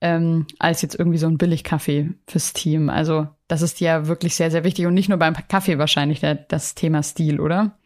ähm, 0.00 0.46
als 0.58 0.80
jetzt 0.80 0.98
irgendwie 0.98 1.18
so 1.18 1.26
ein 1.26 1.36
Billigkaffee 1.36 2.14
fürs 2.26 2.54
Team. 2.54 2.88
Also 2.88 3.28
das 3.46 3.60
ist 3.60 3.80
ja 3.80 4.06
wirklich 4.06 4.34
sehr, 4.34 4.50
sehr 4.50 4.64
wichtig 4.64 4.86
und 4.86 4.94
nicht 4.94 5.10
nur 5.10 5.18
beim 5.18 5.36
Kaffee 5.48 5.78
wahrscheinlich 5.78 6.20
der, 6.20 6.34
das 6.34 6.74
Thema 6.74 7.02
Stil, 7.02 7.40
oder? 7.40 7.76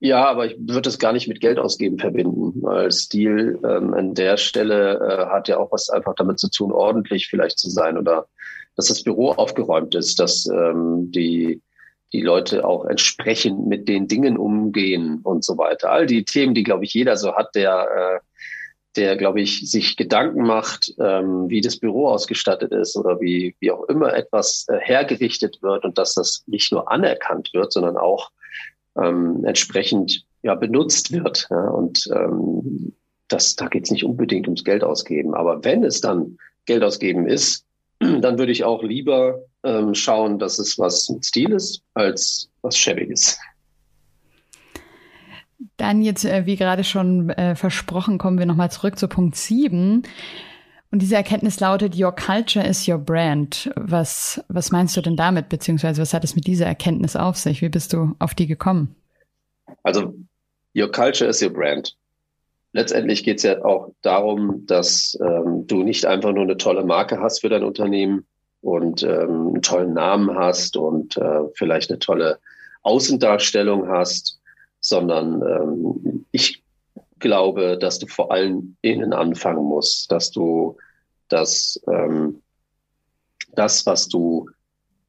Ja, 0.00 0.26
aber 0.28 0.46
ich 0.46 0.56
würde 0.60 0.88
es 0.88 0.98
gar 0.98 1.12
nicht 1.12 1.26
mit 1.26 1.40
Geld 1.40 1.58
ausgeben 1.58 1.98
verbinden, 1.98 2.62
weil 2.62 2.92
Stil 2.92 3.58
ähm, 3.64 3.94
an 3.94 4.14
der 4.14 4.36
Stelle 4.36 4.98
äh, 5.00 5.26
hat 5.26 5.48
ja 5.48 5.58
auch 5.58 5.72
was 5.72 5.90
einfach 5.90 6.14
damit 6.14 6.38
zu 6.38 6.48
tun, 6.50 6.70
ordentlich 6.70 7.26
vielleicht 7.26 7.58
zu 7.58 7.68
sein 7.68 7.98
oder 7.98 8.28
dass 8.76 8.86
das 8.86 9.02
Büro 9.02 9.30
aufgeräumt 9.32 9.96
ist, 9.96 10.20
dass 10.20 10.46
ähm, 10.46 11.10
die 11.10 11.60
die 12.12 12.22
Leute 12.22 12.64
auch 12.64 12.86
entsprechend 12.86 13.66
mit 13.66 13.88
den 13.88 14.08
Dingen 14.08 14.38
umgehen 14.38 15.20
und 15.22 15.44
so 15.44 15.58
weiter. 15.58 15.90
All 15.90 16.06
die 16.06 16.24
Themen, 16.24 16.54
die, 16.54 16.62
glaube 16.62 16.84
ich, 16.84 16.94
jeder 16.94 17.16
so 17.16 17.34
hat, 17.34 17.54
der, 17.54 17.88
äh, 17.96 18.20
der, 18.96 19.16
glaube 19.16 19.40
ich, 19.40 19.70
sich 19.70 19.96
Gedanken 19.96 20.42
macht, 20.46 20.94
ähm, 20.98 21.50
wie 21.50 21.60
das 21.60 21.78
Büro 21.78 22.08
ausgestattet 22.08 22.72
ist 22.72 22.96
oder 22.96 23.20
wie, 23.20 23.54
wie 23.60 23.70
auch 23.70 23.84
immer 23.84 24.14
etwas 24.14 24.66
äh, 24.68 24.78
hergerichtet 24.78 25.58
wird 25.60 25.84
und 25.84 25.98
dass 25.98 26.14
das 26.14 26.44
nicht 26.46 26.72
nur 26.72 26.90
anerkannt 26.90 27.50
wird, 27.52 27.72
sondern 27.72 27.98
auch 27.98 28.30
ähm, 29.02 29.44
entsprechend 29.44 30.24
ja, 30.42 30.54
benutzt 30.54 31.12
wird. 31.12 31.48
Ja? 31.50 31.68
Und 31.68 32.08
ähm, 32.14 32.92
das, 33.28 33.56
da 33.56 33.68
geht 33.68 33.84
es 33.84 33.90
nicht 33.90 34.04
unbedingt 34.04 34.46
ums 34.46 34.64
Geld 34.64 34.82
ausgeben. 34.82 35.34
Aber 35.34 35.64
wenn 35.64 35.84
es 35.84 36.00
dann 36.00 36.38
Geld 36.66 36.82
ausgeben 36.82 37.26
ist, 37.26 37.64
dann 37.98 38.38
würde 38.38 38.52
ich 38.52 38.64
auch 38.64 38.82
lieber 38.82 39.40
ähm, 39.64 39.94
schauen, 39.94 40.38
dass 40.38 40.58
es 40.58 40.78
was 40.78 41.08
mit 41.08 41.24
Stil 41.24 41.52
ist, 41.52 41.82
als 41.94 42.50
was 42.62 42.76
schäbiges. 42.76 43.38
Dann 45.76 46.02
jetzt, 46.02 46.24
äh, 46.24 46.46
wie 46.46 46.56
gerade 46.56 46.84
schon 46.84 47.30
äh, 47.30 47.54
versprochen, 47.54 48.18
kommen 48.18 48.38
wir 48.38 48.46
nochmal 48.46 48.70
zurück 48.70 48.98
zu 48.98 49.08
Punkt 49.08 49.36
7. 49.36 50.02
Und 50.90 51.02
diese 51.02 51.16
Erkenntnis 51.16 51.60
lautet, 51.60 51.98
Your 51.98 52.14
culture 52.14 52.66
is 52.66 52.88
your 52.88 52.98
brand. 52.98 53.70
Was, 53.76 54.42
was 54.48 54.70
meinst 54.70 54.96
du 54.96 55.02
denn 55.02 55.16
damit, 55.16 55.48
beziehungsweise 55.50 56.00
was 56.00 56.14
hat 56.14 56.24
es 56.24 56.34
mit 56.34 56.46
dieser 56.46 56.66
Erkenntnis 56.66 57.14
auf 57.14 57.36
sich? 57.36 57.60
Wie 57.60 57.68
bist 57.68 57.92
du 57.92 58.14
auf 58.18 58.34
die 58.34 58.46
gekommen? 58.46 58.94
Also, 59.82 60.14
Your 60.74 60.90
culture 60.90 61.28
is 61.28 61.42
your 61.42 61.50
brand. 61.50 61.96
Letztendlich 62.72 63.24
geht 63.24 63.38
es 63.38 63.42
ja 63.42 63.64
auch 63.64 63.90
darum, 64.02 64.64
dass 64.66 65.18
ähm, 65.20 65.66
du 65.66 65.82
nicht 65.82 66.06
einfach 66.06 66.32
nur 66.32 66.44
eine 66.44 66.56
tolle 66.56 66.84
Marke 66.84 67.20
hast 67.20 67.40
für 67.40 67.48
dein 67.48 67.64
Unternehmen 67.64 68.26
und 68.60 69.02
ähm, 69.02 69.48
einen 69.48 69.62
tollen 69.62 69.94
Namen 69.94 70.36
hast 70.36 70.76
und 70.76 71.16
äh, 71.16 71.40
vielleicht 71.54 71.90
eine 71.90 71.98
tolle 71.98 72.38
Außendarstellung 72.82 73.88
hast, 73.88 74.38
sondern 74.80 75.42
ähm, 75.42 76.26
ich 76.30 76.62
glaube, 77.20 77.78
dass 77.78 77.98
du 77.98 78.06
vor 78.06 78.32
allem 78.32 78.76
innen 78.82 79.12
anfangen 79.12 79.64
musst, 79.64 80.10
dass 80.10 80.30
du 80.30 80.76
das, 81.28 81.80
ähm, 81.88 82.42
das, 83.54 83.86
was 83.86 84.08
du, 84.08 84.48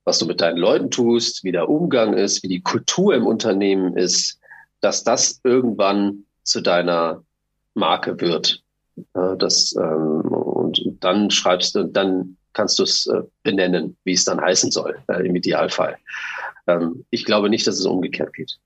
was 0.04 0.20
du 0.20 0.26
mit 0.26 0.42
deinen 0.42 0.58
Leuten 0.58 0.92
tust, 0.92 1.44
wie 1.44 1.52
der 1.52 1.70
Umgang 1.70 2.14
ist, 2.14 2.44
wie 2.44 2.48
die 2.48 2.62
Kultur 2.62 3.16
im 3.16 3.28
Unternehmen 3.28 3.96
ist, 3.96 4.40
dass 4.82 5.04
das 5.04 5.40
irgendwann 5.44 6.26
zu 6.44 6.62
deiner 6.62 7.24
Marke 7.74 8.20
wird. 8.20 8.64
Ja, 9.16 9.36
das, 9.36 9.74
ähm, 9.78 10.22
und 10.22 10.82
dann 11.00 11.32
schreibst 11.32 11.76
du, 11.76 11.84
dann 11.86 12.38
kannst 12.54 12.80
du 12.80 12.84
es 12.84 13.08
äh, 13.08 13.22
benennen, 13.44 13.98
wie 14.04 14.14
es 14.14 14.26
dann 14.26 14.42
heißen 14.42 14.72
soll, 14.72 15.02
äh, 15.08 15.26
im 15.26 15.36
Idealfall. 15.36 15.98
Ähm, 16.68 17.06
ich 17.10 17.26
glaube 17.26 17.50
nicht, 17.50 17.66
dass 17.68 17.80
es 17.80 17.86
umgekehrt 17.86 18.34
geht. 18.34 18.60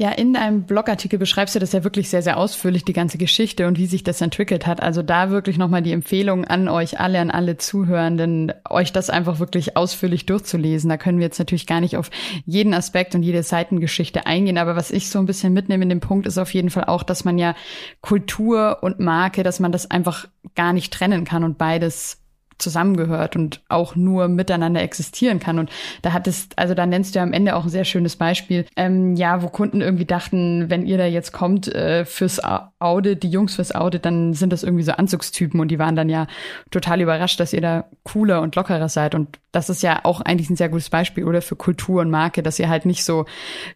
Ja, 0.00 0.12
in 0.12 0.34
einem 0.34 0.62
Blogartikel 0.62 1.18
beschreibst 1.18 1.54
du 1.54 1.58
das 1.58 1.72
ja 1.72 1.84
wirklich 1.84 2.08
sehr, 2.08 2.22
sehr 2.22 2.38
ausführlich, 2.38 2.86
die 2.86 2.94
ganze 2.94 3.18
Geschichte 3.18 3.66
und 3.66 3.76
wie 3.76 3.84
sich 3.84 4.02
das 4.02 4.22
entwickelt 4.22 4.66
hat. 4.66 4.82
Also 4.82 5.02
da 5.02 5.28
wirklich 5.28 5.58
nochmal 5.58 5.82
die 5.82 5.92
Empfehlung 5.92 6.46
an 6.46 6.68
euch 6.70 6.98
alle, 6.98 7.20
an 7.20 7.30
alle 7.30 7.58
Zuhörenden, 7.58 8.50
euch 8.70 8.94
das 8.94 9.10
einfach 9.10 9.40
wirklich 9.40 9.76
ausführlich 9.76 10.24
durchzulesen. 10.24 10.88
Da 10.88 10.96
können 10.96 11.18
wir 11.18 11.26
jetzt 11.26 11.38
natürlich 11.38 11.66
gar 11.66 11.82
nicht 11.82 11.98
auf 11.98 12.10
jeden 12.46 12.72
Aspekt 12.72 13.14
und 13.14 13.22
jede 13.22 13.42
Seitengeschichte 13.42 14.24
eingehen. 14.24 14.56
Aber 14.56 14.74
was 14.74 14.90
ich 14.90 15.10
so 15.10 15.18
ein 15.18 15.26
bisschen 15.26 15.52
mitnehme 15.52 15.82
in 15.82 15.90
dem 15.90 16.00
Punkt 16.00 16.26
ist 16.26 16.38
auf 16.38 16.54
jeden 16.54 16.70
Fall 16.70 16.84
auch, 16.84 17.02
dass 17.02 17.26
man 17.26 17.36
ja 17.36 17.54
Kultur 18.00 18.78
und 18.80 19.00
Marke, 19.00 19.42
dass 19.42 19.60
man 19.60 19.70
das 19.70 19.90
einfach 19.90 20.28
gar 20.54 20.72
nicht 20.72 20.94
trennen 20.94 21.26
kann 21.26 21.44
und 21.44 21.58
beides 21.58 22.22
zusammengehört 22.60 23.36
und 23.36 23.60
auch 23.68 23.96
nur 23.96 24.28
miteinander 24.28 24.82
existieren 24.82 25.40
kann. 25.40 25.58
Und 25.58 25.70
da 26.02 26.12
hat 26.12 26.26
es, 26.26 26.48
also 26.56 26.74
da 26.74 26.86
nennst 26.86 27.14
du 27.14 27.18
ja 27.18 27.22
am 27.22 27.32
Ende 27.32 27.56
auch 27.56 27.64
ein 27.64 27.70
sehr 27.70 27.84
schönes 27.84 28.16
Beispiel, 28.16 28.66
ähm, 28.76 29.16
ja, 29.16 29.42
wo 29.42 29.48
Kunden 29.48 29.80
irgendwie 29.80 30.04
dachten, 30.04 30.70
wenn 30.70 30.86
ihr 30.86 30.98
da 30.98 31.06
jetzt 31.06 31.32
kommt 31.32 31.68
äh, 31.74 32.04
fürs 32.04 32.40
Audit, 32.78 33.22
die 33.22 33.30
Jungs 33.30 33.56
fürs 33.56 33.74
Audit, 33.74 34.04
dann 34.04 34.34
sind 34.34 34.52
das 34.52 34.62
irgendwie 34.62 34.84
so 34.84 34.92
Anzugstypen 34.92 35.60
und 35.60 35.68
die 35.68 35.78
waren 35.78 35.96
dann 35.96 36.08
ja 36.08 36.26
total 36.70 37.00
überrascht, 37.00 37.40
dass 37.40 37.52
ihr 37.52 37.60
da 37.60 37.84
cooler 38.04 38.40
und 38.42 38.56
lockerer 38.56 38.88
seid. 38.88 39.14
Und 39.14 39.38
das 39.52 39.68
ist 39.68 39.82
ja 39.82 40.00
auch 40.04 40.20
eigentlich 40.20 40.50
ein 40.50 40.56
sehr 40.56 40.68
gutes 40.68 40.90
Beispiel, 40.90 41.24
oder 41.24 41.42
für 41.42 41.56
Kultur 41.56 42.02
und 42.02 42.10
Marke, 42.10 42.42
dass 42.42 42.58
ihr 42.58 42.68
halt 42.68 42.86
nicht 42.86 43.04
so 43.04 43.26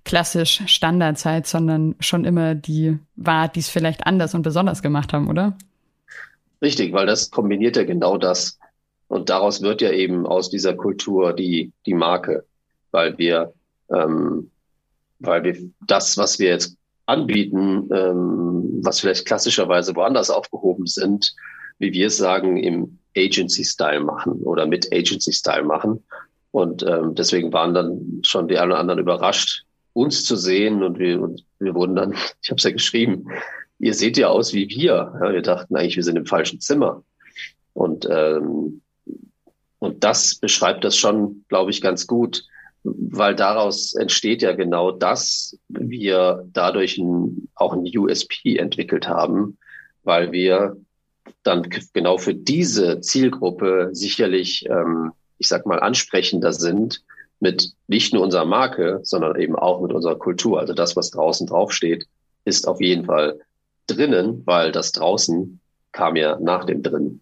klassisch 0.05 0.63
Standard 0.67 1.19
seid, 1.19 1.47
sondern 1.47 1.97
schon 2.01 2.25
immer 2.25 2.55
die 2.55 2.99
war, 3.17 3.49
die 3.49 3.61
es 3.61 3.69
vielleicht 3.69 4.07
anders 4.07 4.35
und 4.35 4.43
besonders 4.43 4.83
gemacht 4.83 5.13
haben, 5.13 5.29
oder? 5.29 5.57
Richtig, 6.63 6.93
weil 6.93 7.07
das 7.07 7.31
kombiniert 7.31 7.77
ja 7.77 7.85
genau 7.85 8.17
das. 8.17 8.59
Und 9.09 9.29
daraus 9.29 9.63
wird 9.63 9.83
ja 9.83 9.91
eben 9.91 10.27
aus 10.27 10.51
dieser 10.51 10.75
Kultur 10.75 11.33
die, 11.33 11.73
die 11.87 11.95
Marke, 11.95 12.45
weil 12.91 13.17
wir, 13.19 13.53
ähm, 13.91 14.51
weil 15.19 15.45
wir 15.45 15.57
das, 15.87 16.17
was 16.17 16.39
wir 16.39 16.49
jetzt 16.49 16.77
anbieten, 17.07 17.89
ähm, 17.93 18.81
was 18.83 19.01
vielleicht 19.01 19.27
klassischerweise 19.27 19.95
woanders 19.95 20.31
aufgehoben 20.31 20.87
sind, 20.87 21.35
wie 21.79 21.93
wir 21.93 22.07
es 22.07 22.17
sagen, 22.17 22.57
im 22.57 22.99
Agency-Style 23.17 24.01
machen 24.01 24.43
oder 24.43 24.67
mit 24.67 24.93
Agency-Style 24.93 25.65
machen. 25.65 26.03
Und 26.51 26.85
ähm, 26.85 27.15
deswegen 27.15 27.53
waren 27.53 27.75
dann 27.75 28.21
schon 28.25 28.49
die 28.49 28.59
einen 28.59 28.73
oder 28.73 28.81
anderen 28.81 29.01
überrascht, 29.01 29.65
uns 29.93 30.25
zu 30.25 30.37
sehen. 30.37 30.83
Und 30.83 30.99
wir, 30.99 31.21
und 31.21 31.45
wir 31.59 31.75
wurden 31.75 31.97
dann, 31.97 32.13
ich 32.43 32.51
habe 32.51 32.59
es 32.59 32.65
ja 32.65 32.71
geschrieben, 32.71 33.27
ihr 33.79 33.95
seht 33.95 34.17
ja 34.17 34.29
aus 34.29 34.53
wie 34.55 34.69
wir. 34.69 35.19
Ja, 35.21 35.33
wir 35.33 35.43
dachten 35.43 35.77
eigentlich, 35.77 35.97
wir 35.97 36.05
sind 36.05 36.17
im 36.17 36.27
falschen 36.27 36.61
Zimmer. 36.61 37.03
Und 37.73 38.07
ähm, 38.09 38.83
und 39.85 40.03
das 40.03 40.37
beschreibt 40.37 40.83
das 40.83 40.97
schon, 40.97 41.45
glaube 41.51 41.71
ich, 41.71 41.83
ganz 41.83 42.07
gut, 42.07 42.47
weil 42.85 43.35
daraus 43.35 43.95
entsteht 43.95 44.41
ja 44.41 44.53
genau 44.53 44.91
das, 44.93 45.59
wir 45.69 46.49
dadurch 46.55 46.97
ein, 46.97 47.49
auch 47.55 47.75
ein 47.75 47.85
USP 47.95 48.57
entwickelt 48.57 49.07
haben, 49.07 49.59
weil 50.03 50.33
wir 50.33 50.79
dann 51.43 51.69
genau 51.93 52.17
für 52.17 52.35
diese 52.35 53.03
Zielgruppe 53.03 53.91
sicherlich, 53.93 54.65
ähm, 54.71 55.13
ich 55.37 55.49
sag 55.49 55.67
mal, 55.67 55.81
ansprechender 55.81 56.55
sind 56.55 57.03
mit 57.41 57.75
nicht 57.87 58.15
nur 58.15 58.23
unserer 58.23 58.47
Marke, 58.47 59.01
sondern 59.03 59.39
eben 59.39 59.55
auch 59.55 59.83
mit 59.83 59.93
unserer 59.93 60.19
Kultur. 60.19 60.61
Also 60.61 60.73
das, 60.73 60.97
was 60.97 61.11
draußen 61.11 61.47
draufsteht, 61.47 62.07
ist 62.47 62.67
auf 62.67 62.81
jeden 62.81 63.05
Fall 63.05 63.39
drinnen, 63.87 64.41
weil 64.47 64.73
das 64.73 64.93
draußen 64.93 65.61
kam 65.93 66.17
ja 66.17 66.39
nach 66.41 66.65
dem 66.65 66.83
drinnen. 66.83 67.21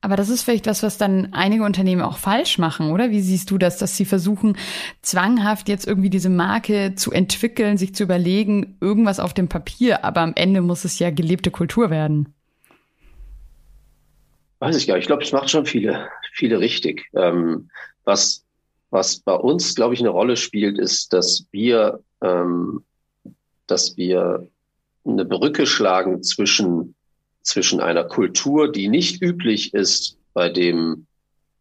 Aber 0.00 0.16
das 0.16 0.28
ist 0.28 0.42
vielleicht 0.42 0.66
was, 0.66 0.82
was 0.82 0.98
dann 0.98 1.32
einige 1.32 1.64
Unternehmen 1.64 2.02
auch 2.02 2.18
falsch 2.18 2.58
machen, 2.58 2.90
oder? 2.90 3.10
Wie 3.10 3.20
siehst 3.20 3.50
du 3.50 3.58
das, 3.58 3.78
dass 3.78 3.96
sie 3.96 4.04
versuchen, 4.04 4.56
zwanghaft 5.02 5.68
jetzt 5.68 5.86
irgendwie 5.86 6.10
diese 6.10 6.30
Marke 6.30 6.94
zu 6.94 7.12
entwickeln, 7.12 7.78
sich 7.78 7.94
zu 7.94 8.02
überlegen, 8.02 8.76
irgendwas 8.80 9.20
auf 9.20 9.34
dem 9.34 9.48
Papier, 9.48 10.04
aber 10.04 10.20
am 10.20 10.32
Ende 10.34 10.60
muss 10.60 10.84
es 10.84 10.98
ja 10.98 11.10
gelebte 11.10 11.50
Kultur 11.50 11.90
werden? 11.90 12.34
Weiß 14.58 14.76
ich 14.76 14.86
gar 14.86 14.94
nicht. 14.94 15.04
Ich 15.04 15.08
glaube, 15.08 15.24
es 15.24 15.32
macht 15.32 15.50
schon 15.50 15.66
viele, 15.66 16.08
viele 16.34 16.60
richtig. 16.60 17.08
Ähm, 17.14 17.68
was, 18.04 18.44
was 18.90 19.18
bei 19.18 19.34
uns, 19.34 19.74
glaube 19.74 19.94
ich, 19.94 20.00
eine 20.00 20.10
Rolle 20.10 20.36
spielt, 20.36 20.78
ist, 20.78 21.12
dass 21.12 21.46
wir, 21.50 22.00
ähm, 22.20 22.84
dass 23.66 23.96
wir 23.96 24.46
eine 25.04 25.24
Brücke 25.24 25.66
schlagen 25.66 26.22
zwischen 26.22 26.94
zwischen 27.42 27.80
einer 27.80 28.04
Kultur, 28.04 28.70
die 28.70 28.88
nicht 28.88 29.22
üblich 29.22 29.74
ist 29.74 30.16
bei 30.32 30.48
dem, 30.48 31.06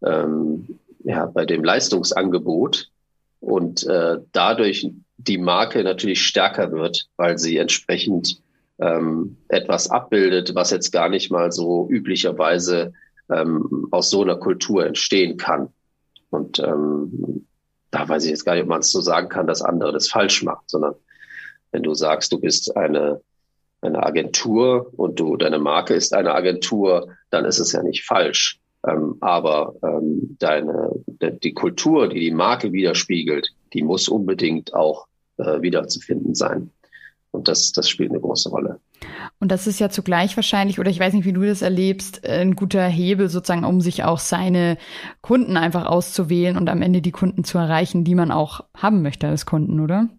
ähm, 0.06 0.80
ja, 1.04 1.26
bei 1.26 1.46
dem 1.46 1.64
Leistungsangebot 1.64 2.90
und 3.40 3.86
äh, 3.88 4.18
dadurch 4.32 4.90
die 5.18 5.38
Marke 5.38 5.84
natürlich 5.84 6.22
stärker 6.22 6.72
wird, 6.72 7.08
weil 7.18 7.38
sie 7.38 7.58
entsprechend 7.58 8.42
ähm, 8.80 9.38
etwas 9.48 9.90
abbildet, 9.90 10.56
was 10.56 10.72
jetzt 10.72 10.92
gar 10.92 11.10
nicht 11.10 11.32
mal 11.32 11.52
so 11.52 11.88
üblicherweise 11.90 12.94
ähm, 13.30 13.88
aus 13.92 14.10
so 14.10 14.22
einer 14.24 14.38
Kultur 14.38 14.86
entstehen 14.86 15.38
kann. 15.38 15.70
Und 16.30 16.60
ähm, 16.60 17.46
da 17.92 18.08
weiß 18.08 18.24
ich 18.24 18.32
jetzt 18.32 18.46
gar 18.46 18.54
nicht, 18.54 18.64
ob 18.64 18.70
man 18.70 18.80
es 18.80 18.92
so 18.92 19.02
sagen 19.02 19.30
kann, 19.30 19.48
dass 19.48 19.62
andere 19.62 19.92
das 19.92 20.08
falsch 20.08 20.44
macht, 20.44 20.70
sondern 20.70 20.96
wenn 21.72 21.84
du 21.84 21.94
sagst, 21.94 22.32
du 22.32 22.40
bist 22.40 22.76
eine 22.76 23.22
eine 23.82 24.04
Agentur 24.04 24.92
und 24.96 25.20
du, 25.20 25.38
deine 25.38 25.60
Marke 25.60 25.94
ist 25.94 26.14
eine 26.14 26.34
Agentur, 26.34 27.10
dann 27.30 27.46
ist 27.46 27.60
es 27.60 27.72
ja 27.72 27.82
nicht 27.84 28.06
falsch. 28.06 28.60
Ähm, 28.88 29.18
aber 29.22 29.76
ähm, 29.84 30.38
deine, 30.40 30.92
de, 31.06 31.38
die 31.38 31.54
Kultur, 31.54 32.08
die 32.08 32.20
die 32.20 32.32
Marke 32.32 32.72
widerspiegelt, 32.72 33.50
die 33.74 33.84
muss 33.84 34.08
unbedingt 34.08 34.74
auch 34.74 35.08
äh, 35.38 35.62
wiederzufinden 35.62 36.34
sein. 36.36 36.72
Und 37.32 37.48
das, 37.48 37.72
das 37.72 37.90
spielt 37.90 38.12
eine 38.12 38.20
große 38.20 38.50
Rolle. 38.50 38.80
Und 39.40 39.52
das 39.52 39.66
ist 39.66 39.80
ja 39.80 39.90
zugleich 39.90 40.36
wahrscheinlich, 40.36 40.80
oder 40.80 40.90
ich 40.90 41.00
weiß 41.00 41.14
nicht, 41.14 41.26
wie 41.26 41.34
du 41.34 41.44
das 41.44 41.62
erlebst, 41.62 42.26
ein 42.28 42.56
guter 42.56 42.86
Hebel 42.86 43.30
sozusagen, 43.30 43.64
um 43.64 43.82
sich 43.82 44.04
auch 44.04 44.20
seine 44.20 44.78
Kunden 45.22 45.58
einfach 45.58 45.86
auszuwählen 45.86 46.58
und 46.58 46.70
am 46.70 46.82
Ende 46.82 47.02
die 47.02 47.12
Kunden 47.12 47.44
zu 47.44 47.58
erreichen, 47.58 48.04
die 48.04 48.16
man 48.16 48.32
auch 48.32 48.66
haben 48.76 49.02
möchte 49.02 49.28
als 49.28 49.46
Kunden, 49.46 49.80
oder? 49.80 50.10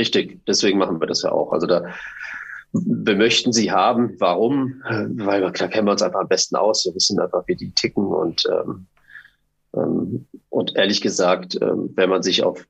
Richtig, 0.00 0.40
deswegen 0.46 0.78
machen 0.78 1.00
wir 1.00 1.06
das 1.06 1.22
ja 1.22 1.32
auch. 1.32 1.52
Also 1.52 1.66
da 1.66 1.84
wir 2.72 3.16
möchten 3.16 3.52
sie 3.52 3.72
haben. 3.72 4.14
Warum? 4.20 4.80
Weil 4.84 5.42
wir, 5.42 5.50
klar 5.50 5.68
kennen 5.68 5.88
wir 5.88 5.92
uns 5.92 6.02
einfach 6.02 6.20
am 6.20 6.28
besten 6.28 6.54
aus. 6.54 6.84
Wir 6.84 6.94
wissen 6.94 7.18
einfach, 7.18 7.42
wie 7.48 7.56
die 7.56 7.72
ticken 7.72 8.06
und 8.06 8.44
ähm, 8.48 8.86
Ähm, 9.74 10.26
und 10.48 10.76
ehrlich 10.76 11.00
gesagt, 11.00 11.58
ähm, 11.60 11.90
wenn 11.94 12.10
man 12.10 12.22
sich 12.22 12.42
auf 12.42 12.66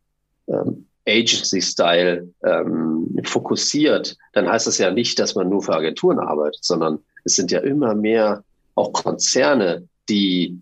ähm, 0.48 0.86
Agency-Style 1.08 2.28
ähm, 2.44 3.20
fokussiert, 3.24 4.16
dann 4.32 4.48
heißt 4.48 4.66
das 4.66 4.78
ja 4.78 4.90
nicht, 4.90 5.18
dass 5.18 5.34
man 5.34 5.48
nur 5.48 5.62
für 5.62 5.74
Agenturen 5.74 6.18
arbeitet, 6.18 6.64
sondern 6.64 6.98
es 7.24 7.36
sind 7.36 7.50
ja 7.50 7.60
immer 7.60 7.94
mehr 7.94 8.44
auch 8.74 8.92
Konzerne, 8.92 9.88
die, 10.08 10.60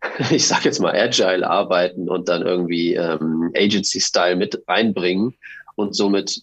ich 0.30 0.46
sage 0.46 0.66
jetzt 0.66 0.80
mal, 0.80 0.94
agile 0.94 1.48
arbeiten 1.48 2.08
und 2.08 2.28
dann 2.28 2.42
irgendwie 2.42 2.94
ähm, 2.94 3.50
Agency-Style 3.54 4.36
mit 4.36 4.62
reinbringen 4.68 5.34
und 5.76 5.94
somit 5.94 6.42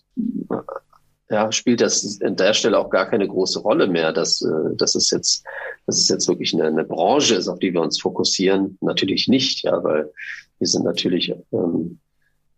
ja, 1.30 1.52
spielt 1.52 1.82
das 1.82 2.20
an 2.22 2.36
der 2.36 2.54
Stelle 2.54 2.78
auch 2.78 2.90
gar 2.90 3.10
keine 3.10 3.28
große 3.28 3.60
Rolle 3.60 3.88
mehr, 3.88 4.14
dass, 4.14 4.42
äh, 4.42 4.76
dass 4.76 4.96
es 4.96 5.10
jetzt, 5.10 5.44
dass 5.86 5.98
es 5.98 6.08
jetzt 6.08 6.28
wirklich 6.28 6.54
eine, 6.54 6.66
eine 6.66 6.84
Branche 6.86 7.36
ist, 7.36 7.48
auf 7.48 7.60
die 7.60 7.74
wir 7.74 7.82
uns 7.82 8.00
fokussieren. 8.00 8.78
Natürlich 8.82 9.28
nicht, 9.28 9.64
ja, 9.64 9.84
weil 9.84 10.12
wir 10.60 10.68
sind 10.68 10.86
natürlich 10.86 11.34
ähm, 11.52 12.00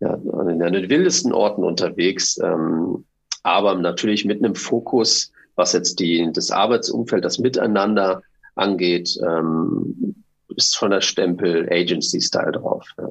ja, 0.00 0.10
an 0.10 0.58
den 0.58 0.90
wildesten 0.90 1.32
Orten 1.32 1.64
unterwegs, 1.64 2.38
ähm, 2.42 3.06
aber 3.42 3.74
natürlich 3.76 4.24
mit 4.24 4.44
einem 4.44 4.54
Fokus, 4.54 5.32
was 5.54 5.72
jetzt 5.72 5.98
die, 5.98 6.30
das 6.32 6.50
Arbeitsumfeld, 6.50 7.24
das 7.24 7.38
Miteinander 7.38 8.22
angeht, 8.56 9.18
ähm, 9.26 10.16
ist 10.54 10.76
von 10.76 10.90
der 10.90 11.00
Stempel 11.00 11.68
Agency 11.70 12.20
Style 12.20 12.52
drauf. 12.52 12.86
Ja. 12.98 13.08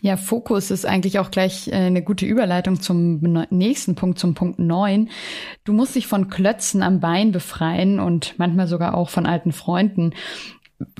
Ja, 0.00 0.16
Fokus 0.16 0.70
ist 0.70 0.84
eigentlich 0.84 1.18
auch 1.18 1.30
gleich 1.30 1.68
äh, 1.68 1.72
eine 1.72 2.02
gute 2.02 2.26
Überleitung 2.26 2.80
zum 2.80 3.20
nächsten 3.50 3.94
Punkt, 3.94 4.18
zum 4.18 4.34
Punkt 4.34 4.58
neun. 4.58 5.10
Du 5.64 5.72
musst 5.72 5.94
dich 5.94 6.06
von 6.06 6.28
Klötzen 6.28 6.82
am 6.82 7.00
Bein 7.00 7.32
befreien 7.32 8.00
und 8.00 8.38
manchmal 8.38 8.66
sogar 8.66 8.94
auch 8.94 9.08
von 9.08 9.26
alten 9.26 9.52
Freunden. 9.52 10.14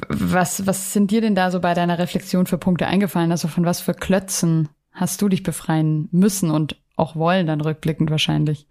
Was, 0.08 0.66
was 0.66 0.92
sind 0.92 1.10
dir 1.10 1.20
denn 1.20 1.34
da 1.34 1.50
so 1.50 1.60
bei 1.60 1.74
deiner 1.74 1.98
Reflexion 1.98 2.46
für 2.46 2.58
Punkte 2.58 2.86
eingefallen? 2.86 3.32
Also 3.32 3.48
von 3.48 3.64
was 3.64 3.80
für 3.80 3.94
Klötzen 3.94 4.68
hast 4.92 5.20
du 5.22 5.28
dich 5.28 5.42
befreien 5.42 6.08
müssen 6.12 6.50
und 6.50 6.76
auch 6.96 7.16
wollen, 7.16 7.46
dann 7.46 7.60
rückblickend 7.60 8.10
wahrscheinlich? 8.10 8.66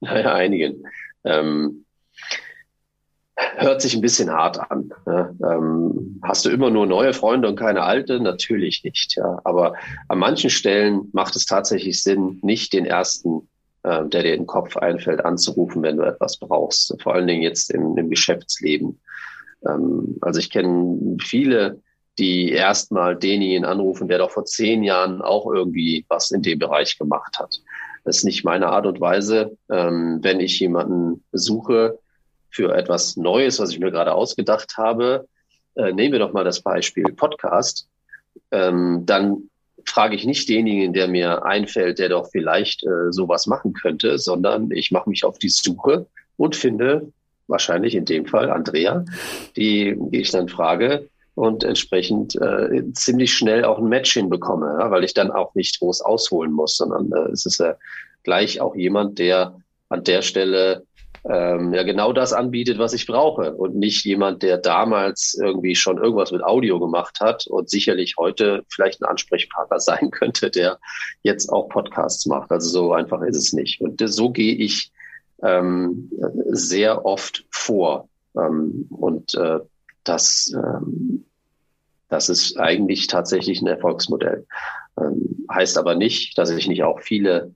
Naja, 0.00 0.34
einigen. 0.34 0.82
Ähm, 1.24 1.85
hört 3.36 3.82
sich 3.82 3.94
ein 3.94 4.00
bisschen 4.00 4.30
hart 4.30 4.70
an. 4.70 4.90
Ja. 5.06 5.30
Ähm, 5.42 6.20
hast 6.22 6.44
du 6.44 6.50
immer 6.50 6.70
nur 6.70 6.86
neue 6.86 7.12
Freunde 7.12 7.48
und 7.48 7.56
keine 7.56 7.82
alte? 7.82 8.20
Natürlich 8.20 8.82
nicht. 8.84 9.16
Ja. 9.16 9.40
Aber 9.44 9.74
an 10.08 10.18
manchen 10.18 10.50
Stellen 10.50 11.08
macht 11.12 11.36
es 11.36 11.46
tatsächlich 11.46 12.02
Sinn, 12.02 12.38
nicht 12.42 12.72
den 12.72 12.86
ersten, 12.86 13.48
äh, 13.82 14.06
der 14.06 14.22
dir 14.22 14.34
in 14.34 14.42
den 14.42 14.46
Kopf 14.46 14.76
einfällt, 14.76 15.24
anzurufen, 15.24 15.82
wenn 15.82 15.98
du 15.98 16.04
etwas 16.04 16.38
brauchst. 16.38 16.94
Vor 17.02 17.14
allen 17.14 17.26
Dingen 17.26 17.42
jetzt 17.42 17.70
im, 17.70 17.96
im 17.96 18.10
Geschäftsleben. 18.10 19.00
Ähm, 19.68 20.16
also 20.22 20.40
ich 20.40 20.50
kenne 20.50 21.18
viele, 21.20 21.82
die 22.18 22.50
erstmal 22.50 23.16
denjenigen 23.16 23.66
anrufen, 23.66 24.08
der 24.08 24.18
doch 24.18 24.30
vor 24.30 24.46
zehn 24.46 24.82
Jahren 24.82 25.20
auch 25.20 25.52
irgendwie 25.52 26.06
was 26.08 26.30
in 26.30 26.40
dem 26.40 26.58
Bereich 26.58 26.98
gemacht 26.98 27.38
hat. 27.38 27.60
Das 28.04 28.18
ist 28.18 28.24
nicht 28.24 28.44
meine 28.44 28.68
Art 28.68 28.86
und 28.86 29.00
Weise. 29.00 29.58
Ähm, 29.70 30.20
wenn 30.22 30.40
ich 30.40 30.58
jemanden 30.60 31.24
suche 31.32 31.98
für 32.56 32.74
etwas 32.74 33.16
Neues, 33.16 33.60
was 33.60 33.70
ich 33.70 33.78
mir 33.78 33.90
gerade 33.90 34.14
ausgedacht 34.14 34.78
habe, 34.78 35.28
äh, 35.74 35.92
nehmen 35.92 36.12
wir 36.12 36.18
doch 36.18 36.32
mal 36.32 36.44
das 36.44 36.62
Beispiel 36.62 37.04
Podcast, 37.12 37.86
ähm, 38.50 39.02
dann 39.04 39.50
frage 39.84 40.16
ich 40.16 40.24
nicht 40.24 40.48
denjenigen, 40.48 40.94
der 40.94 41.06
mir 41.06 41.44
einfällt, 41.44 41.98
der 41.98 42.08
doch 42.08 42.28
vielleicht 42.30 42.82
äh, 42.84 43.12
sowas 43.12 43.46
machen 43.46 43.74
könnte, 43.74 44.18
sondern 44.18 44.70
ich 44.70 44.90
mache 44.90 45.10
mich 45.10 45.24
auf 45.24 45.38
die 45.38 45.50
Suche 45.50 46.06
und 46.38 46.56
finde 46.56 47.12
wahrscheinlich 47.46 47.94
in 47.94 48.06
dem 48.06 48.26
Fall 48.26 48.50
Andrea, 48.50 49.04
die, 49.54 49.94
die 49.96 50.20
ich 50.20 50.30
dann 50.30 50.48
frage, 50.48 51.08
und 51.34 51.64
entsprechend 51.64 52.34
äh, 52.36 52.82
ziemlich 52.94 53.34
schnell 53.34 53.66
auch 53.66 53.78
ein 53.78 53.90
Match 53.90 54.14
hinbekomme, 54.14 54.78
ja, 54.80 54.90
weil 54.90 55.04
ich 55.04 55.12
dann 55.12 55.30
auch 55.30 55.54
nicht 55.54 55.78
groß 55.80 56.00
ausholen 56.00 56.50
muss, 56.50 56.78
sondern 56.78 57.12
äh, 57.12 57.30
es 57.30 57.44
ist 57.44 57.60
ja 57.60 57.76
gleich 58.22 58.58
auch 58.62 58.74
jemand, 58.74 59.18
der 59.18 59.60
an 59.90 60.02
der 60.02 60.22
Stelle 60.22 60.85
ähm, 61.28 61.74
ja 61.74 61.82
genau 61.82 62.12
das 62.12 62.32
anbietet, 62.32 62.78
was 62.78 62.92
ich 62.92 63.06
brauche 63.06 63.54
und 63.54 63.74
nicht 63.74 64.04
jemand, 64.04 64.42
der 64.42 64.58
damals 64.58 65.36
irgendwie 65.40 65.74
schon 65.74 65.98
irgendwas 65.98 66.30
mit 66.30 66.44
Audio 66.44 66.78
gemacht 66.78 67.20
hat 67.20 67.46
und 67.46 67.68
sicherlich 67.68 68.14
heute 68.18 68.64
vielleicht 68.68 69.02
ein 69.02 69.08
Ansprechpartner 69.08 69.80
sein 69.80 70.10
könnte, 70.10 70.50
der 70.50 70.78
jetzt 71.22 71.50
auch 71.50 71.68
Podcasts 71.68 72.26
macht. 72.26 72.50
Also 72.52 72.68
so 72.68 72.92
einfach 72.92 73.22
ist 73.22 73.36
es 73.36 73.52
nicht. 73.52 73.80
Und 73.80 74.00
so 74.04 74.30
gehe 74.30 74.54
ich 74.54 74.92
ähm, 75.42 76.10
sehr 76.48 77.04
oft 77.04 77.44
vor. 77.50 78.08
Ähm, 78.36 78.86
und 78.90 79.34
äh, 79.34 79.60
das, 80.04 80.52
ähm, 80.54 81.24
das 82.08 82.28
ist 82.28 82.58
eigentlich 82.58 83.08
tatsächlich 83.08 83.60
ein 83.60 83.66
Erfolgsmodell. 83.66 84.46
Ähm, 84.98 85.46
heißt 85.50 85.76
aber 85.76 85.94
nicht, 85.94 86.38
dass 86.38 86.50
ich 86.50 86.68
nicht 86.68 86.84
auch 86.84 87.00
viele 87.00 87.54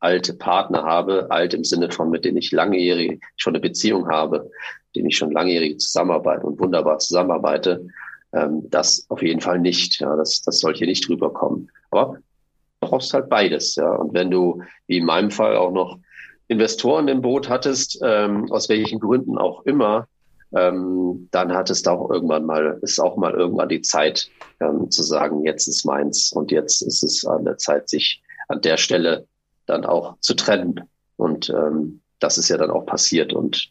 alte 0.00 0.34
Partner 0.34 0.84
habe, 0.84 1.30
alt 1.30 1.54
im 1.54 1.64
Sinne 1.64 1.90
von, 1.90 2.10
mit 2.10 2.24
denen 2.24 2.36
ich 2.36 2.52
langjährig 2.52 3.20
schon 3.36 3.54
eine 3.54 3.60
Beziehung 3.60 4.08
habe, 4.08 4.50
denen 4.94 5.08
ich 5.08 5.16
schon 5.16 5.32
langjährig 5.32 5.78
zusammenarbeite 5.78 6.46
und 6.46 6.60
wunderbar 6.60 6.98
zusammenarbeite. 6.98 7.86
Ähm, 8.32 8.68
das 8.70 9.06
auf 9.08 9.22
jeden 9.22 9.40
Fall 9.40 9.58
nicht. 9.58 10.00
Ja, 10.00 10.16
das, 10.16 10.42
das 10.42 10.60
soll 10.60 10.74
hier 10.74 10.86
nicht 10.86 11.08
rüberkommen. 11.08 11.70
Aber 11.90 12.18
du 12.80 12.88
brauchst 12.88 13.14
halt 13.14 13.28
beides. 13.28 13.74
Ja, 13.76 13.90
und 13.90 14.14
wenn 14.14 14.30
du, 14.30 14.62
wie 14.86 14.98
in 14.98 15.06
meinem 15.06 15.30
Fall, 15.30 15.56
auch 15.56 15.72
noch 15.72 15.98
Investoren 16.48 17.08
im 17.08 17.22
Boot 17.22 17.48
hattest, 17.48 17.98
ähm, 18.02 18.50
aus 18.52 18.68
welchen 18.68 19.00
Gründen 19.00 19.38
auch 19.38 19.64
immer, 19.64 20.06
ähm, 20.54 21.28
dann 21.32 21.52
hat 21.52 21.70
es 21.70 21.82
da 21.82 21.92
auch 21.92 22.10
irgendwann 22.10 22.44
mal, 22.44 22.78
ist 22.82 23.00
auch 23.00 23.16
mal 23.16 23.32
irgendwann 23.32 23.68
die 23.68 23.82
Zeit 23.82 24.30
ähm, 24.60 24.90
zu 24.90 25.02
sagen, 25.02 25.44
jetzt 25.44 25.66
ist 25.66 25.84
meins 25.84 26.32
und 26.32 26.52
jetzt 26.52 26.82
ist 26.82 27.02
es 27.02 27.24
an 27.26 27.44
der 27.44 27.58
Zeit, 27.58 27.88
sich 27.88 28.22
an 28.48 28.60
der 28.60 28.76
Stelle 28.76 29.26
dann 29.66 29.84
auch 29.84 30.16
zu 30.20 30.34
trennen. 30.34 30.80
Und 31.16 31.50
ähm, 31.50 32.00
das 32.18 32.38
ist 32.38 32.48
ja 32.48 32.56
dann 32.56 32.70
auch 32.70 32.86
passiert 32.86 33.32
und 33.32 33.70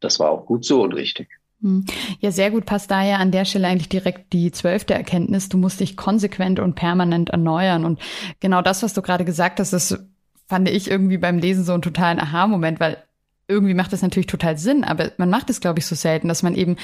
das 0.00 0.20
war 0.20 0.30
auch 0.30 0.46
gut 0.46 0.64
so 0.64 0.82
und 0.82 0.92
richtig. 0.92 1.28
Hm. 1.62 1.86
Ja, 2.20 2.30
sehr 2.30 2.50
gut 2.50 2.66
passt 2.66 2.90
daher 2.90 3.18
an 3.18 3.30
der 3.30 3.44
Stelle 3.44 3.66
eigentlich 3.66 3.88
direkt 3.88 4.32
die 4.32 4.52
zwölfte 4.52 4.94
Erkenntnis. 4.94 5.48
Du 5.48 5.56
musst 5.56 5.80
dich 5.80 5.96
konsequent 5.96 6.60
und 6.60 6.74
permanent 6.74 7.30
erneuern. 7.30 7.84
Und 7.84 7.98
genau 8.40 8.60
das, 8.60 8.82
was 8.82 8.92
du 8.92 9.00
gerade 9.00 9.24
gesagt 9.24 9.58
hast, 9.58 9.72
das 9.72 9.98
fand 10.46 10.68
ich 10.68 10.90
irgendwie 10.90 11.18
beim 11.18 11.38
Lesen 11.38 11.64
so 11.64 11.72
einen 11.72 11.82
totalen 11.82 12.20
Aha-Moment, 12.20 12.78
weil 12.78 12.98
irgendwie 13.48 13.74
macht 13.74 13.92
das 13.92 14.02
natürlich 14.02 14.26
total 14.26 14.58
Sinn, 14.58 14.82
aber 14.82 15.12
man 15.18 15.30
macht 15.30 15.50
es, 15.50 15.60
glaube 15.60 15.78
ich, 15.78 15.86
so 15.86 15.94
selten, 15.94 16.28
dass 16.28 16.42
man 16.42 16.54
eben 16.54 16.76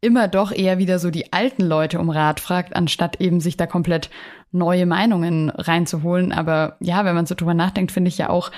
immer 0.00 0.26
doch 0.26 0.50
eher 0.50 0.78
wieder 0.78 0.98
so 0.98 1.10
die 1.10 1.32
alten 1.32 1.62
Leute 1.62 2.00
um 2.00 2.10
Rat 2.10 2.40
fragt, 2.40 2.74
anstatt 2.74 3.20
eben 3.20 3.40
sich 3.40 3.56
da 3.56 3.66
komplett 3.66 4.10
neue 4.52 4.86
Meinungen 4.86 5.50
reinzuholen. 5.50 6.32
Aber 6.32 6.76
ja, 6.80 7.04
wenn 7.04 7.14
man 7.14 7.26
so 7.26 7.34
drüber 7.34 7.54
nachdenkt, 7.54 7.92
finde 7.92 8.08
ich 8.08 8.18
ja 8.18 8.30
auch, 8.30 8.50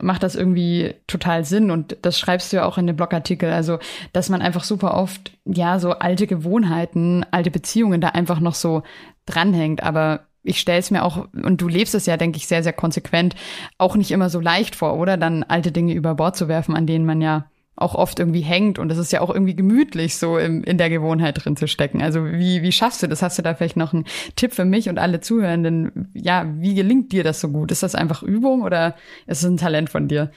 macht 0.00 0.22
das 0.22 0.34
irgendwie 0.34 0.94
total 1.06 1.44
Sinn. 1.44 1.70
Und 1.70 1.96
das 2.02 2.18
schreibst 2.18 2.52
du 2.52 2.56
ja 2.56 2.64
auch 2.64 2.78
in 2.78 2.86
dem 2.86 2.96
Blogartikel. 2.96 3.52
Also, 3.52 3.78
dass 4.12 4.30
man 4.30 4.42
einfach 4.42 4.64
super 4.64 4.94
oft, 4.94 5.32
ja, 5.44 5.78
so 5.78 5.92
alte 5.92 6.26
Gewohnheiten, 6.26 7.24
alte 7.30 7.50
Beziehungen 7.50 8.00
da 8.00 8.08
einfach 8.08 8.40
noch 8.40 8.54
so 8.54 8.82
dranhängt. 9.26 9.82
Aber 9.82 10.20
ich 10.42 10.60
stelle 10.60 10.78
es 10.78 10.90
mir 10.90 11.04
auch, 11.04 11.26
und 11.32 11.60
du 11.60 11.68
lebst 11.68 11.94
es 11.94 12.06
ja, 12.06 12.16
denke 12.16 12.36
ich, 12.36 12.46
sehr, 12.46 12.62
sehr 12.62 12.72
konsequent, 12.72 13.34
auch 13.78 13.96
nicht 13.96 14.10
immer 14.10 14.28
so 14.28 14.40
leicht 14.40 14.76
vor, 14.76 14.98
oder? 14.98 15.16
Dann 15.16 15.42
alte 15.42 15.72
Dinge 15.72 15.94
über 15.94 16.14
Bord 16.14 16.36
zu 16.36 16.48
werfen, 16.48 16.76
an 16.76 16.86
denen 16.86 17.06
man 17.06 17.22
ja 17.22 17.46
auch 17.76 17.94
oft 17.94 18.18
irgendwie 18.18 18.40
hängt. 18.40 18.78
Und 18.78 18.90
es 18.92 18.98
ist 18.98 19.12
ja 19.12 19.20
auch 19.20 19.30
irgendwie 19.30 19.56
gemütlich, 19.56 20.16
so 20.16 20.38
im, 20.38 20.62
in 20.64 20.78
der 20.78 20.90
Gewohnheit 20.90 21.44
drin 21.44 21.56
zu 21.56 21.66
stecken. 21.66 22.02
Also 22.02 22.24
wie, 22.24 22.62
wie 22.62 22.72
schaffst 22.72 23.02
du 23.02 23.08
das? 23.08 23.22
Hast 23.22 23.38
du 23.38 23.42
da 23.42 23.54
vielleicht 23.54 23.76
noch 23.76 23.92
einen 23.92 24.04
Tipp 24.36 24.52
für 24.52 24.64
mich 24.64 24.88
und 24.88 24.98
alle 24.98 25.20
Zuhörenden? 25.20 26.10
Ja, 26.14 26.46
wie 26.58 26.74
gelingt 26.74 27.12
dir 27.12 27.24
das 27.24 27.40
so 27.40 27.48
gut? 27.48 27.72
Ist 27.72 27.82
das 27.82 27.94
einfach 27.94 28.22
Übung 28.22 28.62
oder 28.62 28.94
ist 29.26 29.42
es 29.42 29.44
ein 29.44 29.56
Talent 29.56 29.90
von 29.90 30.08
dir? 30.08 30.30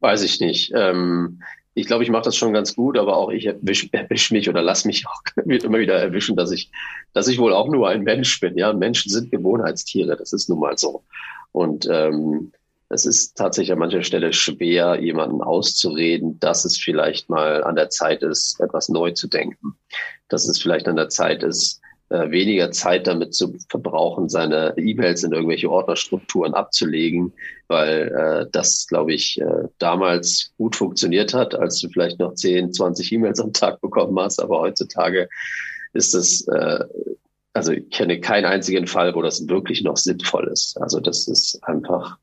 Weiß 0.00 0.22
ich 0.22 0.40
nicht. 0.40 0.72
Ähm, 0.74 1.40
ich 1.74 1.86
glaube, 1.86 2.02
ich 2.02 2.10
mache 2.10 2.24
das 2.24 2.36
schon 2.36 2.52
ganz 2.52 2.74
gut, 2.74 2.98
aber 2.98 3.16
auch 3.16 3.30
ich 3.30 3.46
erwische 3.46 3.88
erwisch 3.92 4.30
mich 4.30 4.48
oder 4.48 4.62
lass 4.62 4.84
mich 4.84 5.06
auch 5.06 5.22
immer 5.46 5.78
wieder 5.78 5.94
erwischen, 5.94 6.36
dass 6.36 6.50
ich, 6.50 6.70
dass 7.12 7.28
ich 7.28 7.38
wohl 7.38 7.52
auch 7.52 7.68
nur 7.68 7.88
ein 7.88 8.02
Mensch 8.02 8.40
bin. 8.40 8.58
Ja, 8.58 8.72
Menschen 8.72 9.10
sind 9.10 9.30
Gewohnheitstiere, 9.30 10.16
das 10.16 10.32
ist 10.32 10.48
nun 10.48 10.60
mal 10.60 10.76
so. 10.76 11.04
Und 11.52 11.88
ähm, 11.90 12.52
es 12.90 13.04
ist 13.04 13.36
tatsächlich 13.36 13.72
an 13.72 13.78
mancher 13.78 14.02
Stelle 14.02 14.32
schwer, 14.32 15.00
jemanden 15.00 15.42
auszureden, 15.42 16.40
dass 16.40 16.64
es 16.64 16.78
vielleicht 16.78 17.28
mal 17.28 17.62
an 17.64 17.76
der 17.76 17.90
Zeit 17.90 18.22
ist, 18.22 18.60
etwas 18.60 18.88
neu 18.88 19.10
zu 19.10 19.28
denken. 19.28 19.78
Dass 20.28 20.48
es 20.48 20.60
vielleicht 20.60 20.88
an 20.88 20.96
der 20.96 21.08
Zeit 21.08 21.42
ist, 21.42 21.80
äh, 22.10 22.30
weniger 22.30 22.70
Zeit 22.70 23.06
damit 23.06 23.34
zu 23.34 23.54
verbrauchen, 23.68 24.30
seine 24.30 24.72
E-Mails 24.78 25.22
in 25.24 25.32
irgendwelche 25.32 25.70
Ordnerstrukturen 25.70 26.54
abzulegen, 26.54 27.34
weil 27.66 28.08
äh, 28.08 28.50
das, 28.50 28.86
glaube 28.88 29.12
ich, 29.12 29.38
äh, 29.38 29.68
damals 29.78 30.52
gut 30.56 30.74
funktioniert 30.74 31.34
hat, 31.34 31.54
als 31.54 31.78
du 31.80 31.90
vielleicht 31.90 32.18
noch 32.18 32.34
10, 32.34 32.72
20 32.72 33.12
E-Mails 33.12 33.40
am 33.40 33.52
Tag 33.52 33.82
bekommen 33.82 34.18
hast. 34.18 34.40
Aber 34.40 34.60
heutzutage 34.60 35.28
ist 35.92 36.14
es, 36.14 36.48
äh, 36.48 36.84
also 37.52 37.72
ich 37.72 37.90
kenne 37.90 38.20
keinen 38.20 38.46
einzigen 38.46 38.86
Fall, 38.86 39.14
wo 39.14 39.20
das 39.20 39.46
wirklich 39.46 39.82
noch 39.82 39.98
sinnvoll 39.98 40.48
ist. 40.48 40.80
Also 40.80 41.00
das 41.00 41.28
ist 41.28 41.62
einfach 41.64 42.16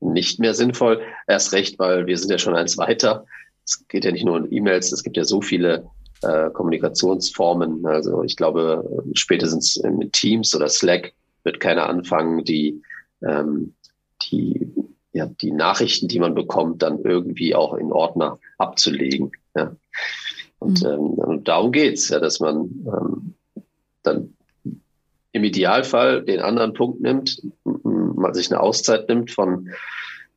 nicht 0.00 0.38
mehr 0.38 0.54
sinnvoll. 0.54 1.00
Erst 1.26 1.52
recht, 1.52 1.78
weil 1.78 2.06
wir 2.06 2.16
sind 2.16 2.30
ja 2.30 2.38
schon 2.38 2.54
eins 2.54 2.78
weiter. 2.78 3.24
Es 3.64 3.86
geht 3.88 4.04
ja 4.04 4.12
nicht 4.12 4.24
nur 4.24 4.36
um 4.36 4.50
E-Mails, 4.50 4.92
es 4.92 5.02
gibt 5.02 5.16
ja 5.16 5.24
so 5.24 5.40
viele 5.40 5.88
äh, 6.22 6.50
Kommunikationsformen. 6.50 7.84
Also 7.86 8.22
ich 8.22 8.36
glaube, 8.36 9.04
spätestens 9.14 9.76
in 9.76 10.10
Teams 10.12 10.54
oder 10.54 10.68
Slack 10.68 11.12
wird 11.44 11.60
keiner 11.60 11.88
anfangen, 11.88 12.44
die, 12.44 12.82
ähm, 13.22 13.74
die, 14.22 14.72
ja, 15.12 15.26
die 15.26 15.52
Nachrichten, 15.52 16.08
die 16.08 16.18
man 16.18 16.34
bekommt, 16.34 16.82
dann 16.82 17.00
irgendwie 17.02 17.54
auch 17.54 17.74
in 17.74 17.92
Ordner 17.92 18.38
abzulegen. 18.58 19.32
Ja. 19.54 19.76
Und, 20.58 20.82
mhm. 20.82 21.20
ähm, 21.26 21.44
darum 21.44 21.72
geht's, 21.72 22.08
ja, 22.08 22.20
dass 22.20 22.40
man 22.40 22.56
ähm, 22.86 23.34
dann 24.02 24.34
im 25.32 25.44
Idealfall 25.44 26.22
den 26.22 26.40
anderen 26.40 26.72
Punkt 26.72 27.00
nimmt, 27.00 27.40
mal 28.18 28.34
sich 28.34 28.50
eine 28.50 28.60
Auszeit 28.60 29.08
nimmt 29.08 29.30
von 29.30 29.70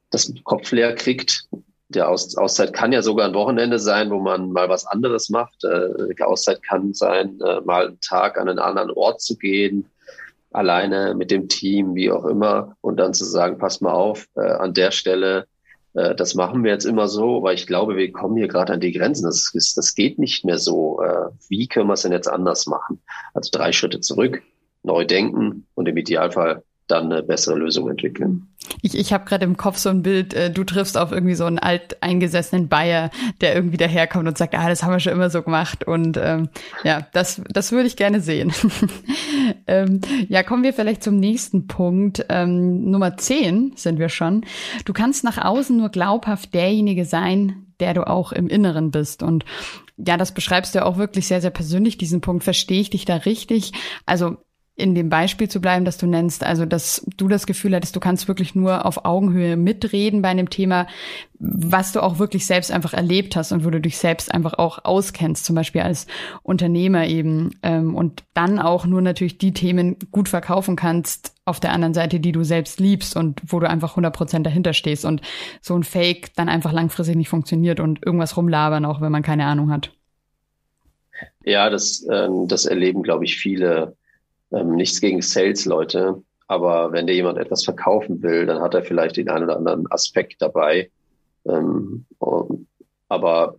das 0.09 0.33
Kopf 0.43 0.71
leer 0.71 0.95
kriegt. 0.95 1.45
Der 1.89 2.09
Aus 2.09 2.37
Auszeit 2.37 2.73
kann 2.73 2.93
ja 2.93 3.01
sogar 3.01 3.27
ein 3.27 3.33
Wochenende 3.33 3.79
sein, 3.79 4.09
wo 4.11 4.19
man 4.19 4.51
mal 4.51 4.69
was 4.69 4.85
anderes 4.85 5.29
macht. 5.29 5.63
Äh, 5.63 6.13
die 6.15 6.23
Auszeit 6.23 6.63
kann 6.63 6.93
sein, 6.93 7.39
äh, 7.41 7.61
mal 7.61 7.87
einen 7.87 7.99
Tag 8.01 8.37
an 8.37 8.47
einen 8.47 8.59
anderen 8.59 8.91
Ort 8.91 9.21
zu 9.21 9.37
gehen, 9.37 9.89
alleine 10.51 11.15
mit 11.15 11.31
dem 11.31 11.49
Team, 11.49 11.95
wie 11.95 12.11
auch 12.11 12.25
immer, 12.25 12.75
und 12.81 12.97
dann 12.97 13.13
zu 13.13 13.25
sagen, 13.25 13.57
pass 13.57 13.81
mal 13.81 13.93
auf, 13.93 14.27
äh, 14.35 14.41
an 14.41 14.73
der 14.73 14.91
Stelle, 14.91 15.47
äh, 15.93 16.15
das 16.15 16.35
machen 16.35 16.63
wir 16.63 16.71
jetzt 16.71 16.85
immer 16.85 17.07
so, 17.07 17.43
weil 17.43 17.55
ich 17.55 17.67
glaube, 17.67 17.95
wir 17.95 18.11
kommen 18.11 18.37
hier 18.37 18.47
gerade 18.47 18.73
an 18.73 18.79
die 18.79 18.91
Grenzen. 18.91 19.25
Das, 19.25 19.51
ist, 19.53 19.77
das 19.77 19.95
geht 19.95 20.19
nicht 20.19 20.45
mehr 20.45 20.57
so. 20.57 21.01
Äh, 21.01 21.29
wie 21.49 21.67
können 21.67 21.87
wir 21.87 21.93
es 21.93 22.03
denn 22.03 22.11
jetzt 22.11 22.27
anders 22.27 22.67
machen? 22.67 23.01
Also 23.33 23.49
drei 23.51 23.71
Schritte 23.71 23.99
zurück, 23.99 24.41
neu 24.83 25.05
denken 25.05 25.67
und 25.75 25.87
im 25.87 25.97
Idealfall 25.97 26.63
dann 26.91 27.11
eine 27.11 27.23
bessere 27.23 27.55
Lösung 27.55 27.89
entwickeln. 27.89 28.47
Ich, 28.81 28.97
ich 28.97 29.11
habe 29.11 29.25
gerade 29.25 29.45
im 29.45 29.57
Kopf 29.57 29.77
so 29.77 29.89
ein 29.89 30.03
Bild, 30.03 30.33
äh, 30.33 30.51
du 30.51 30.63
triffst 30.63 30.97
auf 30.97 31.11
irgendwie 31.11 31.35
so 31.35 31.45
einen 31.45 31.59
alteingesessenen 31.59 32.67
Bayer, 32.67 33.09
der 33.41 33.55
irgendwie 33.55 33.77
daherkommt 33.77 34.27
und 34.27 34.37
sagt, 34.37 34.55
ah, 34.55 34.69
das 34.69 34.83
haben 34.83 34.91
wir 34.91 34.99
schon 34.99 35.13
immer 35.13 35.29
so 35.29 35.41
gemacht. 35.41 35.85
Und 35.85 36.17
ähm, 36.17 36.49
ja, 36.83 37.07
das, 37.13 37.41
das 37.49 37.71
würde 37.71 37.87
ich 37.87 37.95
gerne 37.95 38.21
sehen. 38.21 38.53
ähm, 39.67 40.01
ja, 40.29 40.43
kommen 40.43 40.63
wir 40.63 40.73
vielleicht 40.73 41.03
zum 41.03 41.17
nächsten 41.17 41.67
Punkt. 41.67 42.25
Ähm, 42.29 42.89
Nummer 42.89 43.17
10 43.17 43.73
sind 43.75 43.99
wir 43.99 44.09
schon. 44.09 44.45
Du 44.85 44.93
kannst 44.93 45.23
nach 45.23 45.37
außen 45.37 45.75
nur 45.75 45.89
glaubhaft 45.89 46.53
derjenige 46.53 47.05
sein, 47.05 47.67
der 47.79 47.93
du 47.93 48.07
auch 48.07 48.31
im 48.31 48.47
Inneren 48.47 48.91
bist. 48.91 49.23
Und 49.23 49.43
ja, 49.97 50.17
das 50.17 50.33
beschreibst 50.33 50.75
du 50.75 50.85
auch 50.85 50.97
wirklich 50.97 51.27
sehr, 51.27 51.41
sehr 51.41 51.49
persönlich, 51.49 51.97
diesen 51.97 52.21
Punkt. 52.21 52.43
Verstehe 52.43 52.81
ich 52.81 52.89
dich 52.89 53.05
da 53.05 53.17
richtig? 53.17 53.73
Also 54.05 54.37
in 54.75 54.95
dem 54.95 55.09
Beispiel 55.09 55.49
zu 55.49 55.59
bleiben, 55.59 55.85
das 55.85 55.97
du 55.97 56.07
nennst, 56.07 56.43
also 56.43 56.65
dass 56.65 57.05
du 57.17 57.27
das 57.27 57.45
Gefühl 57.45 57.75
hattest, 57.75 57.95
du 57.95 57.99
kannst 57.99 58.27
wirklich 58.27 58.55
nur 58.55 58.85
auf 58.85 59.05
Augenhöhe 59.05 59.57
mitreden 59.57 60.21
bei 60.21 60.29
einem 60.29 60.49
Thema, 60.49 60.87
was 61.39 61.91
du 61.91 62.01
auch 62.01 62.19
wirklich 62.19 62.45
selbst 62.45 62.71
einfach 62.71 62.93
erlebt 62.93 63.35
hast 63.35 63.51
und 63.51 63.65
wo 63.65 63.69
du 63.69 63.81
dich 63.81 63.97
selbst 63.97 64.33
einfach 64.33 64.53
auch 64.53 64.85
auskennst, 64.85 65.43
zum 65.43 65.55
Beispiel 65.55 65.81
als 65.81 66.07
Unternehmer 66.41 67.05
eben 67.07 67.51
ähm, 67.63 67.95
und 67.95 68.23
dann 68.33 68.59
auch 68.59 68.85
nur 68.85 69.01
natürlich 69.01 69.37
die 69.37 69.53
Themen 69.53 69.97
gut 70.09 70.29
verkaufen 70.29 70.75
kannst 70.75 71.35
auf 71.43 71.59
der 71.59 71.73
anderen 71.73 71.93
Seite, 71.93 72.19
die 72.19 72.31
du 72.31 72.43
selbst 72.43 72.79
liebst 72.79 73.17
und 73.17 73.41
wo 73.45 73.59
du 73.59 73.69
einfach 73.69 73.91
100 73.91 74.15
Prozent 74.15 74.45
dahinter 74.45 74.73
stehst 74.73 75.03
und 75.03 75.21
so 75.61 75.75
ein 75.75 75.83
Fake 75.83 76.33
dann 76.35 76.47
einfach 76.47 76.71
langfristig 76.71 77.17
nicht 77.17 77.29
funktioniert 77.29 77.79
und 77.79 78.05
irgendwas 78.05 78.37
rumlabern, 78.37 78.85
auch 78.85 79.01
wenn 79.01 79.11
man 79.11 79.23
keine 79.23 79.45
Ahnung 79.45 79.69
hat. 79.69 79.91
Ja, 81.43 81.69
das, 81.69 82.05
ähm, 82.11 82.47
das 82.47 82.65
erleben, 82.65 83.03
glaube 83.03 83.25
ich, 83.25 83.37
viele 83.37 83.95
ähm, 84.51 84.75
nichts 84.75 85.01
gegen 85.01 85.21
Sales-Leute, 85.21 86.21
aber 86.47 86.91
wenn 86.91 87.07
dir 87.07 87.15
jemand 87.15 87.37
etwas 87.37 87.63
verkaufen 87.63 88.21
will, 88.21 88.45
dann 88.45 88.61
hat 88.61 88.73
er 88.73 88.83
vielleicht 88.83 89.17
den 89.17 89.29
einen 89.29 89.45
oder 89.45 89.57
anderen 89.57 89.89
Aspekt 89.89 90.41
dabei. 90.41 90.91
Ähm, 91.45 92.05
aber 93.07 93.55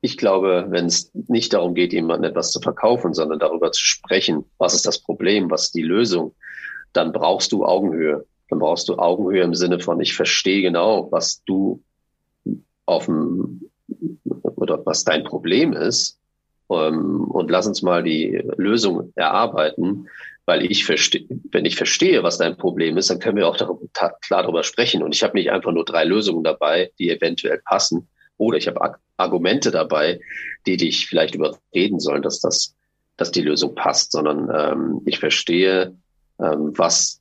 ich 0.00 0.16
glaube, 0.16 0.66
wenn 0.70 0.86
es 0.86 1.10
nicht 1.14 1.52
darum 1.52 1.74
geht, 1.74 1.92
jemandem 1.92 2.30
etwas 2.30 2.50
zu 2.50 2.60
verkaufen, 2.60 3.14
sondern 3.14 3.38
darüber 3.38 3.70
zu 3.70 3.84
sprechen, 3.84 4.44
was 4.58 4.74
ist 4.74 4.86
das 4.86 4.98
Problem, 4.98 5.50
was 5.50 5.64
ist 5.64 5.74
die 5.74 5.82
Lösung, 5.82 6.34
dann 6.92 7.12
brauchst 7.12 7.52
du 7.52 7.64
Augenhöhe. 7.64 8.24
Dann 8.48 8.58
brauchst 8.58 8.88
du 8.88 8.96
Augenhöhe 8.96 9.42
im 9.42 9.54
Sinne 9.54 9.78
von, 9.78 10.00
ich 10.00 10.14
verstehe 10.14 10.62
genau, 10.62 11.10
was 11.12 11.42
du 11.44 11.82
auf 12.86 13.06
dem 13.06 13.70
oder 14.56 14.84
was 14.84 15.04
dein 15.04 15.24
Problem 15.24 15.72
ist 15.72 16.18
ähm, 16.72 17.24
und 17.24 17.50
lass 17.50 17.66
uns 17.66 17.82
mal 17.82 18.02
die 18.02 18.42
Lösung 18.56 19.12
erarbeiten, 19.14 20.08
weil 20.44 20.64
ich 20.64 20.84
verstehe, 20.84 21.26
wenn 21.50 21.64
ich 21.64 21.76
verstehe, 21.76 22.22
was 22.22 22.38
dein 22.38 22.56
Problem 22.56 22.96
ist, 22.96 23.10
dann 23.10 23.20
können 23.20 23.36
wir 23.36 23.48
auch 23.48 23.56
darüber, 23.56 23.86
klar 23.92 24.16
darüber 24.28 24.64
sprechen. 24.64 25.02
Und 25.02 25.14
ich 25.14 25.22
habe 25.22 25.36
nicht 25.36 25.50
einfach 25.50 25.72
nur 25.72 25.84
drei 25.84 26.04
Lösungen 26.04 26.42
dabei, 26.42 26.90
die 26.98 27.10
eventuell 27.10 27.60
passen, 27.64 28.08
oder 28.38 28.58
ich 28.58 28.66
habe 28.66 28.96
Argumente 29.16 29.70
dabei, 29.70 30.20
die 30.66 30.76
dich 30.76 31.06
vielleicht 31.06 31.34
überreden 31.34 32.00
sollen, 32.00 32.22
dass 32.22 32.40
das, 32.40 32.74
dass 33.16 33.30
die 33.30 33.42
Lösung 33.42 33.74
passt, 33.74 34.12
sondern 34.12 34.50
ähm, 34.52 35.02
ich 35.04 35.20
verstehe, 35.20 35.94
ähm, 36.40 36.72
was 36.76 37.20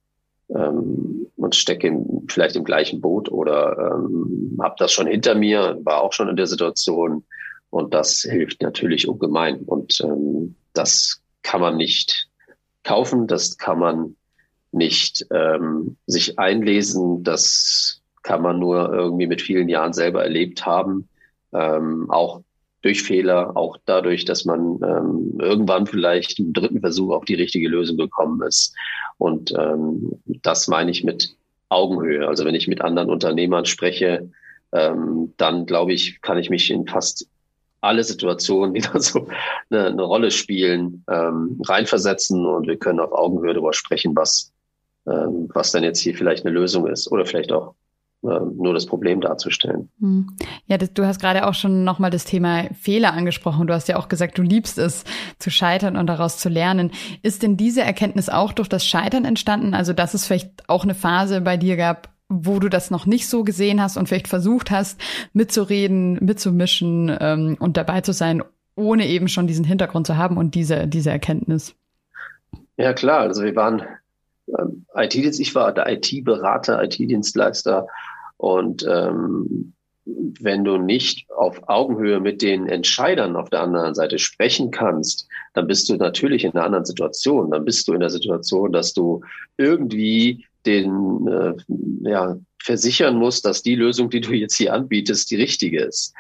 ähm, 0.50 1.28
und 1.38 1.56
stecke 1.56 1.96
vielleicht 2.28 2.56
im 2.56 2.64
gleichen 2.64 3.02
Boot 3.02 3.32
oder 3.32 3.94
ähm, 3.96 4.58
habe 4.62 4.76
das 4.80 4.92
schon 4.92 5.08
hinter 5.08 5.36
mir, 5.36 5.78
war 5.84 6.02
auch 6.02 6.14
schon 6.14 6.30
in 6.30 6.36
der 6.36 6.48
Situation, 6.48 7.24
und 7.72 7.94
das 7.94 8.22
hilft 8.22 8.62
natürlich 8.62 9.08
ungemein. 9.08 9.62
Und 9.62 10.00
ähm, 10.02 10.56
das 10.74 11.22
kann 11.42 11.62
man 11.62 11.78
nicht 11.78 12.28
kaufen, 12.84 13.26
das 13.26 13.58
kann 13.58 13.80
man 13.80 14.16
nicht 14.72 15.26
ähm, 15.32 15.98
sich 16.06 16.38
einlesen, 16.38 17.24
das 17.24 18.02
kann 18.24 18.42
man 18.42 18.60
nur 18.60 18.94
irgendwie 18.94 19.28
mit 19.28 19.42
vielen 19.42 19.68
Jahren 19.68 19.94
selber 19.94 20.24
erlebt 20.24 20.66
haben. 20.66 21.10
Ähm, 21.54 22.10
auch 22.12 22.42
durch 22.82 23.04
Fehler, 23.04 23.56
auch 23.56 23.78
dadurch, 23.86 24.26
dass 24.26 24.46
man 24.46 24.80
ähm, 24.84 25.38
irgendwann 25.40 25.88
vielleicht 25.88 26.40
im 26.40 26.54
dritten 26.54 26.82
Versuch 26.82 27.12
auf 27.14 27.26
die 27.26 27.36
richtige 27.36 27.70
Lösung 27.70 27.98
gekommen 27.98 28.42
ist. 28.42 28.76
Und 29.18 29.54
ähm, 29.58 30.20
das 30.26 30.68
meine 30.68 30.92
ich 30.92 31.04
mit 31.04 31.36
Augenhöhe. 31.70 32.28
Also 32.28 32.44
wenn 32.44 32.56
ich 32.56 32.68
mit 32.68 32.82
anderen 32.82 33.10
Unternehmern 33.10 33.66
spreche, 33.66 34.30
ähm, 34.74 35.34
dann 35.38 35.66
glaube 35.66 35.94
ich, 35.94 36.22
kann 36.22 36.38
ich 36.38 36.50
mich 36.50 36.72
in 36.72 36.88
fast 36.88 37.28
alle 37.82 38.04
Situationen, 38.04 38.74
die 38.74 38.82
da 38.82 39.00
so 39.00 39.28
eine, 39.70 39.88
eine 39.88 40.04
Rolle 40.04 40.32
spielen, 40.32 41.04
ähm, 41.10 41.60
reinversetzen 41.64 42.46
und 42.46 42.68
wir 42.68 42.78
können 42.78 43.00
auf 43.00 43.12
Augenhöhe 43.12 43.54
darüber 43.54 43.74
sprechen, 43.74 44.16
was, 44.16 44.54
ähm, 45.08 45.50
was 45.54 45.72
dann 45.72 45.84
jetzt 45.84 46.00
hier 46.00 46.16
vielleicht 46.16 46.46
eine 46.46 46.54
Lösung 46.54 46.88
ist 46.88 47.12
oder 47.12 47.26
vielleicht 47.26 47.52
auch 47.52 47.74
ähm, 48.24 48.56
nur 48.58 48.76
das 48.76 48.86
Problem 48.86 49.20
darzustellen. 49.20 49.90
Hm. 50.00 50.38
Ja, 50.68 50.78
du 50.78 51.06
hast 51.08 51.20
gerade 51.20 51.48
auch 51.48 51.56
schon 51.56 51.84
nochmal 51.84 52.12
das 52.12 52.24
Thema 52.24 52.66
Fehler 52.80 53.14
angesprochen. 53.14 53.66
Du 53.66 53.74
hast 53.74 53.88
ja 53.88 53.98
auch 53.98 54.10
gesagt, 54.10 54.38
du 54.38 54.44
liebst 54.44 54.78
es 54.78 55.04
zu 55.40 55.50
scheitern 55.50 55.98
und 55.98 56.06
daraus 56.06 56.38
zu 56.38 56.48
lernen. 56.48 56.92
Ist 57.24 57.42
denn 57.42 57.58
diese 57.58 57.82
Erkenntnis 57.82 58.30
auch 58.30 58.54
durch 58.54 58.70
das 58.70 58.86
Scheitern 58.86 59.26
entstanden? 59.26 59.74
Also, 59.74 59.94
dass 59.94 60.14
es 60.14 60.28
vielleicht 60.28 60.70
auch 60.70 60.84
eine 60.84 60.94
Phase 60.94 61.42
bei 61.42 61.58
dir 61.58 61.78
gab, 61.78 62.10
wo 62.32 62.60
du 62.60 62.70
das 62.70 62.90
noch 62.92 63.06
nicht 63.06 63.28
so 63.28 63.44
gesehen 63.44 63.82
hast 63.82 63.98
und 63.98 64.08
vielleicht 64.08 64.30
versucht 64.30 64.72
hast, 64.72 65.00
mitzureden, 65.34 66.18
mitzumischen 66.22 67.16
ähm, 67.20 67.58
und 67.60 67.76
dabei 67.76 68.02
zu 68.02 68.14
sein, 68.14 68.42
ohne 68.76 69.08
eben 69.08 69.28
schon 69.28 69.48
diesen 69.48 69.66
Hintergrund 69.66 70.08
zu 70.08 70.16
haben 70.16 70.38
und 70.38 70.56
diese, 70.56 70.88
diese 70.88 71.12
Erkenntnis? 71.12 71.76
Ja, 72.78 72.94
klar. 72.94 73.20
Also 73.20 73.44
wir 73.44 73.56
waren 73.56 73.84
ähm, 74.48 74.86
IT-Dienst, 74.96 75.40
ich 75.40 75.54
war 75.54 75.74
der 75.74 75.92
IT-Berater, 75.92 76.82
IT-Dienstleister 76.82 77.88
und 78.38 78.86
ähm, 78.90 79.74
wenn 80.06 80.64
du 80.64 80.78
nicht 80.78 81.30
auf 81.30 81.70
Augenhöhe 81.70 82.20
mit 82.20 82.42
den 82.42 82.68
Entscheidern 82.68 83.36
auf 83.36 83.50
der 83.50 83.62
anderen 83.62 83.94
Seite 83.94 84.18
sprechen 84.18 84.72
kannst, 84.72 85.28
dann 85.54 85.68
bist 85.68 85.90
du 85.90 85.96
natürlich 85.96 86.44
in 86.44 86.54
einer 86.54 86.66
anderen 86.66 86.86
Situation. 86.86 87.52
Dann 87.52 87.66
bist 87.66 87.88
du 87.88 87.94
in 87.94 88.00
der 88.00 88.10
Situation, 88.10 88.72
dass 88.72 88.94
du 88.94 89.22
irgendwie 89.58 90.46
den 90.66 91.28
äh, 91.28 91.54
ja, 92.10 92.38
versichern 92.62 93.18
muss, 93.18 93.42
dass 93.42 93.64
die 93.64 93.76
Lösung, 93.76 94.10
die 94.10 94.22
du 94.22 94.34
jetzt 94.34 94.56
hier 94.56 94.74
anbietest, 94.74 95.32
die 95.32 95.36
richtige 95.36 95.82
ist. 95.82 96.14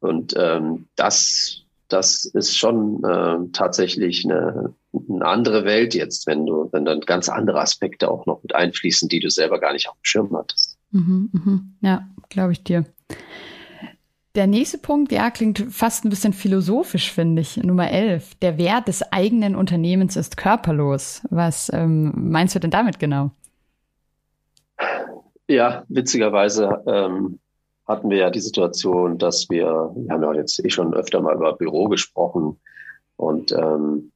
Und 0.00 0.34
ähm, 0.36 0.86
das, 0.96 1.62
das 1.88 2.24
ist 2.24 2.56
schon 2.56 3.02
äh, 3.04 3.50
tatsächlich 3.52 4.24
eine, 4.24 4.74
eine 4.92 5.26
andere 5.26 5.64
Welt 5.64 5.94
jetzt, 5.94 6.26
wenn 6.26 6.46
du, 6.46 6.68
wenn 6.72 6.84
dann 6.84 7.00
ganz 7.00 7.28
andere 7.28 7.60
Aspekte 7.60 8.10
auch 8.10 8.26
noch 8.26 8.42
mit 8.42 8.54
einfließen, 8.54 9.08
die 9.08 9.20
du 9.20 9.30
selber 9.30 9.60
gar 9.60 9.72
nicht 9.72 9.88
auf 9.88 9.96
dem 9.96 10.04
Schirm 10.04 10.36
hattest. 10.36 10.78
Mhm, 10.92 11.30
mhm. 11.32 11.76
Ja, 11.80 12.08
glaube 12.28 12.52
ich 12.52 12.64
dir. 12.64 12.86
Der 14.36 14.46
nächste 14.46 14.78
Punkt, 14.78 15.10
ja, 15.10 15.28
klingt 15.30 15.58
fast 15.70 16.04
ein 16.04 16.08
bisschen 16.08 16.32
philosophisch, 16.32 17.10
finde 17.10 17.42
ich. 17.42 17.56
Nummer 17.56 17.90
11. 17.90 18.36
Der 18.36 18.58
Wert 18.58 18.86
des 18.86 19.02
eigenen 19.12 19.56
Unternehmens 19.56 20.14
ist 20.14 20.36
körperlos. 20.36 21.22
Was 21.30 21.68
ähm, 21.74 22.12
meinst 22.30 22.54
du 22.54 22.60
denn 22.60 22.70
damit 22.70 23.00
genau? 23.00 23.32
Ja, 25.50 25.82
witzigerweise 25.88 26.80
ähm, 26.86 27.40
hatten 27.88 28.08
wir 28.08 28.18
ja 28.18 28.30
die 28.30 28.40
Situation, 28.40 29.18
dass 29.18 29.50
wir, 29.50 29.90
wir 29.96 30.12
haben 30.14 30.22
ja 30.22 30.32
jetzt 30.34 30.64
eh 30.64 30.70
schon 30.70 30.94
öfter 30.94 31.20
mal 31.20 31.34
über 31.34 31.54
Büro 31.54 31.88
gesprochen 31.88 32.60
und 33.16 33.50
ähm, 33.50 34.12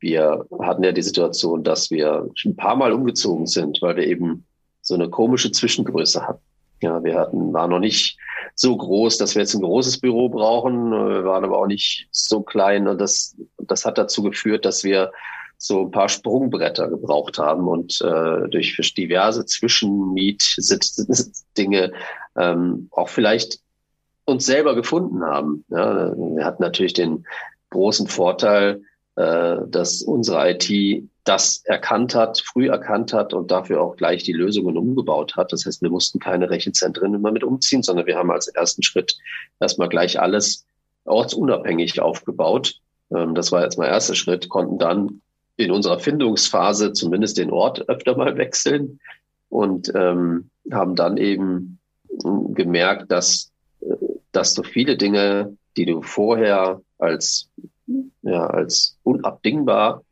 wir 0.00 0.46
hatten 0.62 0.84
ja 0.84 0.92
die 0.92 1.02
Situation, 1.02 1.64
dass 1.64 1.90
wir 1.90 2.30
ein 2.46 2.56
paar 2.56 2.76
Mal 2.76 2.94
umgezogen 2.94 3.46
sind, 3.46 3.82
weil 3.82 3.96
wir 3.96 4.06
eben 4.06 4.46
so 4.80 4.94
eine 4.94 5.10
komische 5.10 5.52
Zwischengröße 5.52 6.26
hatten. 6.26 6.40
Ja, 6.80 7.04
wir 7.04 7.18
hatten, 7.18 7.52
waren 7.52 7.68
noch 7.68 7.78
nicht 7.78 8.16
so 8.54 8.74
groß, 8.74 9.18
dass 9.18 9.34
wir 9.34 9.42
jetzt 9.42 9.54
ein 9.54 9.60
großes 9.60 10.00
Büro 10.00 10.30
brauchen. 10.30 10.90
Wir 10.92 11.24
waren 11.24 11.44
aber 11.44 11.58
auch 11.58 11.66
nicht 11.66 12.08
so 12.10 12.40
klein 12.40 12.88
und 12.88 12.98
das, 12.98 13.36
das 13.58 13.84
hat 13.84 13.98
dazu 13.98 14.22
geführt, 14.22 14.64
dass 14.64 14.82
wir 14.82 15.12
so 15.58 15.82
ein 15.82 15.90
paar 15.90 16.08
Sprungbretter 16.08 16.88
gebraucht 16.88 17.38
haben 17.38 17.68
und 17.68 18.00
äh, 18.00 18.48
durch 18.48 18.94
diverse 18.94 19.44
Zwischenmiet-Dinge 19.44 21.92
ähm, 22.36 22.88
auch 22.92 23.08
vielleicht 23.08 23.58
uns 24.24 24.46
selber 24.46 24.76
gefunden 24.76 25.24
haben. 25.24 25.64
Ja, 25.68 26.16
wir 26.16 26.44
hatten 26.44 26.62
natürlich 26.62 26.92
den 26.92 27.26
großen 27.70 28.06
Vorteil, 28.06 28.82
äh, 29.16 29.56
dass 29.66 30.02
unsere 30.02 30.52
IT 30.52 31.02
das 31.24 31.64
erkannt 31.64 32.14
hat, 32.14 32.40
früh 32.40 32.68
erkannt 32.68 33.12
hat 33.12 33.34
und 33.34 33.50
dafür 33.50 33.82
auch 33.82 33.96
gleich 33.96 34.22
die 34.22 34.32
Lösungen 34.32 34.78
umgebaut 34.78 35.34
hat. 35.36 35.52
Das 35.52 35.66
heißt, 35.66 35.82
wir 35.82 35.90
mussten 35.90 36.20
keine 36.20 36.50
Rechenzentren 36.50 37.14
immer 37.14 37.32
mit 37.32 37.42
umziehen, 37.44 37.82
sondern 37.82 38.06
wir 38.06 38.16
haben 38.16 38.30
als 38.30 38.46
ersten 38.46 38.82
Schritt 38.82 39.18
erstmal 39.60 39.88
gleich 39.88 40.20
alles 40.20 40.64
ortsunabhängig 41.04 42.00
aufgebaut. 42.00 42.80
Ähm, 43.10 43.34
das 43.34 43.50
war 43.50 43.64
jetzt 43.64 43.76
mal 43.76 43.88
erster 43.88 44.14
Schritt, 44.14 44.48
konnten 44.48 44.78
dann 44.78 45.20
in 45.58 45.72
unserer 45.72 45.98
Findungsphase 45.98 46.92
zumindest 46.92 47.36
den 47.36 47.50
Ort 47.50 47.88
öfter 47.88 48.16
mal 48.16 48.36
wechseln 48.38 49.00
und 49.48 49.92
ähm, 49.94 50.50
haben 50.72 50.94
dann 50.94 51.16
eben 51.16 51.78
gemerkt, 52.54 53.10
dass, 53.10 53.50
äh, 53.80 53.94
dass 54.32 54.54
so 54.54 54.62
viele 54.62 54.96
Dinge, 54.96 55.56
die 55.76 55.84
du 55.84 56.00
vorher 56.00 56.80
als, 56.98 57.50
ja, 58.22 58.46
als 58.46 58.98
unabdingbar 59.02 60.02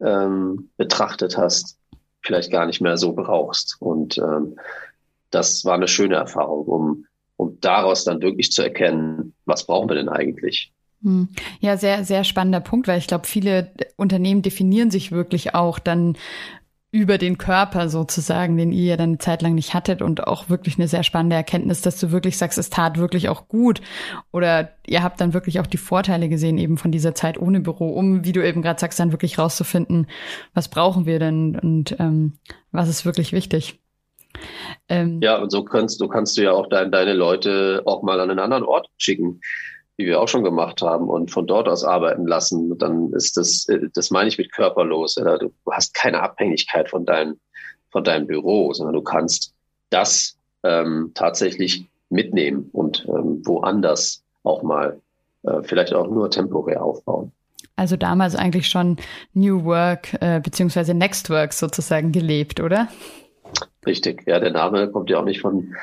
ähm, 0.00 0.70
betrachtet 0.76 1.36
hast, 1.36 1.76
vielleicht 2.22 2.52
gar 2.52 2.66
nicht 2.66 2.80
mehr 2.80 2.96
so 2.96 3.14
brauchst. 3.14 3.76
Und 3.80 4.16
ähm, 4.18 4.58
das 5.30 5.64
war 5.64 5.74
eine 5.74 5.88
schöne 5.88 6.14
Erfahrung, 6.14 6.66
um, 6.66 7.06
um 7.36 7.58
daraus 7.60 8.04
dann 8.04 8.22
wirklich 8.22 8.52
zu 8.52 8.62
erkennen, 8.62 9.34
was 9.44 9.66
brauchen 9.66 9.88
wir 9.88 9.96
denn 9.96 10.08
eigentlich? 10.08 10.72
Hm. 11.04 11.28
Ja, 11.60 11.76
sehr, 11.76 12.02
sehr 12.04 12.24
spannender 12.24 12.60
Punkt, 12.60 12.88
weil 12.88 12.98
ich 12.98 13.06
glaube, 13.06 13.26
viele 13.26 13.72
Unternehmen 13.96 14.40
definieren 14.42 14.90
sich 14.90 15.12
wirklich 15.12 15.54
auch 15.54 15.78
dann 15.78 16.16
über 16.90 17.18
den 17.18 17.38
Körper 17.38 17.88
sozusagen, 17.88 18.56
den 18.56 18.72
ihr 18.72 18.84
ja 18.84 18.96
dann 18.96 19.10
eine 19.10 19.18
Zeit 19.18 19.42
lang 19.42 19.54
nicht 19.56 19.74
hattet 19.74 20.00
und 20.00 20.28
auch 20.28 20.48
wirklich 20.48 20.78
eine 20.78 20.86
sehr 20.86 21.02
spannende 21.02 21.36
Erkenntnis, 21.36 21.82
dass 21.82 21.98
du 21.98 22.12
wirklich 22.12 22.38
sagst, 22.38 22.56
es 22.56 22.70
tat 22.70 22.98
wirklich 22.98 23.28
auch 23.28 23.48
gut 23.48 23.82
oder 24.32 24.70
ihr 24.86 25.02
habt 25.02 25.20
dann 25.20 25.34
wirklich 25.34 25.58
auch 25.58 25.66
die 25.66 25.76
Vorteile 25.76 26.28
gesehen 26.28 26.56
eben 26.56 26.78
von 26.78 26.92
dieser 26.92 27.14
Zeit 27.14 27.36
ohne 27.36 27.60
Büro, 27.60 27.88
um, 27.90 28.24
wie 28.24 28.32
du 28.32 28.46
eben 28.46 28.62
gerade 28.62 28.80
sagst, 28.80 29.00
dann 29.00 29.10
wirklich 29.10 29.40
rauszufinden, 29.40 30.06
was 30.54 30.68
brauchen 30.68 31.04
wir 31.04 31.18
denn 31.18 31.58
und 31.58 31.96
ähm, 31.98 32.38
was 32.70 32.88
ist 32.88 33.04
wirklich 33.04 33.32
wichtig. 33.32 33.80
Ähm, 34.88 35.20
ja, 35.20 35.38
und 35.38 35.50
so 35.50 35.64
kannst 35.64 36.00
du 36.00 36.06
kannst 36.06 36.38
du 36.38 36.42
ja 36.42 36.52
auch 36.52 36.68
dein, 36.68 36.92
deine 36.92 37.12
Leute 37.12 37.82
auch 37.86 38.04
mal 38.04 38.20
an 38.20 38.30
einen 38.30 38.38
anderen 38.38 38.64
Ort 38.64 38.88
schicken 38.98 39.40
wie 39.96 40.06
wir 40.06 40.20
auch 40.20 40.28
schon 40.28 40.44
gemacht 40.44 40.82
haben, 40.82 41.08
und 41.08 41.30
von 41.30 41.46
dort 41.46 41.68
aus 41.68 41.84
arbeiten 41.84 42.26
lassen, 42.26 42.76
dann 42.78 43.12
ist 43.12 43.36
das, 43.36 43.68
äh, 43.68 43.88
das 43.94 44.10
meine 44.10 44.28
ich 44.28 44.38
mit 44.38 44.52
körperlos. 44.52 45.14
Du 45.14 45.52
hast 45.70 45.94
keine 45.94 46.22
Abhängigkeit 46.22 46.90
von 46.90 47.04
deinem, 47.04 47.38
von 47.90 48.04
deinem 48.04 48.26
Büro, 48.26 48.72
sondern 48.72 48.94
du 48.94 49.02
kannst 49.02 49.54
das 49.90 50.36
ähm, 50.64 51.12
tatsächlich 51.14 51.88
mitnehmen 52.10 52.70
und 52.72 53.06
ähm, 53.08 53.42
woanders 53.44 54.22
auch 54.42 54.62
mal 54.62 55.00
äh, 55.44 55.62
vielleicht 55.62 55.94
auch 55.94 56.08
nur 56.08 56.30
temporär 56.30 56.82
aufbauen. 56.82 57.32
Also 57.76 57.96
damals 57.96 58.36
eigentlich 58.36 58.68
schon 58.68 58.96
New 59.32 59.64
Work 59.64 60.14
äh, 60.20 60.40
beziehungsweise 60.40 60.94
Next 60.94 61.28
Work 61.30 61.52
sozusagen 61.52 62.12
gelebt, 62.12 62.60
oder? 62.60 62.88
Richtig, 63.86 64.26
ja, 64.26 64.38
der 64.38 64.52
Name 64.52 64.90
kommt 64.90 65.10
ja 65.10 65.18
auch 65.18 65.24
nicht 65.24 65.40
von, 65.40 65.74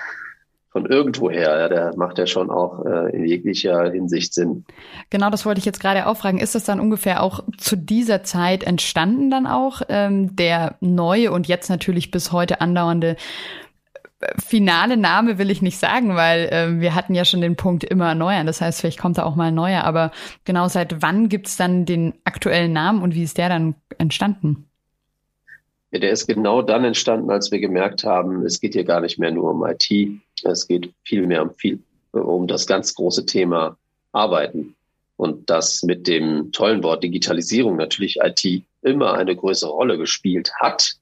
von 0.71 0.85
irgendwoher. 0.85 1.59
Ja, 1.59 1.69
der 1.69 1.95
macht 1.97 2.17
ja 2.17 2.25
schon 2.25 2.49
auch 2.49 2.85
äh, 2.85 3.15
in 3.15 3.25
jeglicher 3.25 3.91
Hinsicht 3.91 4.33
Sinn. 4.33 4.65
Genau, 5.09 5.29
das 5.29 5.45
wollte 5.45 5.59
ich 5.59 5.65
jetzt 5.65 5.81
gerade 5.81 6.07
auch 6.07 6.17
fragen. 6.17 6.39
Ist 6.39 6.55
das 6.55 6.63
dann 6.63 6.79
ungefähr 6.79 7.21
auch 7.21 7.43
zu 7.57 7.75
dieser 7.75 8.23
Zeit 8.23 8.63
entstanden 8.63 9.29
dann 9.29 9.47
auch 9.47 9.81
ähm, 9.89 10.35
der 10.35 10.77
neue 10.79 11.31
und 11.31 11.47
jetzt 11.47 11.69
natürlich 11.69 12.09
bis 12.09 12.31
heute 12.31 12.61
andauernde 12.61 13.17
äh, 14.21 14.27
finale 14.41 14.95
Name 14.95 15.37
will 15.37 15.51
ich 15.51 15.61
nicht 15.61 15.77
sagen, 15.77 16.15
weil 16.15 16.45
äh, 16.45 16.79
wir 16.79 16.95
hatten 16.95 17.15
ja 17.15 17.25
schon 17.25 17.41
den 17.41 17.57
Punkt 17.57 17.83
immer 17.83 18.15
neuer. 18.15 18.45
Das 18.45 18.61
heißt, 18.61 18.79
vielleicht 18.79 18.99
kommt 18.99 19.17
da 19.17 19.23
auch 19.23 19.35
mal 19.35 19.49
ein 19.49 19.55
neuer. 19.55 19.83
Aber 19.83 20.11
genau 20.45 20.69
seit 20.69 21.01
wann 21.01 21.27
gibt's 21.27 21.57
dann 21.57 21.85
den 21.85 22.13
aktuellen 22.23 22.71
Namen 22.71 23.01
und 23.01 23.13
wie 23.13 23.23
ist 23.23 23.37
der 23.37 23.49
dann 23.49 23.75
entstanden? 23.97 24.70
Ja, 25.91 25.99
der 25.99 26.11
ist 26.11 26.27
genau 26.27 26.61
dann 26.61 26.85
entstanden, 26.85 27.29
als 27.29 27.51
wir 27.51 27.59
gemerkt 27.59 28.05
haben, 28.05 28.45
es 28.45 28.61
geht 28.61 28.73
hier 28.73 28.85
gar 28.85 29.01
nicht 29.01 29.19
mehr 29.19 29.31
nur 29.31 29.51
um 29.51 29.65
IT, 29.65 29.89
es 30.43 30.67
geht 30.67 30.93
vielmehr 31.03 31.43
um, 31.43 31.53
viel, 31.55 31.79
um 32.13 32.47
das 32.47 32.65
ganz 32.65 32.95
große 32.95 33.25
Thema 33.25 33.77
Arbeiten. 34.13 34.75
Und 35.17 35.49
das 35.49 35.83
mit 35.83 36.07
dem 36.07 36.51
tollen 36.51 36.81
Wort 36.81 37.03
Digitalisierung 37.03 37.75
natürlich 37.75 38.17
IT 38.21 38.63
immer 38.81 39.13
eine 39.13 39.35
größere 39.35 39.69
Rolle 39.69 39.97
gespielt 39.97 40.51
hat, 40.59 40.93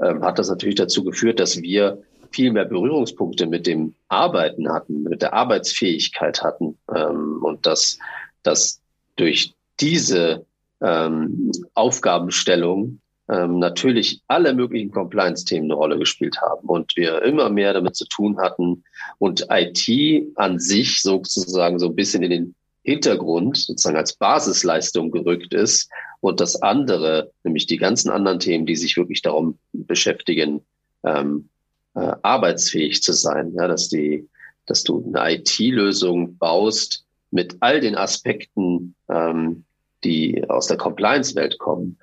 ähm, 0.00 0.22
hat 0.22 0.38
das 0.38 0.48
natürlich 0.48 0.76
dazu 0.76 1.02
geführt, 1.02 1.40
dass 1.40 1.60
wir 1.60 2.00
viel 2.30 2.52
mehr 2.52 2.66
Berührungspunkte 2.66 3.46
mit 3.46 3.66
dem 3.66 3.94
Arbeiten 4.08 4.70
hatten, 4.70 5.02
mit 5.02 5.22
der 5.22 5.32
Arbeitsfähigkeit 5.32 6.42
hatten. 6.42 6.78
Ähm, 6.94 7.40
und 7.42 7.66
dass, 7.66 7.98
dass 8.42 8.80
durch 9.16 9.54
diese 9.80 10.44
ähm, 10.80 11.50
Aufgabenstellung 11.74 13.00
ähm, 13.30 13.58
natürlich 13.58 14.22
alle 14.26 14.54
möglichen 14.54 14.90
Compliance-Themen 14.90 15.66
eine 15.66 15.74
Rolle 15.74 15.98
gespielt 15.98 16.40
haben 16.40 16.66
und 16.68 16.96
wir 16.96 17.22
immer 17.22 17.50
mehr 17.50 17.74
damit 17.74 17.94
zu 17.94 18.06
tun 18.06 18.38
hatten 18.38 18.84
und 19.18 19.46
IT 19.50 20.28
an 20.36 20.58
sich 20.58 21.02
sozusagen 21.02 21.78
so 21.78 21.86
ein 21.86 21.94
bisschen 21.94 22.22
in 22.22 22.30
den 22.30 22.54
Hintergrund 22.82 23.58
sozusagen 23.58 23.98
als 23.98 24.14
Basisleistung 24.14 25.10
gerückt 25.10 25.52
ist 25.52 25.90
und 26.20 26.40
das 26.40 26.62
andere, 26.62 27.30
nämlich 27.44 27.66
die 27.66 27.76
ganzen 27.76 28.10
anderen 28.10 28.38
Themen, 28.38 28.64
die 28.64 28.76
sich 28.76 28.96
wirklich 28.96 29.20
darum 29.20 29.58
beschäftigen, 29.72 30.62
ähm, 31.04 31.50
äh, 31.94 32.14
arbeitsfähig 32.22 33.02
zu 33.02 33.12
sein, 33.12 33.52
ja, 33.54 33.68
dass 33.68 33.88
die, 33.88 34.26
dass 34.64 34.84
du 34.84 35.04
eine 35.06 35.34
IT-Lösung 35.34 36.38
baust 36.38 37.04
mit 37.30 37.58
all 37.60 37.80
den 37.80 37.94
Aspekten, 37.94 38.94
ähm, 39.10 39.64
die 40.02 40.48
aus 40.48 40.68
der 40.68 40.78
Compliance-Welt 40.78 41.58
kommen 41.58 41.98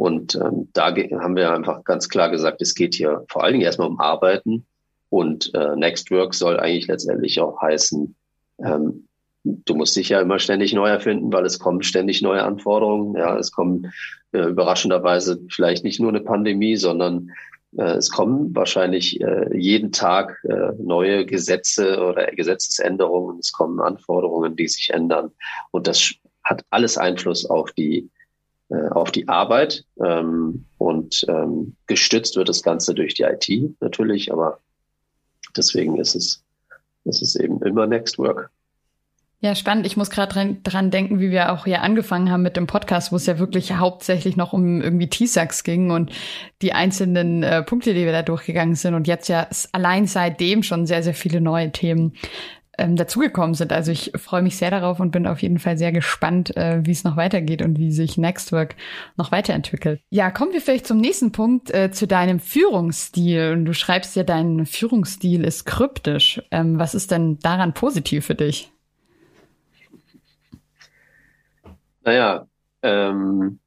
und 0.00 0.34
ähm, 0.36 0.70
da 0.72 0.94
haben 0.94 1.36
wir 1.36 1.52
einfach 1.52 1.84
ganz 1.84 2.08
klar 2.08 2.30
gesagt, 2.30 2.62
es 2.62 2.74
geht 2.74 2.94
hier 2.94 3.22
vor 3.28 3.44
allen 3.44 3.52
Dingen 3.52 3.66
erstmal 3.66 3.88
um 3.88 4.00
Arbeiten. 4.00 4.64
Und 5.10 5.54
äh, 5.54 5.76
Next 5.76 6.10
Work 6.10 6.32
soll 6.32 6.58
eigentlich 6.58 6.86
letztendlich 6.86 7.38
auch 7.38 7.60
heißen, 7.60 8.14
ähm, 8.64 9.08
du 9.44 9.74
musst 9.74 9.94
dich 9.96 10.08
ja 10.08 10.22
immer 10.22 10.38
ständig 10.38 10.72
neu 10.72 10.88
erfinden, 10.88 11.30
weil 11.34 11.44
es 11.44 11.58
kommen 11.58 11.82
ständig 11.82 12.22
neue 12.22 12.42
Anforderungen. 12.42 13.14
Ja, 13.14 13.36
es 13.36 13.52
kommen 13.52 13.92
äh, 14.32 14.38
überraschenderweise 14.38 15.38
vielleicht 15.50 15.84
nicht 15.84 16.00
nur 16.00 16.08
eine 16.08 16.22
Pandemie, 16.22 16.76
sondern 16.76 17.32
äh, 17.76 17.96
es 17.98 18.10
kommen 18.10 18.56
wahrscheinlich 18.56 19.20
äh, 19.20 19.54
jeden 19.54 19.92
Tag 19.92 20.42
äh, 20.48 20.72
neue 20.82 21.26
Gesetze 21.26 22.02
oder 22.02 22.24
Gesetzesänderungen. 22.28 23.38
Es 23.38 23.52
kommen 23.52 23.78
Anforderungen, 23.80 24.56
die 24.56 24.66
sich 24.66 24.88
ändern. 24.94 25.30
Und 25.72 25.86
das 25.86 26.14
hat 26.42 26.64
alles 26.70 26.96
Einfluss 26.96 27.44
auf 27.44 27.70
die 27.72 28.08
auf 28.90 29.10
die 29.10 29.28
Arbeit 29.28 29.84
ähm, 30.04 30.64
und 30.78 31.24
ähm, 31.28 31.76
gestützt 31.86 32.36
wird 32.36 32.48
das 32.48 32.62
Ganze 32.62 32.94
durch 32.94 33.14
die 33.14 33.24
IT 33.24 33.80
natürlich, 33.80 34.32
aber 34.32 34.60
deswegen 35.56 35.98
ist 35.98 36.14
es, 36.14 36.44
ist 37.04 37.22
es 37.22 37.36
eben 37.36 37.62
immer 37.62 37.86
Next 37.86 38.18
Work. 38.18 38.50
Ja, 39.42 39.54
spannend. 39.54 39.86
Ich 39.86 39.96
muss 39.96 40.10
gerade 40.10 40.30
dran, 40.34 40.62
dran 40.62 40.90
denken, 40.90 41.18
wie 41.18 41.30
wir 41.30 41.52
auch 41.52 41.64
hier 41.64 41.80
angefangen 41.80 42.30
haben 42.30 42.42
mit 42.42 42.58
dem 42.58 42.66
Podcast, 42.66 43.10
wo 43.10 43.16
es 43.16 43.24
ja 43.24 43.38
wirklich 43.38 43.72
hauptsächlich 43.72 44.36
noch 44.36 44.52
um 44.52 44.82
irgendwie 44.82 45.08
T-Sacks 45.08 45.64
ging 45.64 45.90
und 45.90 46.12
die 46.60 46.74
einzelnen 46.74 47.42
äh, 47.42 47.62
Punkte, 47.62 47.94
die 47.94 48.04
wir 48.04 48.12
da 48.12 48.20
durchgegangen 48.20 48.74
sind. 48.74 48.92
Und 48.92 49.06
jetzt 49.06 49.28
ja 49.28 49.48
allein 49.72 50.06
seitdem 50.06 50.62
schon 50.62 50.84
sehr, 50.86 51.02
sehr 51.02 51.14
viele 51.14 51.40
neue 51.40 51.72
Themen 51.72 52.12
ähm, 52.80 52.96
dazugekommen 52.96 53.54
sind. 53.54 53.72
Also 53.72 53.92
ich 53.92 54.12
freue 54.16 54.42
mich 54.42 54.56
sehr 54.56 54.70
darauf 54.70 54.98
und 54.98 55.10
bin 55.10 55.26
auf 55.26 55.42
jeden 55.42 55.58
Fall 55.58 55.78
sehr 55.78 55.92
gespannt, 55.92 56.56
äh, 56.56 56.80
wie 56.84 56.90
es 56.90 57.04
noch 57.04 57.16
weitergeht 57.16 57.62
und 57.62 57.78
wie 57.78 57.92
sich 57.92 58.18
Nextwork 58.18 58.74
noch 59.16 59.30
weiterentwickelt. 59.30 60.00
Ja, 60.08 60.30
kommen 60.30 60.52
wir 60.52 60.60
vielleicht 60.60 60.86
zum 60.86 60.98
nächsten 60.98 61.30
Punkt, 61.30 61.72
äh, 61.72 61.90
zu 61.90 62.06
deinem 62.06 62.40
Führungsstil. 62.40 63.52
Und 63.52 63.66
du 63.66 63.74
schreibst 63.74 64.16
ja, 64.16 64.24
dein 64.24 64.66
Führungsstil 64.66 65.44
ist 65.44 65.66
kryptisch. 65.66 66.42
Ähm, 66.50 66.78
was 66.78 66.94
ist 66.94 67.10
denn 67.10 67.38
daran 67.38 67.74
positiv 67.74 68.26
für 68.26 68.34
dich? 68.34 68.72
Naja, 72.02 72.46
ähm, 72.82 73.59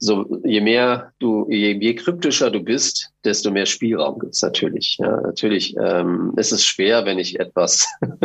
so 0.00 0.40
je 0.44 0.60
mehr 0.60 1.12
du, 1.18 1.46
je, 1.50 1.74
je 1.78 1.94
kryptischer 1.94 2.50
du 2.50 2.60
bist, 2.60 3.12
desto 3.24 3.50
mehr 3.50 3.66
Spielraum 3.66 4.18
gibt's 4.18 4.40
natürlich. 4.40 4.96
Ja, 4.98 5.20
natürlich 5.20 5.76
ähm, 5.76 6.32
ist 6.36 6.52
es 6.52 6.64
schwer, 6.64 7.04
wenn 7.04 7.18
ich 7.18 7.38
etwas, 7.38 7.86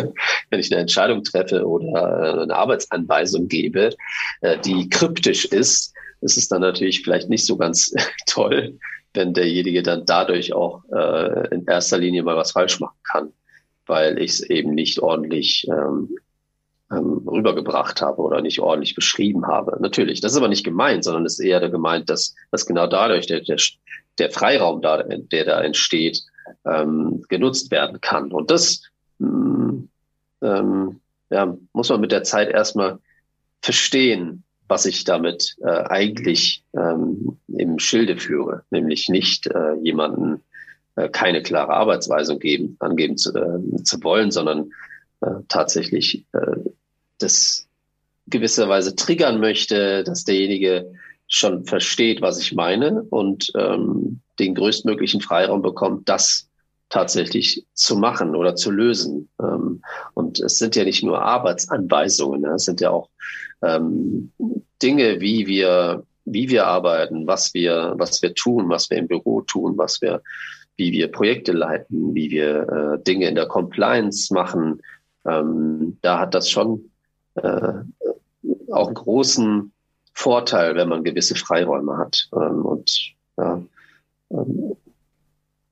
wenn 0.50 0.60
ich 0.60 0.72
eine 0.72 0.82
Entscheidung 0.82 1.24
treffe 1.24 1.68
oder 1.68 2.44
eine 2.44 2.56
Arbeitsanweisung 2.56 3.50
gebe, 3.50 3.90
äh, 4.42 4.58
die 4.60 4.88
kryptisch 4.90 5.46
ist, 5.46 5.94
ist 6.22 6.38
es 6.38 6.48
dann 6.48 6.62
natürlich 6.62 7.04
vielleicht 7.04 7.30
nicht 7.30 7.46
so 7.46 7.58
ganz 7.58 7.94
toll, 8.26 8.80
wenn 9.14 9.34
derjenige 9.34 9.84
dann 9.84 10.06
dadurch 10.06 10.54
auch 10.54 10.82
äh, 10.94 11.54
in 11.54 11.66
erster 11.68 11.98
Linie 11.98 12.24
mal 12.24 12.38
was 12.38 12.54
falsch 12.54 12.80
machen 12.80 13.00
kann. 13.04 13.34
weil 13.86 14.18
ich 14.18 14.32
es 14.32 14.42
eben 14.42 14.74
nicht 14.74 15.00
ordentlich 15.00 15.68
ähm, 15.70 16.16
ähm, 16.92 17.28
rübergebracht 17.28 18.02
habe 18.02 18.22
oder 18.22 18.42
nicht 18.42 18.60
ordentlich 18.60 18.96
beschrieben 18.96 19.48
habe. 19.48 19.78
Natürlich, 19.80 20.22
das 20.22 20.34
ist 20.34 20.38
aber 20.38 20.48
nicht 20.48 20.64
gemeint, 20.64 21.04
sondern 21.04 21.26
ist 21.26 21.40
eher 21.40 21.68
gemeint, 21.70 22.10
dass, 22.10 22.36
dass 22.52 22.66
genau 22.66 22.88
dadurch 22.88 23.28
der, 23.28 23.42
der, 23.42 23.58
der 24.20 24.32
Freiraum, 24.32 24.82
da, 24.82 25.04
der 25.04 25.46
da 25.46 25.62
entsteht, 25.62 26.22
ähm, 26.66 27.24
genutzt 27.28 27.72
werden 27.72 28.02
kann. 28.02 28.32
Und 28.32 28.52
das 28.52 28.84
mm, 29.20 29.84
ähm, 30.42 31.00
ja, 31.30 31.58
muss 31.74 31.90
man 31.90 32.02
mit 32.02 32.12
der 32.12 32.24
Zeit 32.24 32.50
erstmal 32.50 33.00
verstehen, 33.62 34.44
was 34.68 34.86
ich 34.86 35.04
damit 35.04 35.56
äh, 35.62 35.68
eigentlich 35.68 36.64
ähm, 36.74 37.38
im 37.48 37.80
Schilde 37.80 38.18
führe, 38.18 38.64
nämlich 38.72 39.10
nicht 39.10 39.48
äh, 39.48 39.74
jemanden 39.82 40.44
äh, 40.96 41.10
keine 41.10 41.42
klare 41.44 41.74
Arbeitsweisung 41.74 42.40
geben, 42.40 42.76
angeben 42.80 43.18
zu, 43.18 43.34
äh, 43.36 43.84
zu 43.84 44.04
wollen, 44.04 44.32
sondern 44.32 44.72
äh, 45.22 45.42
tatsächlich 45.48 46.26
äh, 46.34 46.56
das 47.20 47.68
gewisserweise 48.28 48.96
triggern 48.96 49.40
möchte, 49.40 50.04
dass 50.04 50.24
derjenige 50.24 50.94
schon 51.28 51.66
versteht, 51.66 52.22
was 52.22 52.40
ich 52.40 52.54
meine 52.54 53.04
und 53.04 53.52
ähm, 53.56 54.22
den 54.40 54.56
größtmöglichen 54.56 55.22
Freiraum 55.22 55.62
bekommt, 55.62 56.08
das 56.10 56.50
tatsächlich 56.90 57.66
zu 57.74 57.98
machen 57.98 58.36
oder 58.36 58.56
zu 58.56 58.72
lösen. 58.72 59.30
Ähm, 59.42 59.82
und 60.14 60.40
es 60.40 60.60
sind 60.60 60.76
ja 60.76 60.84
nicht 60.84 61.04
nur 61.04 61.22
Arbeitsanweisungen, 61.22 62.42
ne? 62.42 62.54
es 62.56 62.66
sind 62.66 62.82
ja 62.82 62.92
auch 62.92 63.10
ähm, 63.64 64.32
Dinge, 64.82 65.20
wie 65.20 65.48
wir, 65.48 66.04
wie 66.26 66.50
wir 66.50 66.68
arbeiten, 66.68 67.28
was 67.28 67.54
wir, 67.54 67.94
was 67.98 68.22
wir 68.22 68.34
tun, 68.34 68.70
was 68.70 68.90
wir 68.90 68.98
im 68.98 69.08
Büro 69.08 69.42
tun, 69.42 69.78
was 69.78 70.02
wir, 70.02 70.22
wie 70.78 70.92
wir 70.92 71.12
Projekte 71.12 71.54
leiten, 71.54 72.14
wie 72.14 72.30
wir 72.30 72.70
äh, 72.70 73.04
Dinge 73.04 73.28
in 73.28 73.36
der 73.36 73.48
Compliance 73.48 74.34
machen. 74.34 74.82
Ähm, 75.28 75.98
da 76.02 76.20
hat 76.20 76.36
das 76.36 76.50
schon 76.50 76.92
äh, 77.36 77.74
auch 78.72 78.88
einen 78.88 78.96
großen 78.96 79.72
Vorteil, 80.14 80.76
wenn 80.76 80.90
man 80.90 81.04
gewisse 81.04 81.36
Freiräume 81.36 81.98
hat. 81.98 82.30
Ähm, 82.34 82.66
und 82.66 83.14
ja, 83.38 83.62
ähm, 84.32 84.76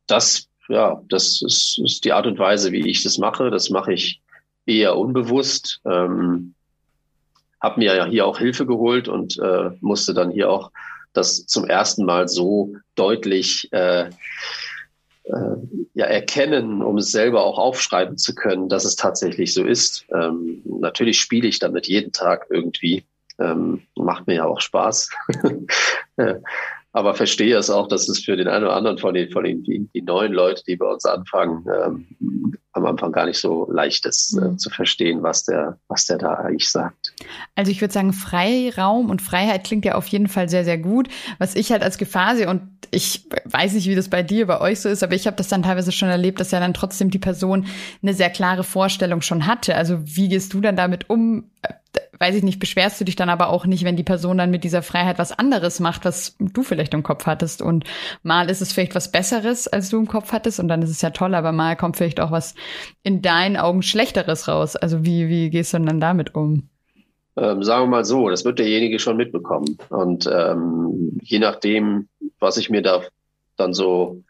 das, 0.07 0.47
ja, 0.67 1.01
das 1.09 1.41
ist, 1.41 1.79
ist, 1.83 2.05
die 2.05 2.11
Art 2.11 2.27
und 2.27 2.39
Weise, 2.39 2.71
wie 2.71 2.87
ich 2.87 3.03
das 3.03 3.17
mache. 3.17 3.49
Das 3.49 3.69
mache 3.69 3.93
ich 3.93 4.21
eher 4.65 4.97
unbewusst. 4.97 5.81
Ähm, 5.85 6.53
habe 7.61 7.79
mir 7.79 7.95
ja 7.95 8.05
hier 8.05 8.25
auch 8.25 8.37
Hilfe 8.37 8.65
geholt 8.65 9.07
und 9.07 9.39
äh, 9.39 9.71
musste 9.79 10.13
dann 10.13 10.31
hier 10.31 10.49
auch 10.49 10.71
das 11.13 11.45
zum 11.45 11.65
ersten 11.65 12.05
Mal 12.05 12.27
so 12.27 12.73
deutlich 12.95 13.71
äh, 13.71 14.09
ja, 15.93 16.05
erkennen, 16.05 16.81
um 16.81 16.97
es 16.97 17.11
selber 17.11 17.45
auch 17.45 17.57
aufschreiben 17.57 18.17
zu 18.17 18.35
können, 18.35 18.69
dass 18.69 18.85
es 18.85 18.95
tatsächlich 18.95 19.53
so 19.53 19.63
ist. 19.63 20.05
Ähm, 20.13 20.61
natürlich 20.65 21.19
spiele 21.19 21.47
ich 21.47 21.59
damit 21.59 21.87
jeden 21.87 22.11
Tag 22.11 22.47
irgendwie. 22.49 23.05
Ähm, 23.39 23.83
macht 23.95 24.27
mir 24.27 24.35
ja 24.35 24.45
auch 24.45 24.61
Spaß. 24.61 25.09
aber 26.93 27.15
verstehe 27.15 27.57
es 27.57 27.71
auch, 27.71 27.87
dass 27.87 28.07
es 28.07 28.19
für 28.19 28.37
den 28.37 28.47
einen 28.47 28.65
oder 28.65 28.75
anderen 28.75 28.99
von 28.99 29.15
den, 29.15 29.31
von 29.31 29.43
den 29.43 29.63
die, 29.63 29.89
die 29.93 30.01
neuen 30.03 30.31
Leute, 30.31 30.63
die 30.67 30.75
bei 30.75 30.85
uns 30.85 31.05
anfangen, 31.05 31.65
ähm, 31.67 32.55
am 32.73 32.85
Anfang 32.85 33.11
gar 33.11 33.25
nicht 33.25 33.39
so 33.39 33.69
leicht 33.71 34.05
ist 34.05 34.37
äh, 34.37 34.45
mhm. 34.45 34.59
zu 34.59 34.69
verstehen, 34.69 35.23
was 35.23 35.43
der, 35.43 35.79
was 35.87 36.05
der 36.05 36.19
da 36.19 36.33
eigentlich 36.35 36.69
sagt. 36.69 37.13
Also 37.55 37.71
ich 37.71 37.81
würde 37.81 37.93
sagen, 37.93 38.13
Freiraum 38.13 39.09
und 39.09 39.23
Freiheit 39.23 39.63
klingt 39.63 39.85
ja 39.85 39.95
auf 39.95 40.07
jeden 40.07 40.27
Fall 40.27 40.49
sehr, 40.49 40.63
sehr 40.65 40.77
gut. 40.77 41.07
Was 41.39 41.55
ich 41.55 41.71
halt 41.71 41.81
als 41.81 41.97
Gefahr 41.97 42.35
sehe, 42.35 42.47
und 42.47 42.61
ich 42.91 43.27
weiß 43.45 43.73
nicht, 43.73 43.87
wie 43.87 43.95
das 43.95 44.09
bei 44.09 44.21
dir, 44.21 44.45
bei 44.45 44.61
euch 44.61 44.79
so 44.79 44.89
ist, 44.89 45.01
aber 45.01 45.15
ich 45.15 45.25
habe 45.25 45.37
das 45.37 45.47
dann 45.47 45.63
teilweise 45.63 45.91
schon 45.91 46.09
erlebt, 46.09 46.39
dass 46.39 46.51
ja 46.51 46.59
dann 46.59 46.75
trotzdem 46.75 47.09
die 47.09 47.19
Person 47.19 47.65
eine 48.03 48.13
sehr 48.13 48.29
klare 48.29 48.63
Vorstellung 48.63 49.21
schon 49.21 49.47
hatte. 49.47 49.75
Also 49.75 49.99
wie 50.03 50.29
gehst 50.29 50.53
du 50.53 50.61
dann 50.61 50.75
damit 50.75 51.09
um? 51.09 51.49
Weiß 52.19 52.35
ich 52.35 52.43
nicht, 52.43 52.59
beschwerst 52.59 52.99
du 52.99 53.05
dich 53.05 53.15
dann 53.15 53.29
aber 53.29 53.49
auch 53.49 53.65
nicht, 53.65 53.83
wenn 53.83 53.95
die 53.95 54.03
Person 54.03 54.37
dann 54.37 54.51
mit 54.51 54.63
dieser 54.63 54.81
Freiheit 54.81 55.19
was 55.19 55.31
anderes 55.31 55.79
macht, 55.79 56.05
was 56.05 56.35
du 56.39 56.63
vielleicht 56.63 56.93
im 56.93 57.03
Kopf 57.03 57.25
hattest. 57.25 57.61
Und 57.61 57.85
mal 58.21 58.49
ist 58.49 58.61
es 58.61 58.71
vielleicht 58.71 58.95
was 58.95 59.11
Besseres, 59.11 59.67
als 59.67 59.89
du 59.89 59.97
im 59.97 60.07
Kopf 60.07 60.31
hattest, 60.31 60.59
und 60.59 60.67
dann 60.67 60.81
ist 60.81 60.89
es 60.89 61.01
ja 61.01 61.09
toll, 61.09 61.35
aber 61.35 61.51
mal 61.51 61.75
kommt 61.75 61.97
vielleicht 61.97 62.19
auch 62.19 62.31
was 62.31 62.55
in 63.03 63.21
deinen 63.21 63.57
Augen 63.57 63.81
Schlechteres 63.81 64.47
raus. 64.47 64.75
Also 64.75 65.05
wie, 65.05 65.27
wie 65.27 65.49
gehst 65.49 65.73
du 65.73 65.77
denn 65.77 65.87
dann 65.87 65.99
damit 65.99 66.35
um? 66.35 66.69
Ähm, 67.35 67.63
sagen 67.63 67.85
wir 67.85 67.87
mal 67.87 68.05
so, 68.05 68.29
das 68.29 68.45
wird 68.45 68.59
derjenige 68.59 68.99
schon 68.99 69.17
mitbekommen. 69.17 69.77
Und 69.89 70.29
ähm, 70.31 71.17
je 71.21 71.39
nachdem, 71.39 72.07
was 72.39 72.57
ich 72.57 72.69
mir 72.69 72.83
da 72.83 73.01
dann 73.57 73.73
so 73.73 74.23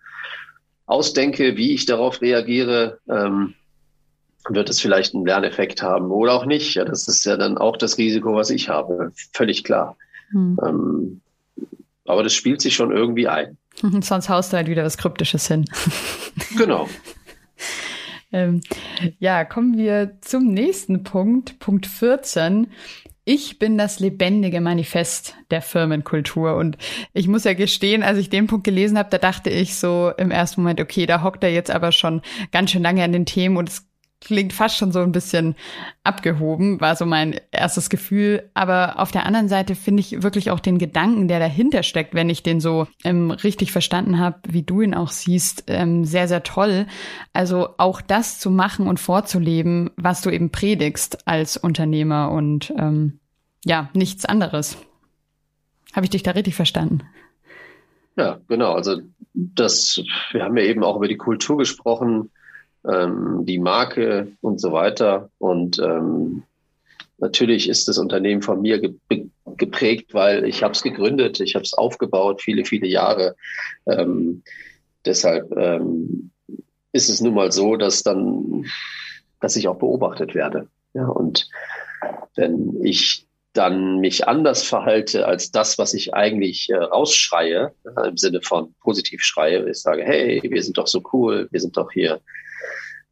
ausdenke, 0.86 1.58
wie 1.58 1.74
ich 1.74 1.86
darauf 1.86 2.22
reagiere, 2.22 3.00
ähm, 3.10 3.56
wird 4.50 4.70
es 4.70 4.80
vielleicht 4.80 5.14
einen 5.14 5.26
Lerneffekt 5.26 5.82
haben 5.82 6.12
oder 6.12 6.34
auch 6.34 6.46
nicht. 6.46 6.76
Ja, 6.76 6.86
das 6.86 7.08
ist 7.08 7.26
ja 7.26 7.38
dann 7.38 7.58
auch 7.58 7.78
das 7.78 7.98
Risiko, 7.98 8.36
was 8.36 8.50
ich 8.50 8.70
habe. 8.70 9.12
Völlig 9.34 9.64
klar. 9.64 9.98
Hm. 10.32 10.58
Ähm, 10.66 11.22
aber 12.06 12.24
das 12.24 12.34
spielt 12.34 12.62
sich 12.62 12.76
schon 12.76 12.92
irgendwie 12.92 13.28
ein. 13.28 13.58
Sonst 14.02 14.30
haust 14.30 14.52
du 14.54 14.58
halt 14.58 14.68
wieder 14.68 14.84
was 14.84 14.98
Kryptisches 14.98 15.48
hin. 15.48 15.66
Genau. 16.58 16.90
ähm, 18.32 18.62
ja, 19.20 19.46
kommen 19.46 19.78
wir 19.78 20.18
zum 20.22 20.48
nächsten 20.48 21.04
Punkt, 21.04 21.60
Punkt 21.60 21.86
14. 21.86 22.68
Ich 23.26 23.60
bin 23.60 23.78
das 23.78 24.00
lebendige 24.00 24.60
Manifest 24.60 25.36
der 25.52 25.62
Firmenkultur. 25.62 26.56
Und 26.56 26.78
ich 27.14 27.28
muss 27.28 27.44
ja 27.44 27.54
gestehen, 27.54 28.04
als 28.04 28.18
ich 28.18 28.30
den 28.30 28.48
Punkt 28.48 28.66
gelesen 28.66 28.98
habe, 28.98 29.10
da 29.10 29.18
dachte 29.20 29.50
ich 29.50 29.76
so 29.76 30.12
im 30.18 30.32
ersten 30.32 30.62
Moment, 30.62 30.82
okay, 30.82 31.06
da 31.06 31.24
hockt 31.24 31.44
er 31.44 31.52
jetzt 31.52 31.72
aber 31.72 31.92
schon 31.92 32.22
ganz 32.52 32.72
schön 32.72 32.84
lange 32.84 33.04
an 33.04 33.14
den 33.14 33.26
Themen 33.26 33.58
und 33.58 33.70
es 33.70 33.88
klingt 34.24 34.54
fast 34.54 34.78
schon 34.78 34.92
so 34.92 35.00
ein 35.00 35.12
bisschen 35.12 35.56
abgehoben, 36.04 36.80
war 36.80 36.96
so 36.96 37.06
mein 37.06 37.40
erstes 37.52 37.90
Gefühl. 37.90 38.50
Aber 38.54 39.00
auf 39.00 39.12
der 39.12 39.26
anderen 39.26 39.50
Seite 39.50 39.76
finde 39.76 40.02
ich 40.02 40.24
wirklich 40.24 40.52
auch 40.52 40.60
den 40.60 40.78
Gedanken, 40.78 41.28
der 41.28 41.40
dahinter 41.40 41.84
steckt, 41.84 42.14
wenn 42.14 42.30
ich 42.30 42.44
den 42.44 42.60
so 42.60 42.88
ähm, 43.04 43.32
richtig 43.32 43.72
verstanden 43.72 44.20
habe, 44.20 44.40
wie 44.48 44.64
du 44.64 44.82
ihn 44.82 44.94
auch 44.94 45.10
siehst, 45.10 45.66
ähm, 45.68 46.06
sehr, 46.06 46.28
sehr 46.28 46.44
toll. 46.44 46.88
Also 47.34 47.70
auch 47.78 48.02
das 48.02 48.40
zu 48.40 48.50
machen 48.50 48.88
und 48.88 49.00
vorzuleben, 49.00 49.92
was 49.98 50.22
du 50.22 50.30
eben 50.30 50.50
predigst 50.50 51.28
als 51.28 51.58
Unternehmer 51.58 52.32
und 52.32 52.74
ähm, 52.78 53.20
ja, 53.66 53.90
nichts 53.94 54.26
anderes. 54.26 54.78
Habe 55.94 56.06
ich 56.06 56.10
dich 56.10 56.24
da 56.24 56.32
richtig 56.32 56.56
verstanden? 56.56 57.02
Ja, 58.16 58.40
genau. 58.48 58.74
Also 58.74 59.02
das, 59.34 60.02
wir 60.32 60.44
haben 60.44 60.58
ja 60.58 60.64
eben 60.64 60.84
auch 60.84 60.98
über 60.98 61.08
die 61.08 61.18
Kultur 61.18 61.58
gesprochen 61.58 62.32
ähm, 62.90 63.46
die 63.46 63.60
Marke 63.60 64.34
und 64.42 64.60
so 64.60 64.72
weiter. 64.72 65.30
Und 65.38 65.80
ähm, 65.80 66.44
natürlich 67.18 67.70
ist 67.70 67.88
das 67.88 67.98
Unternehmen 67.98 68.42
von 68.42 68.62
mir 68.62 68.80
ge 68.80 68.94
geprägt, 69.58 70.16
weil 70.16 70.46
ich 70.46 70.64
habe 70.64 70.74
es 70.74 70.82
gegründet, 70.82 71.40
ich 71.40 71.54
habe 71.54 71.64
es 71.64 71.74
aufgebaut, 71.74 72.42
viele, 72.42 72.66
viele 72.66 72.88
Jahre. 72.88 73.36
Ähm, 73.86 74.42
deshalb 75.06 75.56
ähm, 75.56 76.32
ist 76.92 77.10
es 77.10 77.22
nun 77.22 77.36
mal 77.36 77.52
so, 77.52 77.76
dass 77.76 78.02
dann, 78.02 78.66
dass 79.40 79.56
ich 79.56 79.68
auch 79.68 79.78
beobachtet 79.78 80.34
werde. 80.34 80.70
Ja, 80.96 81.06
und 81.06 81.50
wenn 82.36 82.84
ich 82.84 83.28
dann 83.54 84.00
mich 84.00 84.28
anders 84.28 84.64
verhalte 84.64 85.28
als 85.28 85.52
das, 85.52 85.78
was 85.78 85.94
ich 85.94 86.14
eigentlich 86.14 86.70
äh, 86.70 86.76
rausschreie, 86.78 87.72
äh, 87.96 88.08
im 88.08 88.18
Sinne 88.18 88.42
von 88.42 88.74
positiv 88.82 89.22
schreie, 89.22 89.70
ich 89.70 89.82
sage, 89.82 90.04
hey, 90.04 90.42
wir 90.44 90.64
sind 90.64 90.78
doch 90.78 90.88
so 90.88 91.04
cool, 91.14 91.48
wir 91.52 91.60
sind 91.60 91.78
doch 91.78 91.92
hier 91.92 92.20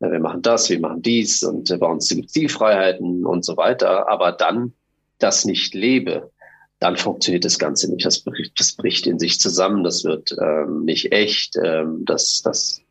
wir 0.10 0.20
machen 0.20 0.42
das, 0.42 0.70
wir 0.70 0.80
machen 0.80 1.02
dies 1.02 1.44
und 1.44 1.78
bei 1.80 1.88
uns 1.88 2.10
gibt 2.10 2.36
es 2.36 2.52
Freiheiten 2.52 3.26
und 3.26 3.46
so 3.46 3.56
weiter, 3.58 4.10
aber 4.10 4.32
dann 4.32 4.74
das 5.20 5.46
nicht 5.46 5.76
lebe, 5.76 6.32
dann 6.80 6.98
funktioniert 6.98 7.46
das 7.46 7.60
Ganze 7.60 7.92
nicht. 7.92 8.06
Das 8.06 8.22
bricht, 8.22 8.60
das 8.60 8.74
bricht 8.74 9.06
in 9.06 9.20
sich 9.20 9.40
zusammen, 9.40 9.84
das 9.84 10.04
wird 10.04 10.36
ähm, 10.42 10.84
nicht 10.84 11.12
echt, 11.12 11.56
ähm, 11.64 12.04
das, 12.06 12.42
das 12.44 12.82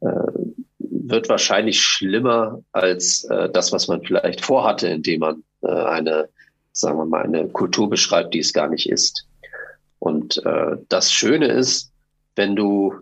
äh, 0.00 0.32
wird 0.78 1.28
wahrscheinlich 1.28 1.82
schlimmer 1.82 2.62
als 2.70 3.24
äh, 3.24 3.50
das, 3.50 3.72
was 3.72 3.88
man 3.88 4.02
vielleicht 4.02 4.44
vorhatte, 4.44 4.86
indem 4.86 5.20
man 5.20 5.42
äh, 5.62 5.68
eine, 5.68 6.28
sagen 6.70 6.98
wir 6.98 7.06
mal, 7.06 7.24
eine 7.24 7.48
Kultur 7.48 7.90
beschreibt, 7.90 8.32
die 8.34 8.38
es 8.38 8.52
gar 8.52 8.68
nicht 8.68 8.88
ist. 8.88 9.26
Und 9.98 10.44
äh, 10.46 10.76
das 10.88 11.12
Schöne 11.12 11.48
ist, 11.48 11.90
wenn 12.36 12.54
du 12.54 12.94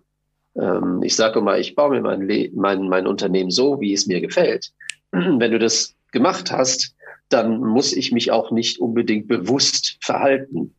ähm, 0.56 1.02
ich 1.02 1.16
sage 1.16 1.38
immer, 1.38 1.58
ich 1.58 1.74
baue 1.74 1.90
mir 1.90 2.00
mein, 2.00 2.50
mein, 2.54 2.88
mein 2.88 3.06
Unternehmen 3.06 3.50
so, 3.50 3.80
wie 3.80 3.92
es 3.92 4.06
mir 4.06 4.20
gefällt. 4.20 4.72
Wenn 5.10 5.50
du 5.50 5.58
das 5.58 5.94
gemacht 6.12 6.52
hast, 6.52 6.94
dann 7.28 7.58
muss 7.58 7.92
ich 7.92 8.12
mich 8.12 8.30
auch 8.30 8.50
nicht 8.50 8.78
unbedingt 8.78 9.26
bewusst 9.28 9.98
verhalten, 10.00 10.74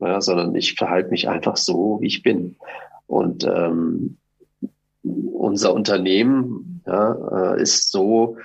ja, 0.00 0.20
sondern 0.20 0.54
ich 0.54 0.74
verhalte 0.74 1.10
mich 1.10 1.28
einfach 1.28 1.56
so, 1.56 1.98
wie 2.00 2.06
ich 2.06 2.22
bin. 2.22 2.56
Und 3.06 3.44
ähm, 3.44 4.16
unser 5.02 5.74
Unternehmen 5.74 6.82
ja, 6.86 7.54
äh, 7.54 7.62
ist 7.62 7.90
so, 7.90 8.36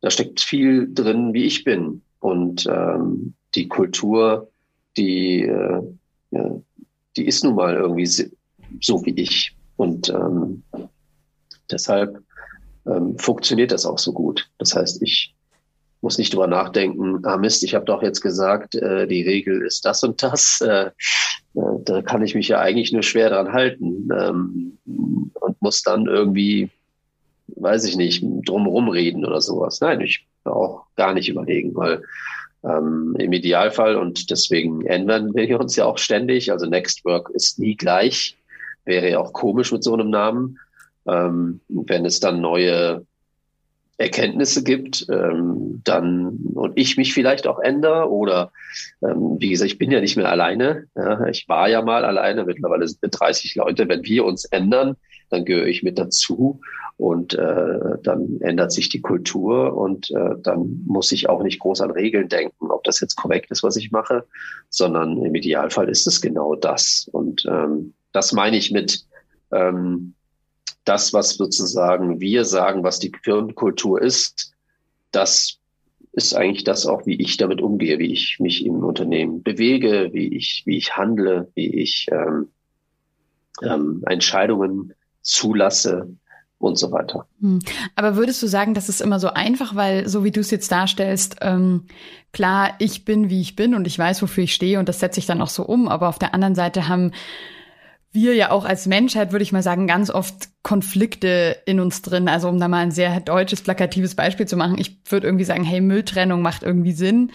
da 0.00 0.10
steckt 0.10 0.40
viel 0.40 0.92
drin, 0.92 1.32
wie 1.32 1.44
ich 1.44 1.64
bin. 1.64 2.02
Und 2.20 2.66
ähm, 2.66 3.34
die 3.54 3.68
Kultur, 3.68 4.50
die, 4.96 5.42
äh, 5.42 5.82
ja, 6.30 6.50
die 7.16 7.26
ist 7.26 7.44
nun 7.44 7.54
mal 7.54 7.74
irgendwie 7.74 8.06
so 8.06 9.04
wie 9.04 9.14
ich. 9.14 9.54
Und 9.76 10.08
ähm, 10.10 10.62
deshalb 11.70 12.22
ähm, 12.86 13.18
funktioniert 13.18 13.72
das 13.72 13.86
auch 13.86 13.98
so 13.98 14.12
gut. 14.12 14.48
Das 14.58 14.74
heißt, 14.74 15.02
ich 15.02 15.34
muss 16.00 16.18
nicht 16.18 16.34
drüber 16.34 16.48
nachdenken, 16.48 17.24
ah 17.24 17.36
Mist, 17.36 17.62
ich 17.62 17.74
habe 17.74 17.84
doch 17.84 18.02
jetzt 18.02 18.20
gesagt, 18.20 18.74
äh, 18.74 19.06
die 19.06 19.22
Regel 19.22 19.62
ist 19.62 19.84
das 19.84 20.02
und 20.02 20.22
das. 20.22 20.60
Äh, 20.60 20.90
äh, 21.54 21.78
da 21.84 22.02
kann 22.02 22.22
ich 22.22 22.34
mich 22.34 22.48
ja 22.48 22.60
eigentlich 22.60 22.92
nur 22.92 23.02
schwer 23.02 23.30
dran 23.30 23.52
halten 23.52 24.08
ähm, 24.16 24.78
und 24.84 25.62
muss 25.62 25.82
dann 25.82 26.06
irgendwie, 26.06 26.70
weiß 27.46 27.84
ich 27.84 27.96
nicht, 27.96 28.24
drumherum 28.46 28.88
reden 28.88 29.24
oder 29.24 29.40
sowas. 29.40 29.80
Nein, 29.80 30.00
ich 30.00 30.26
auch 30.44 30.86
gar 30.96 31.14
nicht 31.14 31.28
überlegen, 31.28 31.74
weil 31.74 32.02
ähm, 32.64 33.14
im 33.18 33.32
Idealfall 33.32 33.96
und 33.96 34.30
deswegen 34.30 34.84
ändern 34.86 35.34
wir 35.34 35.60
uns 35.60 35.76
ja 35.76 35.84
auch 35.84 35.98
ständig. 35.98 36.50
Also 36.50 36.66
Next 36.66 37.04
Work 37.04 37.30
ist 37.30 37.58
nie 37.58 37.76
gleich, 37.76 38.36
wäre 38.84 39.10
ja 39.10 39.18
auch 39.18 39.32
komisch 39.32 39.72
mit 39.72 39.84
so 39.84 39.94
einem 39.94 40.10
Namen. 40.10 40.58
Ähm, 41.06 41.60
wenn 41.68 42.04
es 42.04 42.20
dann 42.20 42.40
neue 42.40 43.04
Erkenntnisse 43.98 44.64
gibt, 44.64 45.06
ähm, 45.10 45.80
dann 45.84 46.38
und 46.54 46.72
ich 46.76 46.96
mich 46.96 47.14
vielleicht 47.14 47.46
auch 47.46 47.58
ändere 47.58 48.10
oder 48.10 48.52
ähm, 49.02 49.36
wie 49.38 49.50
gesagt, 49.50 49.70
ich 49.70 49.78
bin 49.78 49.90
ja 49.90 50.00
nicht 50.00 50.16
mehr 50.16 50.30
alleine. 50.30 50.86
Ja, 50.96 51.26
ich 51.26 51.48
war 51.48 51.68
ja 51.68 51.82
mal 51.82 52.04
alleine, 52.04 52.44
mittlerweile 52.44 52.86
sind 52.86 53.02
wir 53.02 53.10
30 53.10 53.54
Leute. 53.56 53.88
Wenn 53.88 54.04
wir 54.04 54.24
uns 54.24 54.44
ändern, 54.46 54.96
dann 55.30 55.44
gehöre 55.44 55.66
ich 55.66 55.82
mit 55.82 55.98
dazu 55.98 56.60
und 56.96 57.34
äh, 57.34 57.78
dann 58.02 58.40
ändert 58.40 58.72
sich 58.72 58.88
die 58.88 59.00
Kultur 59.00 59.76
und 59.76 60.10
äh, 60.10 60.36
dann 60.42 60.82
muss 60.86 61.10
ich 61.12 61.28
auch 61.28 61.42
nicht 61.42 61.58
groß 61.60 61.80
an 61.80 61.90
Regeln 61.90 62.28
denken, 62.28 62.70
ob 62.70 62.84
das 62.84 63.00
jetzt 63.00 63.16
korrekt 63.16 63.50
ist, 63.50 63.62
was 63.62 63.76
ich 63.76 63.90
mache, 63.90 64.24
sondern 64.68 65.22
im 65.22 65.34
Idealfall 65.34 65.88
ist 65.88 66.06
es 66.06 66.20
genau 66.20 66.54
das. 66.54 67.08
Und 67.12 67.44
ähm, 67.48 67.94
das 68.12 68.32
meine 68.32 68.56
ich 68.56 68.70
mit 68.70 69.04
ähm, 69.50 70.14
das, 70.84 71.12
was 71.12 71.34
sozusagen 71.34 72.20
wir 72.20 72.44
sagen, 72.44 72.82
was 72.82 72.98
die 72.98 73.12
Firmenkultur 73.22 74.00
ist, 74.00 74.52
das 75.10 75.58
ist 76.12 76.34
eigentlich 76.34 76.64
das 76.64 76.86
auch, 76.86 77.06
wie 77.06 77.20
ich 77.20 77.36
damit 77.36 77.60
umgehe, 77.60 77.98
wie 77.98 78.12
ich 78.12 78.38
mich 78.38 78.66
im 78.66 78.84
Unternehmen 78.84 79.42
bewege, 79.42 80.10
wie 80.12 80.36
ich, 80.36 80.62
wie 80.66 80.76
ich 80.76 80.96
handle, 80.96 81.50
wie 81.54 81.68
ich 81.68 82.06
ähm, 82.10 82.48
ähm, 83.62 84.02
Entscheidungen 84.06 84.92
zulasse 85.22 86.14
und 86.58 86.78
so 86.78 86.92
weiter. 86.92 87.26
Hm. 87.40 87.60
Aber 87.96 88.16
würdest 88.16 88.42
du 88.42 88.46
sagen, 88.46 88.74
das 88.74 88.88
ist 88.88 89.00
immer 89.00 89.18
so 89.18 89.28
einfach, 89.28 89.74
weil 89.74 90.08
so 90.08 90.22
wie 90.22 90.30
du 90.30 90.40
es 90.40 90.50
jetzt 90.50 90.70
darstellst, 90.70 91.36
ähm, 91.40 91.86
klar, 92.32 92.74
ich 92.78 93.04
bin, 93.04 93.30
wie 93.30 93.40
ich 93.40 93.56
bin 93.56 93.74
und 93.74 93.86
ich 93.86 93.98
weiß, 93.98 94.22
wofür 94.22 94.44
ich 94.44 94.54
stehe 94.54 94.78
und 94.78 94.88
das 94.88 95.00
setze 95.00 95.18
ich 95.18 95.26
dann 95.26 95.40
auch 95.40 95.48
so 95.48 95.64
um, 95.64 95.88
aber 95.88 96.08
auf 96.08 96.18
der 96.18 96.34
anderen 96.34 96.54
Seite 96.54 96.88
haben 96.88 97.12
wir 98.12 98.34
ja 98.34 98.50
auch 98.50 98.64
als 98.64 98.86
Menschheit, 98.86 99.32
würde 99.32 99.42
ich 99.42 99.52
mal 99.52 99.62
sagen, 99.62 99.86
ganz 99.86 100.10
oft 100.10 100.50
Konflikte 100.62 101.56
in 101.66 101.80
uns 101.80 102.02
drin. 102.02 102.28
Also 102.28 102.48
um 102.48 102.60
da 102.60 102.68
mal 102.68 102.82
ein 102.82 102.90
sehr 102.90 103.20
deutsches, 103.20 103.62
plakatives 103.62 104.14
Beispiel 104.14 104.46
zu 104.46 104.56
machen. 104.56 104.78
Ich 104.78 104.98
würde 105.08 105.26
irgendwie 105.26 105.44
sagen, 105.44 105.64
hey, 105.64 105.80
Mülltrennung 105.80 106.42
macht 106.42 106.62
irgendwie 106.62 106.92
Sinn. 106.92 107.32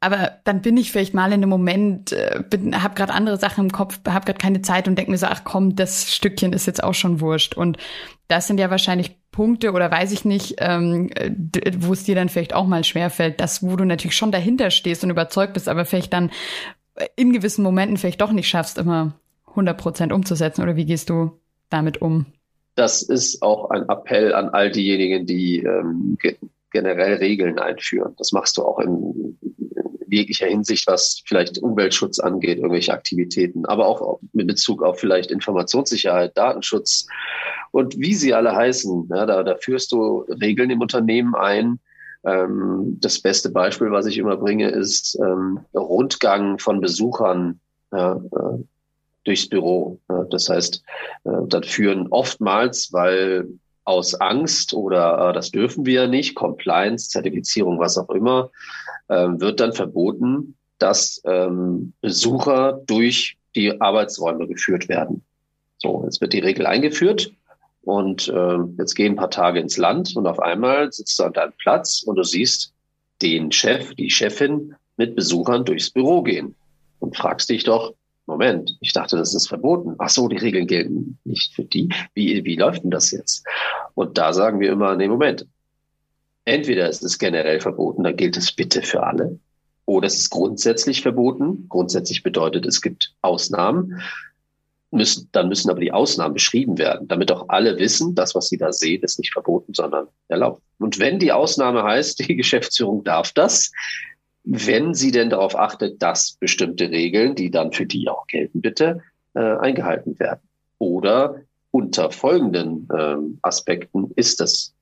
Aber 0.00 0.38
dann 0.44 0.62
bin 0.62 0.76
ich 0.76 0.92
vielleicht 0.92 1.14
mal 1.14 1.28
in 1.28 1.42
einem 1.42 1.48
Moment, 1.48 2.12
äh, 2.12 2.40
habe 2.74 2.94
gerade 2.94 3.14
andere 3.14 3.38
Sachen 3.38 3.66
im 3.66 3.72
Kopf, 3.72 3.98
habe 4.06 4.26
gerade 4.26 4.38
keine 4.38 4.62
Zeit 4.62 4.88
und 4.88 4.96
denke 4.96 5.10
mir 5.10 5.18
so, 5.18 5.26
ach 5.26 5.42
komm, 5.44 5.74
das 5.74 6.14
Stückchen 6.14 6.52
ist 6.52 6.66
jetzt 6.66 6.82
auch 6.82 6.94
schon 6.94 7.20
wurscht. 7.20 7.54
Und 7.54 7.78
das 8.28 8.46
sind 8.46 8.60
ja 8.60 8.70
wahrscheinlich 8.70 9.16
Punkte 9.32 9.72
oder 9.72 9.90
weiß 9.90 10.12
ich 10.12 10.24
nicht, 10.24 10.56
ähm, 10.58 11.10
wo 11.78 11.92
es 11.92 12.04
dir 12.04 12.14
dann 12.14 12.28
vielleicht 12.28 12.54
auch 12.54 12.66
mal 12.66 12.84
schwerfällt, 12.84 13.40
das, 13.40 13.62
wo 13.62 13.76
du 13.76 13.84
natürlich 13.84 14.16
schon 14.16 14.32
dahinter 14.32 14.70
stehst 14.70 15.02
und 15.02 15.10
überzeugt 15.10 15.54
bist, 15.54 15.68
aber 15.68 15.84
vielleicht 15.84 16.12
dann 16.12 16.30
in 17.16 17.32
gewissen 17.32 17.62
Momenten 17.62 17.96
vielleicht 17.96 18.20
doch 18.20 18.32
nicht 18.32 18.48
schaffst, 18.48 18.78
immer 18.78 19.14
100 19.56 19.76
Prozent 19.78 20.12
umzusetzen? 20.12 20.62
Oder 20.62 20.76
wie 20.76 20.86
gehst 20.86 21.10
du 21.10 21.32
damit 21.70 22.02
um? 22.02 22.26
Das 22.74 23.02
ist 23.02 23.42
auch 23.42 23.70
ein 23.70 23.88
Appell 23.88 24.34
an 24.34 24.50
all 24.50 24.70
diejenigen, 24.70 25.26
die 25.26 25.58
ähm, 25.60 26.18
ge 26.20 26.36
generell 26.72 27.14
Regeln 27.14 27.58
einführen. 27.58 28.12
Das 28.18 28.32
machst 28.32 28.58
du 28.58 28.62
auch 28.62 28.78
in, 28.80 29.38
in 29.40 30.10
jeglicher 30.10 30.46
Hinsicht, 30.46 30.86
was 30.86 31.22
vielleicht 31.24 31.56
Umweltschutz 31.58 32.18
angeht, 32.18 32.58
irgendwelche 32.58 32.92
Aktivitäten, 32.92 33.64
aber 33.64 33.86
auch 33.86 34.20
mit 34.34 34.46
Bezug 34.46 34.82
auf 34.82 34.98
vielleicht 34.98 35.30
Informationssicherheit, 35.30 36.36
Datenschutz 36.36 37.06
und 37.70 37.98
wie 37.98 38.12
sie 38.12 38.34
alle 38.34 38.54
heißen. 38.54 39.08
Ja, 39.08 39.24
da, 39.24 39.42
da 39.42 39.56
führst 39.56 39.90
du 39.92 40.26
Regeln 40.28 40.68
im 40.68 40.82
Unternehmen 40.82 41.34
ein, 41.34 41.78
ähm, 42.26 42.98
das 43.00 43.20
beste 43.20 43.50
Beispiel, 43.50 43.90
was 43.90 44.06
ich 44.06 44.18
immer 44.18 44.36
bringe, 44.36 44.68
ist 44.68 45.16
ähm, 45.22 45.60
Rundgang 45.72 46.58
von 46.58 46.80
Besuchern. 46.80 47.60
Ja, 47.92 48.16
äh, 48.16 48.58
durchs 49.26 49.48
Büro. 49.48 49.98
Das 50.30 50.48
heißt, 50.48 50.82
äh, 51.24 51.30
dann 51.48 51.62
führen 51.64 52.06
oftmals, 52.08 52.92
weil 52.92 53.48
aus 53.84 54.14
Angst 54.14 54.74
oder 54.74 55.30
äh, 55.30 55.32
das 55.32 55.50
dürfen 55.50 55.86
wir 55.86 56.08
nicht, 56.08 56.34
Compliance, 56.34 57.08
Zertifizierung, 57.10 57.78
was 57.78 57.96
auch 57.96 58.10
immer, 58.10 58.50
ähm, 59.08 59.40
wird 59.40 59.60
dann 59.60 59.72
verboten, 59.72 60.56
dass 60.78 61.22
ähm, 61.24 61.92
Besucher 62.00 62.80
durch 62.86 63.38
die 63.54 63.80
Arbeitsräume 63.80 64.46
geführt 64.48 64.88
werden. 64.88 65.22
So, 65.78 66.02
jetzt 66.04 66.20
wird 66.20 66.32
die 66.32 66.40
Regel 66.40 66.66
eingeführt 66.66 67.32
und 67.82 68.28
äh, 68.28 68.58
jetzt 68.78 68.94
gehen 68.94 69.12
ein 69.12 69.16
paar 69.16 69.30
Tage 69.30 69.60
ins 69.60 69.76
Land 69.76 70.16
und 70.16 70.26
auf 70.26 70.40
einmal 70.40 70.92
sitzt 70.92 71.18
du 71.18 71.24
an 71.24 71.32
deinem 71.32 71.52
Platz 71.58 72.02
und 72.02 72.16
du 72.16 72.24
siehst 72.24 72.72
den 73.22 73.52
Chef, 73.52 73.94
die 73.94 74.10
Chefin 74.10 74.74
mit 74.96 75.14
Besuchern 75.14 75.64
durchs 75.64 75.90
Büro 75.90 76.22
gehen 76.22 76.56
und 76.98 77.16
fragst 77.16 77.48
dich 77.48 77.64
doch, 77.64 77.94
Moment, 78.26 78.76
ich 78.80 78.92
dachte, 78.92 79.16
das 79.16 79.34
ist 79.34 79.48
verboten. 79.48 79.94
Ach 79.98 80.08
so, 80.08 80.28
die 80.28 80.36
Regeln 80.36 80.66
gelten 80.66 81.18
nicht 81.24 81.54
für 81.54 81.64
die. 81.64 81.88
Wie, 82.14 82.44
wie 82.44 82.56
läuft 82.56 82.82
denn 82.82 82.90
das 82.90 83.12
jetzt? 83.12 83.44
Und 83.94 84.18
da 84.18 84.32
sagen 84.32 84.60
wir 84.60 84.72
immer, 84.72 84.96
nee, 84.96 85.08
Moment. 85.08 85.46
Entweder 86.44 86.88
ist 86.88 87.02
es 87.02 87.18
generell 87.18 87.60
verboten, 87.60 88.04
dann 88.04 88.16
gilt 88.16 88.36
es 88.36 88.52
bitte 88.52 88.82
für 88.82 89.02
alle. 89.02 89.38
Oder 89.84 90.06
es 90.06 90.16
ist 90.16 90.30
grundsätzlich 90.30 91.02
verboten. 91.02 91.66
Grundsätzlich 91.68 92.22
bedeutet, 92.22 92.66
es 92.66 92.82
gibt 92.82 93.14
Ausnahmen. 93.22 94.00
Müssen, 94.90 95.28
dann 95.32 95.48
müssen 95.48 95.70
aber 95.70 95.80
die 95.80 95.92
Ausnahmen 95.92 96.34
beschrieben 96.34 96.78
werden, 96.78 97.08
damit 97.08 97.32
auch 97.32 97.48
alle 97.48 97.76
wissen, 97.78 98.14
das, 98.14 98.34
was 98.34 98.48
sie 98.48 98.56
da 98.56 98.72
sehen, 98.72 99.02
ist 99.02 99.18
nicht 99.18 99.32
verboten, 99.32 99.74
sondern 99.74 100.06
erlaubt. 100.28 100.62
Und 100.78 100.98
wenn 101.00 101.18
die 101.18 101.32
Ausnahme 101.32 101.82
heißt, 101.82 102.18
die 102.28 102.36
Geschäftsführung 102.36 103.04
darf 103.04 103.32
das, 103.32 103.72
wenn 104.46 104.94
sie 104.94 105.10
denn 105.10 105.28
darauf 105.28 105.56
achtet, 105.56 106.00
dass 106.00 106.36
bestimmte 106.38 106.88
Regeln, 106.88 107.34
die 107.34 107.50
dann 107.50 107.72
für 107.72 107.84
die 107.84 108.08
auch 108.08 108.26
gelten, 108.28 108.60
bitte 108.60 109.02
äh, 109.34 109.40
eingehalten 109.40 110.18
werden. 110.20 110.40
Oder 110.78 111.42
unter 111.72 112.12
folgenden 112.12 112.88
ähm, 112.96 113.38
Aspekten 113.42 114.12
ist 114.14 114.40
das 114.40 114.72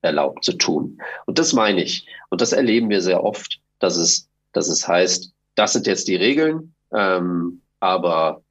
erlaubt 0.00 0.44
zu 0.44 0.54
tun. 0.54 0.98
Und 1.26 1.38
das 1.38 1.52
meine 1.52 1.82
ich. 1.82 2.06
Und 2.30 2.40
das 2.40 2.52
erleben 2.52 2.88
wir 2.88 3.02
sehr 3.02 3.22
oft, 3.22 3.60
dass 3.78 3.96
es, 3.96 4.28
dass 4.52 4.68
es 4.68 4.88
heißt, 4.88 5.32
das 5.54 5.74
sind 5.74 5.86
jetzt 5.86 6.08
die 6.08 6.16
Regeln, 6.16 6.74
ähm, 6.92 7.60
aber 7.80 8.42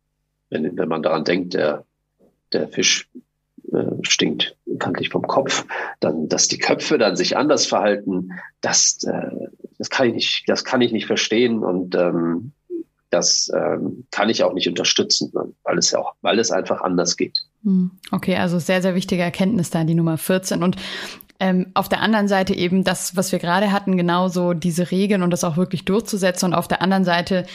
wenn, 0.49 0.77
wenn 0.77 0.87
man 0.87 1.01
daran 1.01 1.23
denkt, 1.23 1.55
der, 1.55 1.85
der 2.53 2.67
Fisch 2.67 3.09
äh, 3.71 3.83
stinkt 4.03 4.55
bekanntlich 4.65 5.09
vom 5.09 5.25
Kopf, 5.25 5.65
dann, 5.99 6.29
dass 6.29 6.47
die 6.47 6.59
Köpfe 6.59 6.97
dann 6.97 7.15
sich 7.15 7.35
anders 7.35 7.65
verhalten, 7.65 8.29
das, 8.61 9.03
äh, 9.03 9.47
das 9.81 9.89
kann 9.89 10.09
ich 10.09 10.13
nicht, 10.13 10.43
das 10.45 10.63
kann 10.63 10.79
ich 10.81 10.91
nicht 10.91 11.07
verstehen 11.07 11.63
und 11.63 11.95
ähm, 11.95 12.51
das 13.09 13.49
ähm, 13.51 14.05
kann 14.11 14.29
ich 14.29 14.43
auch 14.43 14.53
nicht 14.53 14.67
unterstützen, 14.67 15.33
weil 15.63 15.79
es 15.79 15.89
ja 15.89 15.97
auch, 15.97 16.13
weil 16.21 16.37
es 16.37 16.51
einfach 16.51 16.81
anders 16.81 17.17
geht. 17.17 17.39
Hm, 17.63 17.89
okay, 18.11 18.35
also 18.35 18.59
sehr, 18.59 18.83
sehr 18.83 18.93
wichtige 18.93 19.23
Erkenntnis 19.23 19.71
da, 19.71 19.83
die 19.83 19.95
Nummer 19.95 20.19
14. 20.19 20.61
Und 20.61 20.75
ähm, 21.39 21.71
auf 21.73 21.89
der 21.89 22.01
anderen 22.01 22.27
Seite 22.27 22.53
eben 22.53 22.83
das, 22.83 23.15
was 23.15 23.31
wir 23.31 23.39
gerade 23.39 23.71
hatten, 23.71 23.97
genauso 23.97 24.53
diese 24.53 24.91
Regeln 24.91 25.23
und 25.23 25.31
das 25.31 25.43
auch 25.43 25.57
wirklich 25.57 25.83
durchzusetzen. 25.83 26.45
Und 26.45 26.53
auf 26.53 26.67
der 26.67 26.83
anderen 26.83 27.03
Seite 27.03 27.47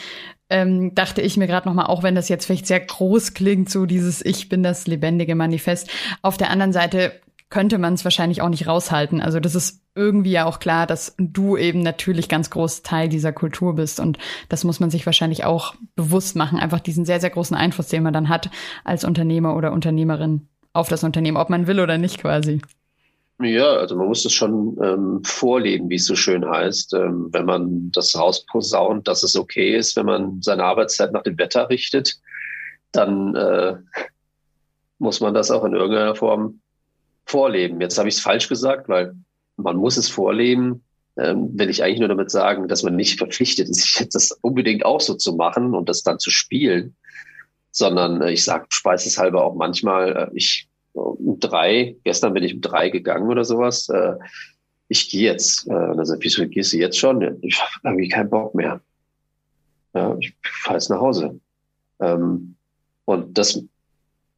ähm, 0.50 0.96
dachte 0.96 1.22
ich 1.22 1.36
mir 1.36 1.46
gerade 1.46 1.68
nochmal, 1.68 1.86
auch 1.86 2.02
wenn 2.02 2.16
das 2.16 2.28
jetzt 2.28 2.46
vielleicht 2.46 2.66
sehr 2.66 2.80
groß 2.80 3.34
klingt, 3.34 3.70
so 3.70 3.86
dieses 3.86 4.24
Ich 4.24 4.48
bin 4.48 4.64
das 4.64 4.88
lebendige 4.88 5.36
Manifest. 5.36 5.88
Auf 6.22 6.36
der 6.36 6.50
anderen 6.50 6.72
Seite 6.72 7.12
könnte 7.48 7.78
man 7.78 7.94
es 7.94 8.04
wahrscheinlich 8.04 8.42
auch 8.42 8.48
nicht 8.48 8.66
raushalten. 8.66 9.20
Also 9.20 9.38
das 9.40 9.54
ist 9.54 9.82
irgendwie 9.94 10.32
ja 10.32 10.44
auch 10.46 10.58
klar, 10.58 10.86
dass 10.86 11.14
du 11.18 11.56
eben 11.56 11.80
natürlich 11.80 12.28
ganz 12.28 12.50
groß 12.50 12.82
Teil 12.82 13.08
dieser 13.08 13.32
Kultur 13.32 13.74
bist 13.74 14.00
und 14.00 14.18
das 14.48 14.64
muss 14.64 14.80
man 14.80 14.90
sich 14.90 15.06
wahrscheinlich 15.06 15.44
auch 15.44 15.74
bewusst 15.94 16.36
machen, 16.36 16.58
einfach 16.58 16.80
diesen 16.80 17.04
sehr, 17.04 17.20
sehr 17.20 17.30
großen 17.30 17.56
Einfluss, 17.56 17.88
den 17.88 18.02
man 18.02 18.12
dann 18.12 18.28
hat 18.28 18.50
als 18.84 19.04
Unternehmer 19.04 19.56
oder 19.56 19.72
Unternehmerin 19.72 20.48
auf 20.72 20.88
das 20.88 21.04
Unternehmen, 21.04 21.36
ob 21.36 21.48
man 21.48 21.66
will 21.66 21.80
oder 21.80 21.98
nicht 21.98 22.18
quasi. 22.18 22.60
Ja, 23.38 23.66
also 23.68 23.96
man 23.96 24.08
muss 24.08 24.24
es 24.24 24.32
schon 24.32 24.78
ähm, 24.82 25.20
vorleben, 25.22 25.90
wie 25.90 25.96
es 25.96 26.06
so 26.06 26.16
schön 26.16 26.48
heißt. 26.48 26.94
Ähm, 26.94 27.28
wenn 27.32 27.44
man 27.44 27.90
das 27.92 28.18
rausposaunt, 28.18 29.08
dass 29.08 29.22
es 29.22 29.36
okay 29.36 29.76
ist, 29.76 29.94
wenn 29.96 30.06
man 30.06 30.40
seine 30.40 30.64
Arbeitszeit 30.64 31.12
nach 31.12 31.22
dem 31.22 31.38
Wetter 31.38 31.68
richtet, 31.68 32.18
dann 32.92 33.34
äh, 33.34 33.76
muss 34.98 35.20
man 35.20 35.34
das 35.34 35.50
auch 35.50 35.64
in 35.64 35.74
irgendeiner 35.74 36.14
Form 36.14 36.60
vorleben. 37.26 37.80
Jetzt 37.80 37.98
habe 37.98 38.08
ich 38.08 38.16
es 38.16 38.20
falsch 38.20 38.48
gesagt, 38.48 38.88
weil 38.88 39.14
man 39.56 39.76
muss 39.76 39.96
es 39.96 40.08
vorleben. 40.08 40.82
Ähm, 41.18 41.58
will 41.58 41.70
ich 41.70 41.82
eigentlich 41.82 42.00
nur 42.00 42.08
damit 42.08 42.30
sagen, 42.30 42.68
dass 42.68 42.82
man 42.82 42.94
nicht 42.94 43.18
verpflichtet 43.18 43.68
ist, 43.68 43.98
jetzt 44.00 44.14
das 44.14 44.32
unbedingt 44.42 44.84
auch 44.84 45.00
so 45.00 45.14
zu 45.14 45.34
machen 45.34 45.74
und 45.74 45.88
das 45.88 46.02
dann 46.02 46.18
zu 46.18 46.30
spielen, 46.30 46.94
sondern 47.70 48.22
äh, 48.22 48.32
ich 48.32 48.44
sage 48.44 48.66
speiseshalber 48.68 49.42
auch 49.44 49.54
manchmal, 49.54 50.16
äh, 50.16 50.30
ich 50.34 50.68
um 50.92 51.38
drei, 51.40 51.96
gestern 52.04 52.32
bin 52.32 52.42
ich 52.42 52.54
um 52.54 52.60
drei 52.60 52.88
gegangen 52.88 53.28
oder 53.28 53.44
sowas. 53.44 53.88
Äh, 53.88 54.14
ich 54.88 55.10
gehe 55.10 55.30
jetzt. 55.30 55.68
Äh, 55.68 55.72
also, 55.72 56.14
wieso 56.20 56.46
gehst 56.48 56.72
du 56.72 56.78
jetzt 56.78 56.98
schon? 56.98 57.38
Ich 57.42 57.60
habe 57.60 57.70
irgendwie 57.84 58.08
keinen 58.08 58.30
Bock 58.30 58.54
mehr. 58.54 58.80
Ja, 59.94 60.16
ich 60.20 60.34
fahre 60.42 60.76
jetzt 60.76 60.90
nach 60.90 61.00
Hause. 61.00 61.40
Ähm, 62.00 62.56
und 63.04 63.36
das 63.36 63.62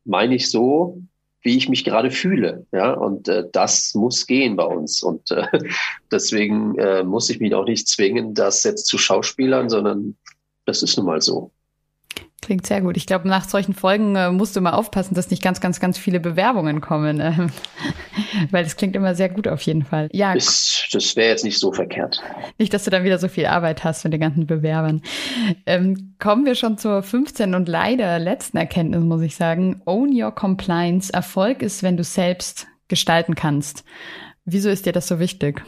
meine 0.05 0.34
ich 0.34 0.51
so, 0.51 1.03
wie 1.43 1.57
ich 1.57 1.68
mich 1.68 1.84
gerade 1.84 2.11
fühle. 2.11 2.66
Ja, 2.72 2.93
und 2.93 3.28
äh, 3.28 3.45
das 3.53 3.95
muss 3.95 4.26
gehen 4.26 4.57
bei 4.57 4.64
uns. 4.64 5.03
Und 5.03 5.30
äh, 5.30 5.47
deswegen 6.11 6.76
äh, 6.78 7.05
muss 7.05 7.30
ich 7.30 7.41
mich 7.41 7.55
auch 7.55 7.64
nicht 7.64 7.89
zwingen, 7.89 8.34
das 8.34 8.64
jetzt 8.64 8.86
zu 8.86 8.99
Schauspielern, 8.99 9.68
sondern 9.68 10.16
das 10.66 10.82
ist 10.82 10.97
nun 10.97 11.07
mal 11.07 11.20
so. 11.20 11.53
Klingt 12.41 12.66
sehr 12.66 12.80
gut. 12.80 12.97
Ich 12.97 13.07
glaube, 13.07 13.28
nach 13.28 13.45
solchen 13.49 13.74
Folgen 13.74 14.14
äh, 14.14 14.30
musst 14.30 14.55
du 14.55 14.61
mal 14.61 14.72
aufpassen, 14.72 15.14
dass 15.14 15.30
nicht 15.30 15.43
ganz, 15.43 15.61
ganz, 15.61 15.80
ganz 15.80 15.99
viele 15.99 16.20
Bewerbungen 16.20 16.80
kommen. 16.80 17.20
Äh, 17.20 17.49
weil 18.51 18.62
das 18.62 18.76
klingt 18.76 18.95
immer 18.95 19.14
sehr 19.14 19.28
gut 19.28 19.49
auf 19.49 19.61
jeden 19.62 19.84
Fall. 19.84 20.09
Ja. 20.12 20.34
Das, 20.34 20.84
das 20.93 21.16
wäre 21.16 21.30
jetzt 21.30 21.45
nicht 21.45 21.59
so 21.59 21.72
verkehrt. 21.72 22.22
Nicht, 22.57 22.72
dass 22.72 22.84
du 22.84 22.91
dann 22.91 23.03
wieder 23.05 23.18
so 23.18 23.28
viel 23.28 23.47
Arbeit 23.47 23.82
hast 23.82 24.05
mit 24.05 24.12
den 24.12 24.20
ganzen 24.20 24.47
Bewerbern. 24.47 25.03
Ähm, 25.66 26.14
kommen 26.20 26.47
wir 26.47 26.55
schon 26.55 26.78
zur 26.78 27.03
15. 27.03 27.55
und 27.55 27.68
leider 27.68 28.18
letzten 28.20 28.57
Erkenntnis, 28.57 29.03
muss 29.03 29.22
ich 29.22 29.34
sagen. 29.34 29.82
Own 29.84 30.11
your 30.14 30.32
compliance. 30.32 31.12
Erfolg 31.12 31.61
ist, 31.61 31.82
wenn 31.82 31.97
du 31.97 32.05
selbst 32.05 32.68
gestalten 32.86 33.34
kannst. 33.34 33.84
Wieso 34.45 34.70
ist 34.70 34.86
dir 34.86 34.93
das 34.93 35.09
so 35.09 35.18
wichtig? 35.18 35.62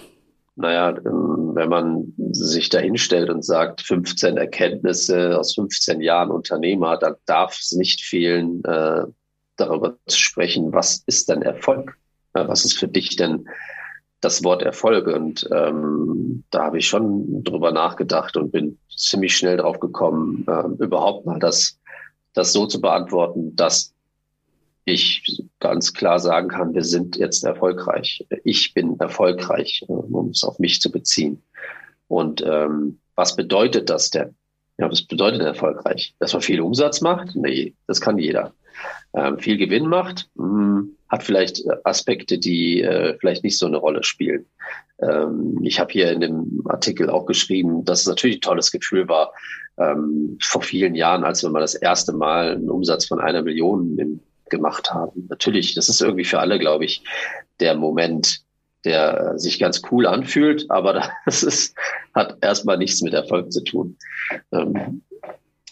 Naja, 0.60 0.96
ähm, 0.98 1.52
wenn 1.54 1.68
man 1.68 2.12
sich 2.32 2.68
da 2.68 2.78
hinstellt 2.78 3.30
und 3.30 3.44
sagt, 3.44 3.80
15 3.80 4.36
Erkenntnisse 4.36 5.38
aus 5.38 5.54
15 5.54 6.00
Jahren 6.00 6.30
Unternehmer, 6.30 6.96
dann 6.96 7.14
darf 7.26 7.58
es 7.58 7.72
nicht 7.72 8.02
fehlen, 8.02 8.62
äh, 8.64 9.04
darüber 9.56 9.96
zu 10.06 10.18
sprechen, 10.18 10.72
was 10.72 11.02
ist 11.06 11.28
denn 11.28 11.42
Erfolg? 11.42 11.96
Was 12.32 12.64
ist 12.64 12.78
für 12.78 12.88
dich 12.88 13.16
denn 13.16 13.48
das 14.20 14.44
Wort 14.44 14.62
Erfolg? 14.62 15.06
Und 15.08 15.48
ähm, 15.52 16.44
da 16.50 16.64
habe 16.64 16.78
ich 16.78 16.86
schon 16.86 17.42
drüber 17.44 17.72
nachgedacht 17.72 18.36
und 18.36 18.52
bin 18.52 18.78
ziemlich 18.94 19.36
schnell 19.36 19.56
drauf 19.56 19.80
gekommen, 19.80 20.46
äh, 20.48 20.82
überhaupt 20.82 21.26
mal 21.26 21.38
das, 21.38 21.78
das 22.34 22.52
so 22.52 22.66
zu 22.66 22.80
beantworten, 22.80 23.56
dass 23.56 23.92
ich 24.84 25.42
ganz 25.60 25.92
klar 25.92 26.18
sagen 26.18 26.48
kann, 26.48 26.74
wir 26.74 26.84
sind 26.84 27.16
jetzt 27.16 27.44
erfolgreich. 27.44 28.26
Ich 28.44 28.74
bin 28.74 28.98
erfolgreich, 28.98 29.84
äh, 29.88 29.92
um 29.92 30.30
es 30.30 30.44
auf 30.44 30.58
mich 30.58 30.80
zu 30.80 30.90
beziehen. 30.90 31.42
Und 32.08 32.42
ähm, 32.44 32.98
was 33.14 33.36
bedeutet 33.36 33.90
das 33.90 34.10
denn? 34.10 34.34
Ja, 34.78 34.90
was 34.90 35.02
bedeutet 35.02 35.42
erfolgreich? 35.42 36.14
Dass 36.18 36.32
man 36.32 36.42
viel 36.42 36.60
Umsatz 36.60 37.00
macht? 37.00 37.36
Nee, 37.36 37.74
das 37.86 38.00
kann 38.00 38.18
jeder. 38.18 38.54
Ähm, 39.12 39.38
viel 39.38 39.58
Gewinn 39.58 39.86
macht, 39.86 40.30
mh, 40.34 40.44
hm, 40.44 40.96
hat 41.08 41.22
vielleicht 41.22 41.62
Aspekte, 41.84 42.38
die 42.38 42.80
äh, 42.80 43.16
vielleicht 43.18 43.44
nicht 43.44 43.58
so 43.58 43.66
eine 43.66 43.76
Rolle 43.76 44.04
spielen. 44.04 44.46
Ähm, 45.02 45.58
ich 45.62 45.80
habe 45.80 45.92
hier 45.92 46.12
in 46.12 46.20
dem 46.20 46.62
Artikel 46.66 47.10
auch 47.10 47.26
geschrieben, 47.26 47.84
dass 47.84 48.02
es 48.02 48.06
natürlich 48.06 48.38
ein 48.38 48.42
tolles 48.42 48.70
Gefühl 48.70 49.08
war, 49.08 49.32
ähm, 49.78 50.38
vor 50.40 50.62
vielen 50.62 50.94
Jahren, 50.94 51.24
als 51.24 51.42
wir 51.42 51.50
mal 51.50 51.60
das 51.60 51.74
erste 51.74 52.12
Mal 52.12 52.52
einen 52.52 52.70
Umsatz 52.70 53.06
von 53.06 53.20
einer 53.20 53.42
Million 53.42 53.98
im 53.98 54.20
gemacht 54.50 54.92
haben. 54.92 55.26
Natürlich, 55.28 55.74
das 55.74 55.88
ist 55.88 56.00
irgendwie 56.00 56.24
für 56.24 56.40
alle, 56.40 56.58
glaube 56.58 56.84
ich, 56.84 57.02
der 57.60 57.74
Moment, 57.74 58.40
der 58.84 59.38
sich 59.38 59.58
ganz 59.58 59.82
cool 59.90 60.06
anfühlt, 60.06 60.70
aber 60.70 61.10
das 61.24 61.42
ist, 61.42 61.74
hat 62.14 62.38
erstmal 62.40 62.78
nichts 62.78 63.02
mit 63.02 63.14
Erfolg 63.14 63.52
zu 63.52 63.62
tun. 63.62 63.96
Ähm, 64.52 65.02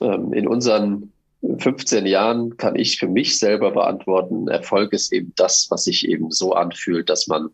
ähm, 0.00 0.32
in 0.32 0.46
unseren 0.46 1.12
15 1.58 2.06
Jahren 2.06 2.56
kann 2.56 2.76
ich 2.76 2.98
für 2.98 3.08
mich 3.08 3.38
selber 3.38 3.70
beantworten, 3.70 4.48
Erfolg 4.48 4.92
ist 4.92 5.12
eben 5.12 5.32
das, 5.36 5.68
was 5.70 5.84
sich 5.84 6.08
eben 6.08 6.30
so 6.30 6.52
anfühlt, 6.52 7.08
dass 7.08 7.28
man, 7.28 7.50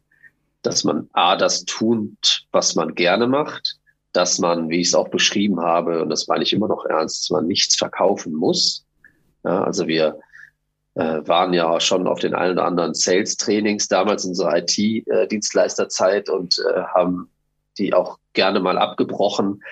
dass 0.63 0.85
man 0.85 1.09
A, 1.13 1.37
das 1.37 1.65
tut, 1.65 2.47
was 2.51 2.75
man 2.75 2.95
gerne 2.95 3.27
macht, 3.27 3.77
dass 4.13 4.39
man, 4.39 4.71
wie 4.71 4.81
ich 4.81 4.89
es 4.89 4.95
auch 4.95 5.09
beschrieben 5.09 5.61
habe, 5.61 6.03
und 6.03 6.09
das 6.09 6.29
meine 6.29 6.45
ich 6.45 6.53
immer 6.53 6.69
noch 6.69 6.87
ernst, 6.87 7.25
dass 7.25 7.31
man 7.31 7.47
nichts 7.47 7.77
verkaufen 7.77 8.33
muss. 8.33 8.87
Ja, 9.45 9.65
also 9.65 9.87
wir, 9.87 10.19
waren 10.95 11.53
ja 11.53 11.81
schon 11.81 12.07
auf 12.07 12.21
den 12.21 12.35
einen 12.35 12.53
oder 12.53 12.67
anderen 12.67 12.95
Sales-Trainings 12.95 13.89
damals 13.89 14.25
in 14.25 14.31
unserer 14.31 14.59
IT-Dienstleisterzeit 14.59 16.29
und 16.29 16.59
äh, 16.59 16.83
haben 16.83 17.31
die 17.79 17.93
auch 17.93 18.19
gerne 18.33 18.61
mal 18.61 18.79
abgebrochen, 18.79 19.63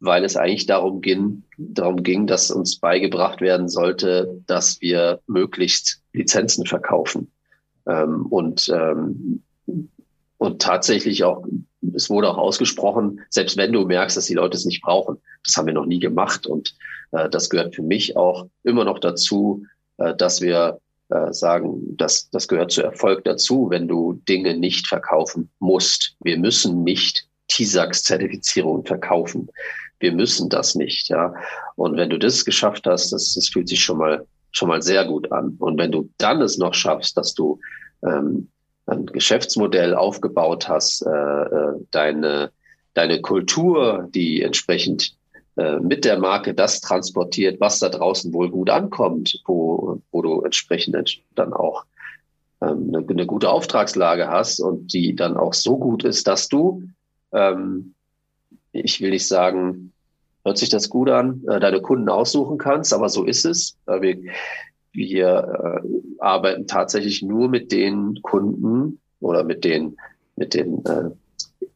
weil 0.00 0.24
es 0.24 0.36
eigentlich 0.36 0.66
darum 0.66 1.00
ging, 1.00 1.44
darum 1.56 2.02
ging, 2.02 2.26
dass 2.26 2.50
uns 2.50 2.78
beigebracht 2.78 3.40
werden 3.40 3.68
sollte, 3.68 4.42
dass 4.46 4.80
wir 4.80 5.20
möglichst 5.28 6.02
Lizenzen 6.12 6.66
verkaufen. 6.66 7.30
Ähm, 7.86 8.26
und, 8.26 8.68
ähm, 8.74 9.42
und 10.38 10.60
tatsächlich 10.60 11.22
auch, 11.22 11.44
es 11.94 12.10
wurde 12.10 12.28
auch 12.28 12.38
ausgesprochen, 12.38 13.20
selbst 13.30 13.56
wenn 13.56 13.72
du 13.72 13.84
merkst, 13.84 14.16
dass 14.16 14.26
die 14.26 14.34
Leute 14.34 14.56
es 14.56 14.64
nicht 14.64 14.82
brauchen, 14.82 15.18
das 15.44 15.56
haben 15.56 15.66
wir 15.66 15.74
noch 15.74 15.86
nie 15.86 16.00
gemacht. 16.00 16.46
Und 16.46 16.74
äh, 17.12 17.30
das 17.30 17.48
gehört 17.48 17.76
für 17.76 17.82
mich 17.82 18.16
auch 18.16 18.48
immer 18.64 18.84
noch 18.84 18.98
dazu, 18.98 19.64
äh, 19.64 19.68
dass 20.16 20.40
wir 20.40 20.78
äh, 21.08 21.32
sagen, 21.32 21.96
dass 21.96 22.30
das 22.30 22.48
gehört 22.48 22.72
zu 22.72 22.82
Erfolg 22.82 23.24
dazu, 23.24 23.68
wenn 23.70 23.88
du 23.88 24.14
Dinge 24.28 24.56
nicht 24.56 24.86
verkaufen 24.86 25.50
musst. 25.58 26.16
Wir 26.20 26.38
müssen 26.38 26.84
nicht 26.84 27.26
TISAX-Zertifizierungen 27.48 28.86
verkaufen. 28.86 29.48
Wir 30.00 30.12
müssen 30.12 30.48
das 30.48 30.74
nicht, 30.74 31.10
ja. 31.10 31.34
Und 31.76 31.96
wenn 31.96 32.10
du 32.10 32.18
das 32.18 32.44
geschafft 32.44 32.86
hast, 32.86 33.12
das, 33.12 33.34
das 33.34 33.48
fühlt 33.48 33.68
sich 33.68 33.82
schon 33.82 33.98
mal 33.98 34.26
schon 34.52 34.68
mal 34.68 34.82
sehr 34.82 35.04
gut 35.04 35.32
an. 35.32 35.56
Und 35.58 35.78
wenn 35.78 35.92
du 35.92 36.10
dann 36.18 36.42
es 36.42 36.58
noch 36.58 36.74
schaffst, 36.74 37.16
dass 37.16 37.34
du 37.34 37.58
ähm, 38.04 38.48
ein 38.86 39.06
Geschäftsmodell 39.06 39.94
aufgebaut 39.94 40.68
hast, 40.68 41.02
äh, 41.06 41.10
äh 41.10 41.74
deine 41.90 42.50
deine 42.94 43.20
Kultur, 43.20 44.08
die 44.14 44.42
entsprechend 44.42 45.08
äh, 45.08 45.21
mit 45.54 46.06
der 46.06 46.18
Marke 46.18 46.54
das 46.54 46.80
transportiert, 46.80 47.60
was 47.60 47.78
da 47.78 47.90
draußen 47.90 48.32
wohl 48.32 48.50
gut 48.50 48.70
ankommt, 48.70 49.42
wo, 49.44 50.00
wo 50.10 50.22
du 50.22 50.40
entsprechend 50.40 50.96
dann 51.34 51.52
auch 51.52 51.84
ähm, 52.62 52.90
eine, 52.94 53.06
eine, 53.06 53.26
gute 53.26 53.50
Auftragslage 53.50 54.28
hast 54.28 54.60
und 54.60 54.94
die 54.94 55.14
dann 55.14 55.36
auch 55.36 55.52
so 55.52 55.76
gut 55.76 56.04
ist, 56.04 56.26
dass 56.26 56.48
du, 56.48 56.84
ähm, 57.32 57.94
ich 58.72 59.02
will 59.02 59.10
nicht 59.10 59.28
sagen, 59.28 59.92
hört 60.42 60.56
sich 60.56 60.70
das 60.70 60.88
gut 60.88 61.10
an, 61.10 61.42
äh, 61.48 61.60
deine 61.60 61.82
Kunden 61.82 62.08
aussuchen 62.08 62.56
kannst, 62.56 62.94
aber 62.94 63.10
so 63.10 63.24
ist 63.24 63.44
es. 63.44 63.76
Äh, 63.86 64.00
wir 64.00 64.18
wir 64.92 65.82
äh, 65.82 65.88
arbeiten 66.18 66.66
tatsächlich 66.66 67.22
nur 67.22 67.48
mit 67.48 67.72
den 67.72 68.20
Kunden 68.22 69.00
oder 69.20 69.44
mit 69.44 69.64
den, 69.64 69.96
mit 70.36 70.54
den 70.54 70.84
äh, 70.84 71.10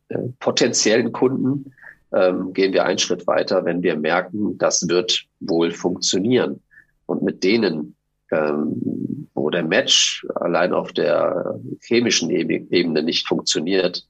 äh, 0.08 0.28
potenziellen 0.38 1.12
Kunden, 1.12 1.72
ähm, 2.12 2.52
gehen 2.52 2.72
wir 2.72 2.84
einen 2.84 2.98
Schritt 2.98 3.26
weiter, 3.26 3.64
wenn 3.64 3.82
wir 3.82 3.96
merken, 3.96 4.58
das 4.58 4.88
wird 4.88 5.24
wohl 5.40 5.70
funktionieren. 5.70 6.62
Und 7.06 7.22
mit 7.22 7.44
denen, 7.44 7.96
ähm, 8.30 9.28
wo 9.34 9.50
der 9.50 9.64
Match 9.64 10.26
allein 10.34 10.72
auf 10.72 10.92
der 10.92 11.58
chemischen 11.80 12.30
Ebene 12.30 13.02
nicht 13.02 13.26
funktioniert, 13.28 14.06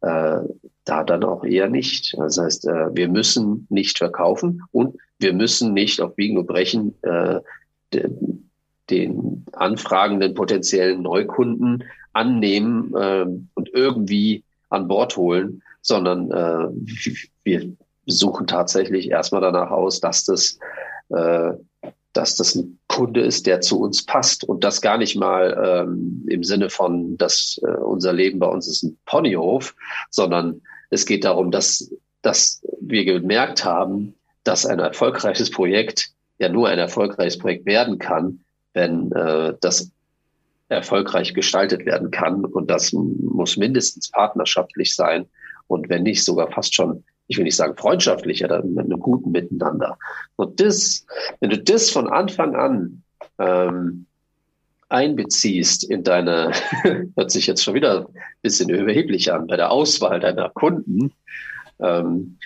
äh, 0.00 0.40
da 0.84 1.04
dann 1.04 1.24
auch 1.24 1.44
eher 1.44 1.68
nicht. 1.68 2.16
Das 2.16 2.38
heißt, 2.38 2.66
äh, 2.66 2.94
wir 2.94 3.08
müssen 3.08 3.66
nicht 3.68 3.98
verkaufen 3.98 4.62
und 4.72 4.96
wir 5.18 5.32
müssen 5.32 5.74
nicht 5.74 6.00
auf 6.00 6.14
Biegen 6.14 6.38
und 6.38 6.46
Brechen 6.46 6.94
äh, 7.02 7.40
den, 7.92 8.50
den 8.88 9.44
anfragenden 9.52 10.34
potenziellen 10.34 11.02
Neukunden 11.02 11.84
annehmen 12.12 12.94
äh, 12.94 13.26
und 13.54 13.68
irgendwie 13.72 14.44
an 14.70 14.88
Bord 14.88 15.16
holen, 15.16 15.62
sondern 15.88 16.30
äh, 16.30 16.68
wir 17.44 17.72
suchen 18.06 18.46
tatsächlich 18.46 19.10
erstmal 19.10 19.40
danach 19.40 19.70
aus, 19.70 20.00
dass 20.00 20.24
das, 20.24 20.58
äh, 21.08 21.52
dass 22.12 22.36
das 22.36 22.54
ein 22.54 22.78
Kunde 22.88 23.22
ist, 23.22 23.46
der 23.46 23.60
zu 23.60 23.80
uns 23.80 24.04
passt 24.04 24.44
und 24.44 24.64
das 24.64 24.82
gar 24.82 24.98
nicht 24.98 25.16
mal 25.16 25.86
ähm, 25.88 26.26
im 26.28 26.44
Sinne 26.44 26.68
von, 26.68 27.16
dass 27.16 27.58
äh, 27.62 27.70
unser 27.70 28.12
Leben 28.12 28.38
bei 28.38 28.46
uns 28.46 28.68
ist 28.68 28.82
ein 28.82 28.98
Ponyhof, 29.06 29.74
sondern 30.10 30.60
es 30.90 31.06
geht 31.06 31.24
darum, 31.24 31.50
dass, 31.50 31.90
dass 32.22 32.62
wir 32.80 33.04
gemerkt 33.04 33.64
haben, 33.64 34.14
dass 34.44 34.66
ein 34.66 34.78
erfolgreiches 34.78 35.50
Projekt 35.50 36.10
ja 36.38 36.48
nur 36.48 36.68
ein 36.68 36.78
erfolgreiches 36.78 37.38
Projekt 37.38 37.66
werden 37.66 37.98
kann, 37.98 38.40
wenn 38.74 39.10
äh, 39.12 39.54
das 39.60 39.90
erfolgreich 40.68 41.32
gestaltet 41.32 41.86
werden 41.86 42.10
kann. 42.10 42.44
Und 42.44 42.70
das 42.70 42.92
muss 42.92 43.56
mindestens 43.56 44.10
partnerschaftlich 44.10 44.94
sein 44.94 45.26
und 45.68 45.88
wenn 45.88 46.02
nicht 46.02 46.24
sogar 46.24 46.50
fast 46.50 46.74
schon, 46.74 47.04
ich 47.28 47.36
will 47.36 47.44
nicht 47.44 47.56
sagen 47.56 47.76
freundschaftlicher, 47.76 48.48
dann 48.48 48.74
mit 48.74 48.86
einem 48.86 49.00
guten 49.00 49.30
Miteinander. 49.30 49.98
Und 50.36 50.60
das, 50.60 51.06
wenn 51.40 51.50
du 51.50 51.58
das 51.58 51.90
von 51.90 52.08
Anfang 52.08 52.56
an 52.56 53.02
ähm, 53.38 54.06
einbeziehst 54.88 55.84
in 55.84 56.02
deine, 56.02 56.52
hört 57.16 57.30
sich 57.30 57.46
jetzt 57.46 57.62
schon 57.62 57.74
wieder 57.74 58.08
ein 58.08 58.14
bisschen 58.42 58.70
überheblich 58.70 59.32
an, 59.32 59.46
bei 59.46 59.56
der 59.56 59.70
Auswahl 59.70 60.20
deiner 60.20 60.48
Kunden, 60.50 61.12
ähm, 61.80 62.38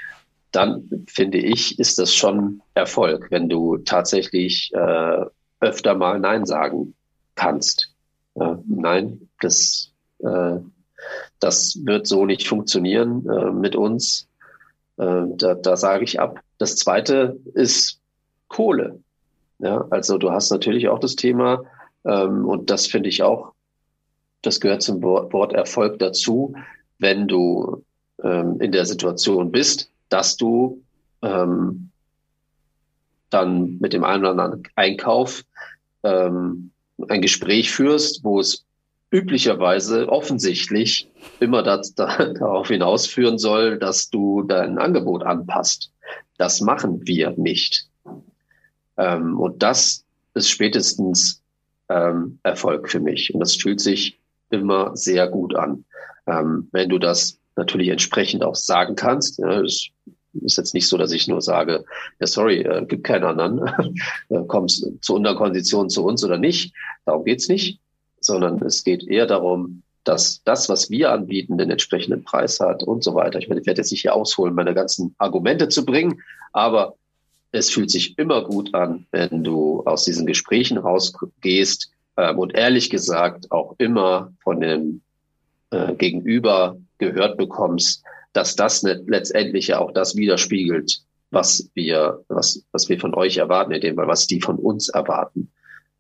dann 0.51 1.07
finde 1.07 1.39
ich, 1.39 1.79
ist 1.79 1.99
das 1.99 2.14
schon 2.14 2.61
Erfolg, 2.75 3.29
wenn 3.31 3.49
du 3.49 3.79
tatsächlich 3.79 4.70
äh, 4.75 5.25
öfter 5.61 5.95
mal 5.95 6.20
Nein 6.20 6.45
sagen 6.45 6.95
kannst. 7.37 7.95
Äh, 8.35 8.57
nein, 8.66 9.29
das, 9.41 9.93
äh, 10.18 10.59
das 11.43 11.76
wird 11.84 12.07
so 12.07 12.24
nicht 12.24 12.47
funktionieren 12.47 13.28
äh, 13.28 13.51
mit 13.51 13.74
uns. 13.74 14.28
Äh, 14.97 15.24
da, 15.36 15.55
da 15.55 15.76
sage 15.76 16.05
ich 16.05 16.20
ab. 16.20 16.40
Das 16.59 16.76
zweite 16.76 17.36
ist 17.55 18.01
Kohle. 18.47 19.01
Ja, 19.59 19.86
also 19.90 20.18
du 20.18 20.30
hast 20.30 20.51
natürlich 20.53 20.88
auch 20.88 21.01
das 21.01 21.16
Thema, 21.16 21.64
ähm, 22.05 22.47
und 22.47 22.70
das 22.70 22.86
finde 22.86 23.09
ich 23.09 23.24
auch, 23.24 23.53
das 24.43 24.61
gehört 24.61 24.82
zum 24.82 25.03
Wort 25.03 25.53
Erfolg 25.53 25.99
dazu, 25.99 26.55
wenn 26.99 27.26
du 27.26 27.84
ähm, 28.22 28.61
in 28.61 28.70
der 28.70 28.86
Situation 28.86 29.51
bist, 29.51 29.90
dass 30.09 30.36
du 30.36 30.82
ähm, 31.22 31.90
dann 33.30 33.78
mit 33.78 33.93
dem 33.93 34.05
einen 34.05 34.22
oder 34.22 34.30
anderen 34.30 34.62
Einkauf 34.76 35.43
ähm, 36.05 36.70
ein 37.09 37.22
Gespräch 37.22 37.72
führst, 37.72 38.22
wo 38.22 38.38
es 38.38 38.64
üblicherweise 39.13 40.09
offensichtlich 40.09 41.09
immer 41.39 41.63
das, 41.63 41.95
da, 41.95 42.33
darauf 42.33 42.69
hinausführen 42.69 43.39
soll, 43.39 43.79
dass 43.79 44.11
du 44.11 44.43
dein 44.43 44.79
Angebot 44.79 45.23
anpasst. 45.23 45.93
Das 46.39 46.61
machen 46.61 47.07
wir 47.07 47.31
nicht. 47.37 47.89
Ähm, 48.97 49.39
und 49.39 49.63
das 49.63 50.05
ist 50.35 50.51
spätestens 50.51 51.43
ähm, 51.89 52.39
Erfolg 52.43 52.91
für 52.91 53.01
mich. 53.01 53.33
Und 53.33 53.41
das 53.41 53.55
fühlt 53.55 53.81
sich 53.81 54.19
immer 54.51 54.97
sehr 54.97 55.29
gut 55.29 55.55
an. 55.55 55.85
Ähm, 56.27 56.69
wenn 56.73 56.89
du 56.89 56.99
das 56.99 57.39
natürlich 57.57 57.89
entsprechend 57.89 58.43
auch 58.43 58.55
sagen 58.55 58.95
kannst, 58.97 59.39
ja, 59.39 59.61
es 59.61 59.91
ist 60.41 60.57
jetzt 60.57 60.73
nicht 60.73 60.89
so, 60.89 60.97
dass 60.97 61.13
ich 61.13 61.29
nur 61.29 61.43
sage, 61.43 61.85
ja, 62.19 62.27
sorry, 62.27 62.63
äh, 62.63 62.85
gibt 62.87 63.05
keinen 63.05 63.25
anderen, 63.25 63.95
äh, 64.31 64.41
kommst 64.47 64.87
zu 65.03 65.15
unteren 65.15 65.37
Konditionen 65.37 65.91
zu 65.91 66.05
uns 66.05 66.25
oder 66.25 66.39
nicht. 66.39 66.75
Darum 67.05 67.25
geht's 67.25 67.49
nicht, 67.49 67.81
sondern 68.25 68.62
es 68.62 68.85
geht 68.85 69.07
eher 69.07 69.27
darum, 69.27 69.83
dass 70.05 70.43
das, 70.45 70.68
was 70.68 70.91
wir 70.91 71.12
anbieten, 71.12 71.59
den 71.59 71.70
entsprechenden 71.70 72.25
Preis 72.25 72.59
hat 72.61 72.83
und 72.83 73.05
so 73.05 73.14
weiter. 73.14 73.39
Ich 73.39 73.49
meine, 73.49 73.61
ich 73.61 73.66
werde 73.66 73.81
jetzt 73.81 73.93
nicht 73.93 74.03
hier 74.03 74.14
ausholen, 74.14 74.55
meine 74.55 74.75
ganzen 74.75 75.14
Argumente 75.18 75.68
zu 75.68 75.85
bringen, 75.85 76.20
aber 76.53 76.95
es 77.53 77.70
fühlt 77.70 77.91
sich 77.91 78.18
immer 78.18 78.45
gut 78.45 78.75
an, 78.75 79.07
wenn 79.12 79.45
du 79.45 79.83
aus 79.85 80.05
diesen 80.05 80.27
Gesprächen 80.27 80.79
rausgehst 80.79 81.91
ähm, 82.16 82.39
und 82.39 82.55
ehrlich 82.55 82.91
gesagt 82.91 83.53
auch 83.53 83.75
immer 83.79 84.33
von 84.43 84.61
dem 84.61 85.03
äh, 85.70 85.95
Gegenüber 85.95 86.77
gehört 86.99 87.37
bekommst, 87.37 88.03
dass 88.33 88.57
das 88.57 88.83
letztendlich 88.83 89.68
ja 89.68 89.79
auch 89.79 89.93
das 89.93 90.16
widerspiegelt, 90.16 91.03
was 91.31 91.70
wir, 91.75 92.25
was, 92.29 92.64
was 92.73 92.89
wir 92.89 92.99
von 92.99 93.14
euch 93.14 93.37
erwarten, 93.37 93.73
in 93.73 93.81
dem 93.81 93.97
Fall, 93.97 94.09
was 94.09 94.27
die 94.27 94.41
von 94.41 94.57
uns 94.59 94.89
erwarten. 94.89 95.51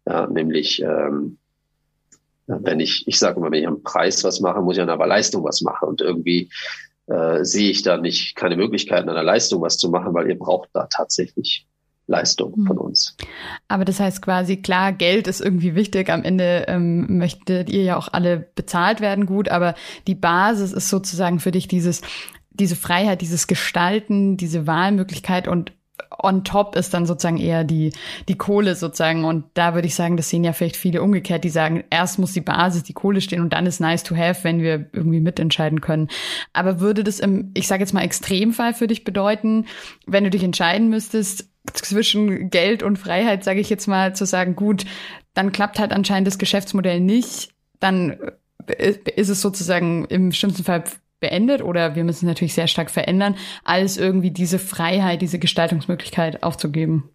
Ja, 0.06 0.26
nämlich, 0.26 0.82
ähm, 0.82 1.38
wenn 2.60 2.80
ich, 2.80 3.06
ich 3.06 3.18
sage 3.18 3.38
immer, 3.38 3.50
wenn 3.50 3.60
ich 3.60 3.66
am 3.66 3.82
Preis 3.82 4.24
was 4.24 4.40
mache, 4.40 4.60
muss 4.60 4.76
ich 4.76 4.82
an 4.82 4.88
der 4.88 4.96
Leistung 5.06 5.44
was 5.44 5.60
machen. 5.62 5.88
Und 5.88 6.00
irgendwie 6.00 6.50
äh, 7.06 7.44
sehe 7.44 7.70
ich 7.70 7.82
da 7.82 7.96
nicht 7.96 8.36
keine 8.36 8.56
Möglichkeiten, 8.56 9.08
an 9.08 9.14
der 9.14 9.24
Leistung 9.24 9.62
was 9.62 9.76
zu 9.76 9.90
machen, 9.90 10.14
weil 10.14 10.28
ihr 10.28 10.38
braucht 10.38 10.70
da 10.72 10.86
tatsächlich 10.86 11.66
Leistung 12.06 12.54
hm. 12.54 12.66
von 12.66 12.78
uns. 12.78 13.16
Aber 13.68 13.84
das 13.84 14.00
heißt 14.00 14.22
quasi, 14.22 14.58
klar, 14.58 14.92
Geld 14.92 15.26
ist 15.26 15.40
irgendwie 15.40 15.74
wichtig. 15.74 16.10
Am 16.10 16.22
Ende 16.22 16.64
ähm, 16.68 17.18
möchtet 17.18 17.70
ihr 17.70 17.82
ja 17.82 17.96
auch 17.96 18.08
alle 18.12 18.38
bezahlt 18.54 19.00
werden, 19.00 19.26
gut, 19.26 19.48
aber 19.48 19.74
die 20.06 20.14
Basis 20.14 20.72
ist 20.72 20.88
sozusagen 20.88 21.40
für 21.40 21.50
dich 21.50 21.68
dieses, 21.68 22.02
diese 22.50 22.76
Freiheit, 22.76 23.20
dieses 23.20 23.46
Gestalten, 23.46 24.36
diese 24.36 24.66
Wahlmöglichkeit 24.66 25.48
und 25.48 25.72
on 26.18 26.44
top 26.44 26.76
ist 26.76 26.94
dann 26.94 27.06
sozusagen 27.06 27.38
eher 27.38 27.64
die, 27.64 27.92
die 28.28 28.36
Kohle 28.36 28.74
sozusagen. 28.74 29.24
Und 29.24 29.44
da 29.54 29.74
würde 29.74 29.86
ich 29.86 29.94
sagen, 29.94 30.16
das 30.16 30.28
sehen 30.28 30.44
ja 30.44 30.52
vielleicht 30.52 30.76
viele 30.76 31.02
umgekehrt, 31.02 31.44
die 31.44 31.50
sagen, 31.50 31.84
erst 31.90 32.18
muss 32.18 32.32
die 32.32 32.40
Basis, 32.40 32.82
die 32.82 32.92
Kohle 32.92 33.20
stehen 33.20 33.40
und 33.40 33.52
dann 33.52 33.66
ist 33.66 33.80
nice 33.80 34.02
to 34.02 34.16
have, 34.16 34.44
wenn 34.44 34.60
wir 34.60 34.86
irgendwie 34.92 35.20
mitentscheiden 35.20 35.80
können. 35.80 36.08
Aber 36.52 36.80
würde 36.80 37.04
das 37.04 37.20
im, 37.20 37.50
ich 37.54 37.66
sage 37.66 37.82
jetzt 37.82 37.92
mal, 37.92 38.02
Extremfall 38.02 38.74
für 38.74 38.86
dich 38.86 39.04
bedeuten, 39.04 39.66
wenn 40.06 40.24
du 40.24 40.30
dich 40.30 40.44
entscheiden 40.44 40.88
müsstest, 40.88 41.48
zwischen 41.72 42.50
Geld 42.50 42.82
und 42.82 42.98
Freiheit, 42.98 43.44
sage 43.44 43.60
ich 43.60 43.70
jetzt 43.70 43.86
mal, 43.86 44.14
zu 44.16 44.26
sagen, 44.26 44.56
gut, 44.56 44.84
dann 45.34 45.52
klappt 45.52 45.78
halt 45.78 45.92
anscheinend 45.92 46.26
das 46.26 46.38
Geschäftsmodell 46.38 47.00
nicht, 47.00 47.50
dann 47.78 48.16
äh, 48.66 48.94
ist 49.16 49.28
es 49.28 49.40
sozusagen 49.40 50.04
im 50.06 50.32
schlimmsten 50.32 50.64
Fall 50.64 50.84
beendet 51.22 51.62
oder 51.62 51.96
wir 51.96 52.04
müssen 52.04 52.26
natürlich 52.26 52.52
sehr 52.52 52.66
stark 52.66 52.90
verändern, 52.90 53.36
als 53.64 53.96
irgendwie 53.96 54.30
diese 54.30 54.58
Freiheit, 54.58 55.22
diese 55.22 55.38
Gestaltungsmöglichkeit 55.38 56.42
aufzugeben? 56.42 57.08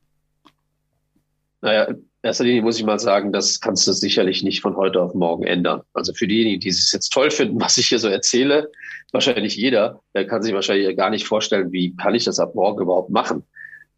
Naja, 1.61 1.83
in 1.83 2.05
erster 2.23 2.43
Linie 2.43 2.63
muss 2.63 2.79
ich 2.79 2.85
mal 2.85 2.99
sagen, 2.99 3.31
das 3.31 3.59
kannst 3.59 3.87
du 3.87 3.93
sicherlich 3.93 4.41
nicht 4.43 4.61
von 4.61 4.75
heute 4.75 5.01
auf 5.01 5.13
morgen 5.13 5.43
ändern. 5.43 5.81
Also 5.93 6.13
für 6.13 6.27
diejenigen, 6.27 6.59
die 6.59 6.69
es 6.69 6.91
jetzt 6.91 7.09
toll 7.09 7.29
finden, 7.29 7.61
was 7.61 7.77
ich 7.77 7.87
hier 7.87 7.99
so 7.99 8.07
erzähle, 8.07 8.71
wahrscheinlich 9.11 9.55
jeder, 9.55 10.01
der 10.15 10.25
kann 10.25 10.41
sich 10.41 10.53
wahrscheinlich 10.53 10.97
gar 10.97 11.11
nicht 11.11 11.27
vorstellen, 11.27 11.71
wie 11.71 11.95
kann 11.95 12.15
ich 12.15 12.23
das 12.23 12.39
ab 12.39 12.55
morgen 12.55 12.81
überhaupt 12.81 13.11
machen. 13.11 13.43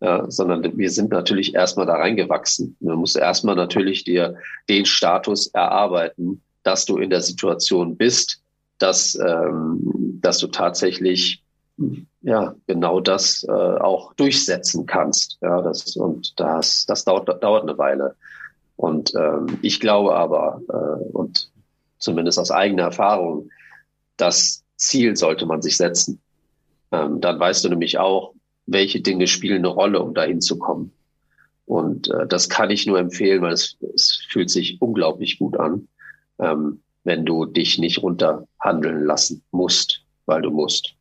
Ja, 0.01 0.31
sondern 0.31 0.77
wir 0.77 0.89
sind 0.91 1.11
natürlich 1.11 1.55
erstmal 1.55 1.85
da 1.85 1.95
reingewachsen. 1.95 2.77
Du 2.79 2.95
musst 2.95 3.17
erstmal 3.17 3.55
natürlich 3.55 4.05
dir 4.05 4.35
den 4.69 4.85
Status 4.85 5.47
erarbeiten, 5.47 6.41
dass 6.63 6.85
du 6.85 6.97
in 6.97 7.09
der 7.09 7.19
Situation 7.19 7.97
bist, 7.97 8.41
dass, 8.77 9.15
ähm, 9.15 9.98
dass 10.21 10.37
du 10.39 10.47
tatsächlich 10.47 11.43
ja 12.21 12.55
genau 12.67 12.99
das 12.99 13.43
äh, 13.47 13.51
auch 13.51 14.13
durchsetzen 14.13 14.85
kannst. 14.85 15.37
Ja, 15.41 15.61
das 15.61 15.95
und 15.95 16.39
das 16.39 16.85
das 16.85 17.05
dauert 17.05 17.41
dauert 17.41 17.63
eine 17.63 17.77
Weile. 17.77 18.15
Und 18.75 19.13
ähm, 19.15 19.59
ich 19.61 19.79
glaube 19.79 20.15
aber 20.15 20.61
äh, 20.69 21.03
und 21.13 21.51
zumindest 21.97 22.39
aus 22.39 22.51
eigener 22.51 22.83
Erfahrung, 22.83 23.49
das 24.17 24.63
Ziel 24.75 25.15
sollte 25.15 25.45
man 25.45 25.61
sich 25.61 25.77
setzen. 25.77 26.21
Ähm, 26.91 27.21
dann 27.21 27.39
weißt 27.39 27.63
du 27.63 27.69
nämlich 27.69 27.99
auch, 27.99 28.33
welche 28.65 29.01
Dinge 29.01 29.27
spielen 29.27 29.59
eine 29.59 29.67
Rolle, 29.67 30.01
um 30.01 30.13
dahin 30.13 30.41
zu 30.41 30.57
kommen. 30.57 30.91
Und 31.65 32.09
äh, 32.09 32.25
das 32.27 32.49
kann 32.49 32.71
ich 32.71 32.87
nur 32.87 32.97
empfehlen, 32.99 33.41
weil 33.41 33.53
es, 33.53 33.77
es 33.93 34.25
fühlt 34.29 34.49
sich 34.49 34.81
unglaublich 34.81 35.37
gut 35.39 35.57
an. 35.57 35.87
Ähm, 36.39 36.81
wenn 37.03 37.25
du 37.25 37.45
dich 37.45 37.77
nicht 37.77 38.01
runterhandeln 38.01 39.05
lassen 39.05 39.43
musst, 39.51 40.03
weil 40.29 40.41
du 40.41 40.51
musst. 40.51 40.95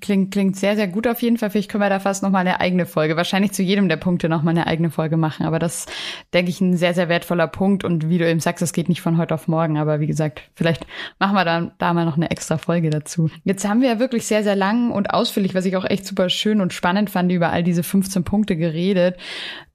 Klingt, 0.00 0.32
klingt 0.32 0.56
sehr, 0.56 0.76
sehr 0.76 0.86
gut 0.86 1.06
auf 1.06 1.22
jeden 1.22 1.38
Fall. 1.38 1.50
Vielleicht 1.50 1.70
können 1.70 1.82
wir 1.82 1.90
da 1.90 1.98
fast 1.98 2.22
nochmal 2.22 2.42
eine 2.42 2.60
eigene 2.60 2.86
Folge, 2.86 3.16
wahrscheinlich 3.16 3.52
zu 3.52 3.62
jedem 3.62 3.88
der 3.88 3.96
Punkte 3.96 4.28
nochmal 4.28 4.52
eine 4.52 4.66
eigene 4.66 4.90
Folge 4.90 5.16
machen. 5.16 5.44
Aber 5.44 5.58
das, 5.58 5.86
denke 6.32 6.50
ich, 6.50 6.60
ein 6.60 6.76
sehr, 6.76 6.94
sehr 6.94 7.08
wertvoller 7.08 7.48
Punkt. 7.48 7.82
Und 7.82 8.08
wie 8.08 8.18
du 8.18 8.28
eben 8.28 8.40
sagst, 8.40 8.62
es 8.62 8.72
geht 8.72 8.88
nicht 8.88 9.00
von 9.00 9.18
heute 9.18 9.34
auf 9.34 9.48
morgen. 9.48 9.78
Aber 9.78 9.98
wie 10.00 10.06
gesagt, 10.06 10.42
vielleicht 10.54 10.86
machen 11.18 11.34
wir 11.34 11.44
da, 11.44 11.72
da 11.78 11.92
mal 11.92 12.04
noch 12.04 12.16
eine 12.16 12.30
extra 12.30 12.58
Folge 12.58 12.90
dazu. 12.90 13.28
Jetzt 13.44 13.68
haben 13.68 13.80
wir 13.80 13.88
ja 13.88 13.98
wirklich 13.98 14.26
sehr, 14.26 14.44
sehr 14.44 14.56
lang 14.56 14.92
und 14.92 15.10
ausführlich, 15.10 15.54
was 15.54 15.64
ich 15.64 15.76
auch 15.76 15.84
echt 15.84 16.06
super 16.06 16.28
schön 16.28 16.60
und 16.60 16.72
spannend 16.72 17.10
fand, 17.10 17.32
über 17.32 17.50
all 17.50 17.64
diese 17.64 17.82
15 17.82 18.22
Punkte 18.24 18.56
geredet. 18.56 19.16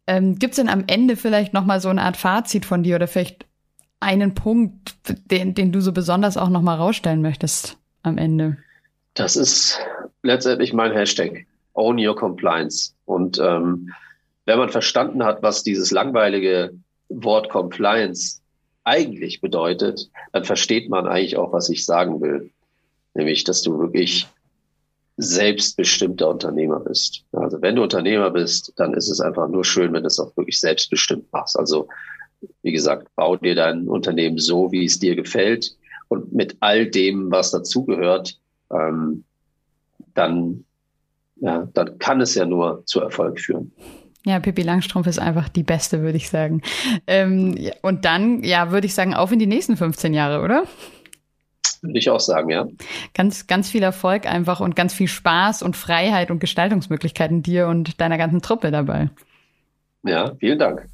Ähm, 0.08 0.40
Gibt 0.40 0.54
es 0.54 0.58
denn 0.58 0.70
am 0.70 0.86
Ende 0.88 1.18
vielleicht 1.18 1.54
nochmal 1.54 1.82
so 1.82 1.90
eine 1.90 2.04
Art 2.04 2.16
Fazit 2.16 2.66
von 2.66 2.82
dir 2.82 2.96
oder 2.96 3.08
vielleicht 3.08 3.47
einen 4.00 4.34
Punkt, 4.36 4.96
den, 5.32 5.54
den 5.54 5.72
du 5.72 5.82
so 5.82 5.92
besonders 5.92 6.38
auch 6.38 6.50
nochmal 6.50 6.78
rausstellen 6.78 7.22
möchtest 7.22 7.78
am 8.04 8.18
Ende? 8.18 8.58
Das 9.14 9.36
ist 9.36 9.80
letztendlich 10.24 10.74
mein 10.74 10.92
Hashtag. 10.92 11.46
Own 11.74 11.98
your 12.00 12.16
compliance. 12.16 12.94
Und 13.06 13.40
ähm, 13.40 13.94
wenn 14.46 14.58
man 14.58 14.70
verstanden 14.70 15.24
hat, 15.24 15.44
was 15.44 15.64
dieses 15.64 15.92
langweilige 15.92 16.74
Wort 17.10 17.50
Compliance 17.50 18.42
eigentlich 18.84 19.42
bedeutet, 19.42 20.10
dann 20.32 20.46
versteht 20.46 20.90
man 20.90 21.08
eigentlich 21.08 21.38
auch, 21.38 21.52
was 21.52 21.70
ich 21.70 21.86
sagen 21.86 22.22
will. 22.22 22.52
Nämlich, 23.14 23.44
dass 23.44 23.62
du 23.62 23.80
wirklich 23.80 24.28
selbstbestimmter 25.18 26.30
Unternehmer 26.30 26.80
bist. 26.80 27.24
Also 27.32 27.62
wenn 27.62 27.76
du 27.76 27.84
Unternehmer 27.84 28.30
bist, 28.30 28.72
dann 28.78 28.94
ist 28.94 29.10
es 29.10 29.20
einfach 29.20 29.48
nur 29.48 29.66
schön, 29.66 29.92
wenn 29.94 30.04
du 30.04 30.08
es 30.08 30.20
auch 30.20 30.36
wirklich 30.38 30.60
selbstbestimmt 30.60 31.32
machst. 31.34 31.58
Also 31.58 31.88
wie 32.62 32.72
gesagt, 32.72 33.08
bau 33.16 33.36
dir 33.36 33.56
dein 33.56 33.88
Unternehmen 33.88 34.38
so, 34.38 34.72
wie 34.72 34.86
es 34.86 35.00
dir 35.00 35.16
gefällt 35.16 35.76
und 36.08 36.34
mit 36.34 36.58
all 36.60 36.88
dem, 36.88 37.32
was 37.32 37.52
dazugehört, 37.52 38.40
ähm, 38.72 39.24
dann, 40.14 40.66
ja, 41.38 41.68
dann 41.74 41.98
kann 42.00 42.22
es 42.22 42.36
ja 42.36 42.46
nur 42.46 42.84
zu 42.86 43.02
Erfolg 43.02 43.40
führen. 43.40 43.72
Ja, 44.26 44.40
Pippi 44.40 44.62
Langstrumpf 44.62 45.08
ist 45.08 45.20
einfach 45.20 45.48
die 45.48 45.64
beste, 45.64 46.02
würde 46.02 46.18
ich 46.18 46.30
sagen. 46.30 46.62
Ähm, 47.06 47.58
und 47.82 48.04
dann, 48.04 48.44
ja, 48.44 48.72
würde 48.72 48.88
ich 48.88 48.94
sagen, 48.94 49.14
auf 49.14 49.32
in 49.32 49.40
die 49.40 49.48
nächsten 49.48 49.78
15 49.78 50.14
Jahre, 50.14 50.44
oder? 50.44 50.64
Würde 51.82 52.00
ich 52.00 52.10
auch 52.10 52.20
sagen, 52.20 52.50
ja. 52.50 52.68
Ganz, 53.14 53.48
ganz 53.48 53.70
viel 53.70 53.84
Erfolg 53.84 54.26
einfach 54.26 54.60
und 54.60 54.76
ganz 54.76 54.94
viel 54.94 55.08
Spaß 55.08 55.62
und 55.62 55.78
Freiheit 55.78 56.32
und 56.32 56.40
Gestaltungsmöglichkeiten 56.40 57.44
dir 57.44 57.68
und 57.68 58.02
deiner 58.02 58.18
ganzen 58.18 58.42
Truppe 58.42 58.72
dabei. 58.72 59.10
Ja, 60.04 60.36
vielen 60.40 60.60
Dank. 60.60 60.88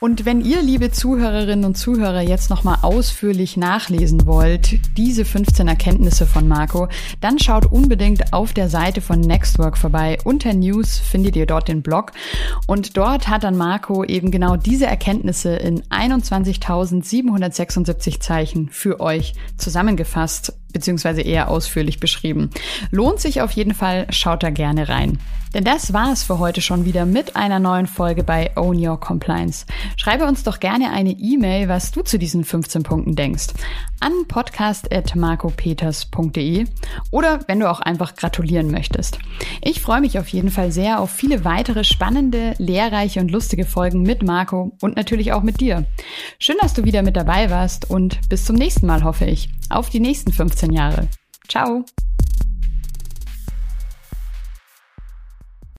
Und 0.00 0.24
wenn 0.24 0.40
ihr, 0.40 0.62
liebe 0.62 0.92
Zuhörerinnen 0.92 1.64
und 1.64 1.76
Zuhörer, 1.76 2.20
jetzt 2.20 2.50
nochmal 2.50 2.78
ausführlich 2.82 3.56
nachlesen 3.56 4.26
wollt, 4.26 4.78
diese 4.96 5.24
15 5.24 5.66
Erkenntnisse 5.66 6.24
von 6.24 6.46
Marco, 6.46 6.86
dann 7.20 7.40
schaut 7.40 7.66
unbedingt 7.66 8.32
auf 8.32 8.52
der 8.52 8.68
Seite 8.68 9.00
von 9.00 9.18
Nextwork 9.18 9.76
vorbei. 9.76 10.16
Unter 10.22 10.54
News 10.54 10.98
findet 10.98 11.34
ihr 11.34 11.46
dort 11.46 11.66
den 11.66 11.82
Blog. 11.82 12.12
Und 12.68 12.96
dort 12.96 13.26
hat 13.26 13.42
dann 13.42 13.56
Marco 13.56 14.04
eben 14.04 14.30
genau 14.30 14.54
diese 14.54 14.86
Erkenntnisse 14.86 15.56
in 15.56 15.82
21.776 15.82 18.20
Zeichen 18.20 18.68
für 18.68 19.00
euch 19.00 19.34
zusammengefasst 19.56 20.52
beziehungsweise 20.72 21.22
eher 21.22 21.48
ausführlich 21.48 22.00
beschrieben. 22.00 22.50
Lohnt 22.90 23.20
sich 23.20 23.40
auf 23.40 23.52
jeden 23.52 23.74
Fall, 23.74 24.06
schaut 24.10 24.42
da 24.42 24.50
gerne 24.50 24.88
rein. 24.88 25.18
Denn 25.54 25.64
das 25.64 25.94
war 25.94 26.12
es 26.12 26.22
für 26.22 26.38
heute 26.38 26.60
schon 26.60 26.84
wieder 26.84 27.06
mit 27.06 27.34
einer 27.36 27.58
neuen 27.58 27.86
Folge 27.86 28.22
bei 28.22 28.54
Own 28.56 28.86
Your 28.86 29.00
Compliance. 29.00 29.64
Schreibe 29.96 30.26
uns 30.26 30.42
doch 30.42 30.60
gerne 30.60 30.90
eine 30.90 31.12
E-Mail, 31.12 31.68
was 31.68 31.90
du 31.90 32.02
zu 32.02 32.18
diesen 32.18 32.44
15 32.44 32.82
Punkten 32.82 33.16
denkst, 33.16 33.46
an 34.00 34.12
podcast.marcopeters.de 34.28 36.66
oder 37.10 37.40
wenn 37.46 37.60
du 37.60 37.70
auch 37.70 37.80
einfach 37.80 38.14
gratulieren 38.14 38.70
möchtest. 38.70 39.18
Ich 39.62 39.80
freue 39.80 40.02
mich 40.02 40.18
auf 40.18 40.28
jeden 40.28 40.50
Fall 40.50 40.70
sehr 40.70 41.00
auf 41.00 41.10
viele 41.10 41.46
weitere 41.46 41.84
spannende, 41.84 42.52
lehrreiche 42.58 43.20
und 43.20 43.30
lustige 43.30 43.64
Folgen 43.64 44.02
mit 44.02 44.22
Marco 44.22 44.76
und 44.82 44.96
natürlich 44.96 45.32
auch 45.32 45.42
mit 45.42 45.60
dir. 45.60 45.86
Schön, 46.38 46.56
dass 46.60 46.74
du 46.74 46.84
wieder 46.84 47.00
mit 47.02 47.16
dabei 47.16 47.48
warst 47.50 47.90
und 47.90 48.20
bis 48.28 48.44
zum 48.44 48.56
nächsten 48.56 48.86
Mal 48.86 49.02
hoffe 49.02 49.24
ich. 49.24 49.48
Auf 49.70 49.90
die 49.90 50.00
nächsten 50.00 50.32
15 50.32 50.72
Jahre. 50.72 51.08
Ciao! 51.48 51.84